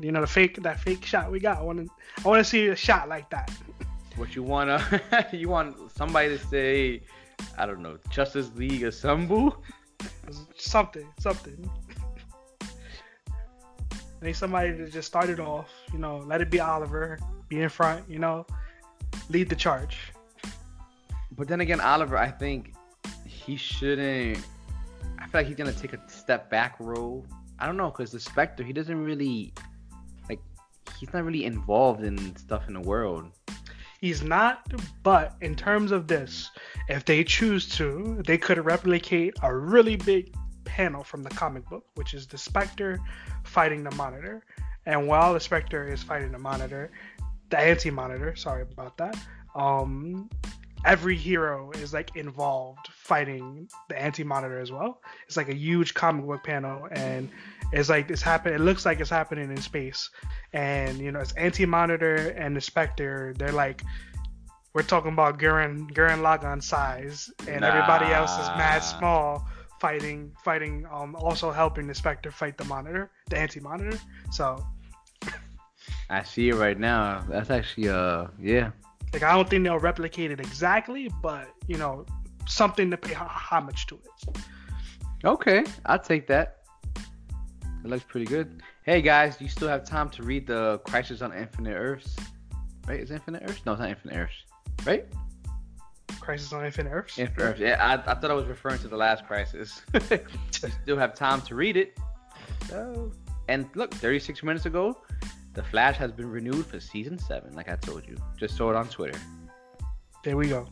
you 0.00 0.12
know 0.12 0.20
the 0.20 0.26
fake 0.26 0.62
that 0.62 0.80
fake 0.80 1.04
shot 1.04 1.30
we 1.30 1.40
got. 1.40 1.58
I 1.58 1.62
want 1.62 1.78
to 1.78 1.92
I 2.24 2.28
want 2.28 2.40
to 2.40 2.44
see 2.44 2.68
a 2.68 2.76
shot 2.76 3.08
like 3.08 3.28
that. 3.30 3.50
What 4.16 4.34
you 4.34 4.42
wanna? 4.42 5.02
you 5.32 5.48
want 5.48 5.76
somebody 5.96 6.36
to 6.36 6.38
say, 6.46 7.02
I 7.56 7.66
don't 7.66 7.80
know, 7.80 7.98
Justice 8.10 8.50
League 8.54 8.82
Assemble? 8.82 9.62
Something, 10.56 11.08
something. 11.18 11.70
I 14.20 14.26
need 14.26 14.36
somebody 14.36 14.76
to 14.76 14.88
just 14.88 15.08
start 15.08 15.30
it 15.30 15.40
off. 15.40 15.70
You 15.92 15.98
know, 15.98 16.18
let 16.18 16.40
it 16.40 16.50
be 16.50 16.60
Oliver, 16.60 17.18
be 17.48 17.60
in 17.60 17.68
front. 17.68 18.08
You 18.08 18.18
know, 18.18 18.46
lead 19.30 19.48
the 19.48 19.56
charge. 19.56 19.98
But 21.36 21.48
then 21.48 21.60
again, 21.60 21.80
Oliver, 21.80 22.18
I 22.18 22.30
think 22.30 22.74
he 23.24 23.56
shouldn't. 23.56 24.38
I 25.18 25.26
feel 25.26 25.40
like 25.40 25.46
he's 25.46 25.56
gonna 25.56 25.72
take 25.72 25.94
a 25.94 26.00
step 26.08 26.50
back 26.50 26.76
role. 26.78 27.24
I 27.58 27.66
don't 27.66 27.76
know, 27.76 27.90
cause 27.90 28.12
the 28.12 28.20
Spectre, 28.20 28.62
he 28.62 28.72
doesn't 28.72 29.02
really 29.02 29.52
like. 30.28 30.40
He's 30.98 31.12
not 31.12 31.24
really 31.24 31.44
involved 31.44 32.04
in 32.04 32.36
stuff 32.36 32.68
in 32.68 32.74
the 32.74 32.80
world. 32.80 33.30
He's 34.00 34.22
not, 34.22 34.72
but 35.02 35.36
in 35.42 35.54
terms 35.54 35.92
of 35.92 36.06
this, 36.06 36.50
if 36.88 37.04
they 37.04 37.22
choose 37.22 37.68
to, 37.76 38.22
they 38.26 38.38
could 38.38 38.62
replicate 38.64 39.34
a 39.42 39.54
really 39.54 39.96
big 39.96 40.34
panel 40.70 41.02
from 41.02 41.24
the 41.24 41.30
comic 41.30 41.68
book, 41.68 41.84
which 41.96 42.14
is 42.14 42.28
the 42.28 42.38
Spectre 42.38 43.00
fighting 43.42 43.82
the 43.82 43.94
Monitor. 43.96 44.44
And 44.86 45.08
while 45.08 45.34
the 45.34 45.40
Spectre 45.40 45.88
is 45.88 46.00
fighting 46.00 46.30
the 46.30 46.38
Monitor, 46.38 46.92
the 47.50 47.58
Anti 47.58 47.90
Monitor, 47.90 48.36
sorry 48.36 48.62
about 48.62 48.96
that, 48.98 49.16
um, 49.56 50.30
every 50.84 51.16
hero 51.16 51.72
is 51.72 51.92
like 51.92 52.14
involved 52.14 52.86
fighting 52.92 53.68
the 53.88 54.00
Anti 54.00 54.22
Monitor 54.22 54.60
as 54.60 54.70
well. 54.70 55.02
It's 55.26 55.36
like 55.36 55.48
a 55.48 55.54
huge 55.54 55.92
comic 55.94 56.24
book 56.24 56.44
panel, 56.44 56.86
and 56.92 57.28
it's 57.72 57.88
like 57.88 58.08
it's 58.08 58.22
happening. 58.22 58.54
It 58.54 58.62
looks 58.62 58.86
like 58.86 59.00
it's 59.00 59.10
happening 59.10 59.50
in 59.50 59.60
space, 59.60 60.08
and 60.52 60.98
you 60.98 61.10
know 61.10 61.18
it's 61.18 61.32
Anti 61.32 61.66
Monitor 61.66 62.30
and 62.36 62.56
the 62.56 62.60
Spectre. 62.60 63.34
They're 63.36 63.52
like 63.52 63.82
we're 64.72 64.82
talking 64.82 65.12
about 65.12 65.40
Gurren 65.40 65.90
Gurren 65.90 66.20
Lagann 66.20 66.62
size, 66.62 67.28
and 67.48 67.64
everybody 67.64 68.06
else 68.06 68.32
is 68.38 68.46
mad 68.56 68.80
small, 68.80 69.48
fighting 69.80 70.30
fighting 70.44 70.86
um 70.92 71.16
also 71.16 71.50
helping 71.50 71.86
the 71.86 71.94
Spectre 71.94 72.30
fight 72.30 72.56
the 72.58 72.64
Monitor, 72.64 73.10
the 73.28 73.38
Anti 73.38 73.60
Monitor. 73.60 73.98
So 74.30 74.64
I 76.10 76.22
see 76.22 76.50
it 76.50 76.54
right 76.54 76.78
now. 76.78 77.24
That's 77.28 77.50
actually 77.50 77.88
uh 77.88 78.26
yeah. 78.40 78.70
Like 79.12 79.22
I 79.22 79.34
don't 79.34 79.48
think 79.48 79.64
they'll 79.64 79.78
replicate 79.78 80.30
it 80.30 80.38
exactly, 80.38 81.10
but 81.22 81.48
you 81.66 81.78
know, 81.78 82.04
something 82.46 82.90
to 82.90 82.96
pay 82.96 83.14
homage 83.14 83.86
to 83.86 83.96
it. 83.96 84.38
Okay, 85.24 85.64
I'll 85.86 85.98
take 85.98 86.26
that. 86.28 86.58
It 87.82 87.88
looks 87.88 88.04
pretty 88.04 88.26
good. 88.26 88.62
Hey 88.82 89.00
guys, 89.00 89.40
you 89.40 89.48
still 89.48 89.68
have 89.68 89.84
time 89.84 90.10
to 90.10 90.22
read 90.22 90.46
the 90.46 90.78
Crisis 90.86 91.22
on 91.22 91.32
Infinite 91.32 91.74
Earths, 91.74 92.16
right? 92.86 93.00
Is 93.00 93.10
Infinite 93.10 93.42
Earths? 93.44 93.64
No, 93.64 93.72
it's 93.72 93.80
not 93.80 93.88
Infinite 93.88 94.16
Earths, 94.16 94.44
right? 94.84 95.06
Crisis 96.30 96.52
on 96.52 96.64
Infinite 96.64 96.90
Earths. 96.90 97.18
Infinite 97.18 97.44
Earths. 97.44 97.60
Yeah, 97.60 97.84
I, 97.84 97.94
I 97.94 98.14
thought 98.14 98.30
I 98.30 98.34
was 98.34 98.46
referring 98.46 98.78
to 98.82 98.88
the 98.88 98.96
last 98.96 99.26
Crisis. 99.26 99.82
still 100.82 100.96
have 100.96 101.12
time 101.12 101.40
to 101.42 101.56
read 101.56 101.76
it. 101.76 101.98
So, 102.68 103.10
and 103.48 103.68
look, 103.74 103.92
36 103.94 104.44
minutes 104.44 104.64
ago, 104.64 104.96
The 105.54 105.64
Flash 105.64 105.96
has 105.96 106.12
been 106.12 106.30
renewed 106.30 106.66
for 106.66 106.78
season 106.78 107.18
seven. 107.18 107.52
Like 107.54 107.68
I 107.68 107.74
told 107.74 108.06
you, 108.06 108.16
just 108.38 108.56
saw 108.56 108.70
it 108.70 108.76
on 108.76 108.86
Twitter. 108.88 109.18
There 110.22 110.36
we 110.36 110.46
go. 110.48 110.68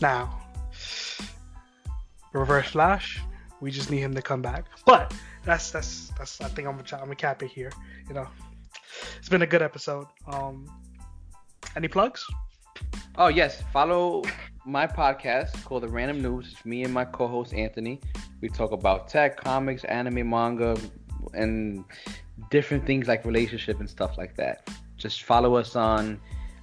Now, 0.00 0.36
Reverse 2.32 2.70
Flash, 2.70 3.22
we 3.60 3.70
just 3.70 3.92
need 3.92 4.00
him 4.00 4.16
to 4.16 4.22
come 4.22 4.42
back. 4.42 4.64
But 4.86 5.14
that's 5.44 5.70
that's 5.70 6.10
that's. 6.18 6.40
I 6.40 6.48
think 6.48 6.66
I'm 6.66 6.76
gonna 6.76 6.88
I'm 6.94 7.04
gonna 7.04 7.14
cap 7.14 7.44
it 7.44 7.50
here. 7.52 7.70
You 8.08 8.14
know, 8.14 8.26
it's 9.18 9.28
been 9.28 9.42
a 9.42 9.46
good 9.46 9.62
episode. 9.62 10.08
Um, 10.26 10.68
any 11.76 11.86
plugs? 11.86 12.26
Oh 13.16 13.28
yes, 13.28 13.62
follow 13.72 14.24
my 14.66 14.88
podcast 14.88 15.64
called 15.64 15.84
The 15.84 15.88
Random 15.88 16.20
Noobs. 16.20 16.50
It's 16.50 16.64
me 16.64 16.82
and 16.82 16.92
my 16.92 17.04
co-host 17.04 17.54
Anthony. 17.54 18.00
We 18.40 18.48
talk 18.48 18.72
about 18.72 19.06
tech, 19.06 19.36
comics, 19.36 19.84
anime, 19.84 20.28
manga, 20.28 20.76
and 21.32 21.84
different 22.50 22.84
things 22.86 23.06
like 23.06 23.24
relationship 23.24 23.78
and 23.78 23.88
stuff 23.88 24.18
like 24.18 24.34
that. 24.34 24.68
Just 24.96 25.22
follow 25.22 25.54
us 25.54 25.76
on 25.76 26.20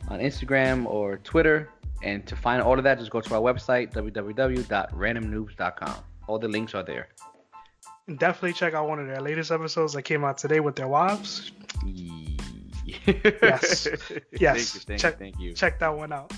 on 0.10 0.20
Instagram 0.20 0.88
or 0.88 1.20
Twitter. 1.20 1.70
And 2.04 2.28
to 2.28 2.36
find 2.36 2.62
all 2.62 2.78
of 2.78 2.84
that, 2.84 3.00
just 3.00 3.12
go 3.12 3.22
to 3.22 3.36
our 3.36 3.42
website, 3.42 3.94
www.randomnoobs.com. 3.94 5.96
All 6.28 6.38
the 6.38 6.50
links 6.50 6.76
are 6.76 6.84
there. 6.84 7.08
Definitely 8.18 8.52
check 8.54 8.74
out 8.74 8.90
one 8.90 9.00
of 9.00 9.08
their 9.08 9.22
latest 9.22 9.52
episodes 9.52 9.94
that 9.94 10.02
came 10.02 10.26
out 10.26 10.38
today 10.38 10.60
with 10.60 10.76
their 10.76 10.90
wives. 10.90 11.54
Yes. 12.86 13.88
Yes. 14.40 14.72
Thank 14.72 14.74
you. 14.74 14.80
Thank, 14.82 15.00
check, 15.00 15.20
thank 15.20 15.40
you. 15.40 15.54
Check 15.54 15.80
that 15.80 15.96
one 15.96 16.12
out. 16.12 16.34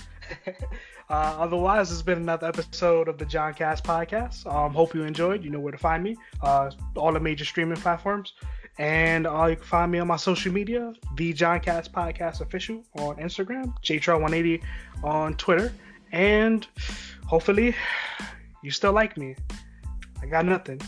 uh, 0.46 1.12
otherwise, 1.12 1.90
it's 1.90 2.02
been 2.02 2.18
another 2.18 2.48
episode 2.48 3.08
of 3.08 3.18
the 3.18 3.24
John 3.24 3.54
Cast 3.54 3.84
podcast. 3.84 4.46
Um, 4.52 4.74
hope 4.74 4.94
you 4.94 5.04
enjoyed. 5.04 5.44
You 5.44 5.50
know 5.50 5.60
where 5.60 5.72
to 5.72 5.78
find 5.78 6.02
me. 6.02 6.16
Uh, 6.42 6.70
all 6.96 7.12
the 7.12 7.20
major 7.20 7.44
streaming 7.44 7.76
platforms. 7.78 8.34
And 8.78 9.26
uh, 9.26 9.46
you 9.46 9.56
can 9.56 9.64
find 9.64 9.92
me 9.92 10.00
on 10.00 10.08
my 10.08 10.16
social 10.16 10.52
media, 10.52 10.92
the 11.16 11.32
John 11.32 11.60
Cast 11.60 11.92
Podcast 11.92 12.40
Official 12.40 12.84
on 12.98 13.16
Instagram, 13.16 13.72
JTR180 13.82 14.62
on 15.04 15.34
Twitter. 15.34 15.72
And 16.10 16.66
hopefully, 17.26 17.74
you 18.62 18.70
still 18.70 18.92
like 18.92 19.16
me. 19.16 19.36
I 20.20 20.26
got 20.26 20.44
nothing. 20.44 20.80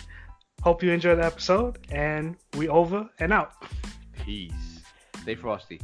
Hope 0.62 0.82
you 0.82 0.90
enjoyed 0.90 1.18
the 1.18 1.24
episode, 1.24 1.78
and 1.90 2.36
we 2.56 2.68
over 2.68 3.08
and 3.20 3.32
out. 3.32 3.52
Peace. 4.24 4.65
Stay 5.26 5.34
frosty. 5.34 5.80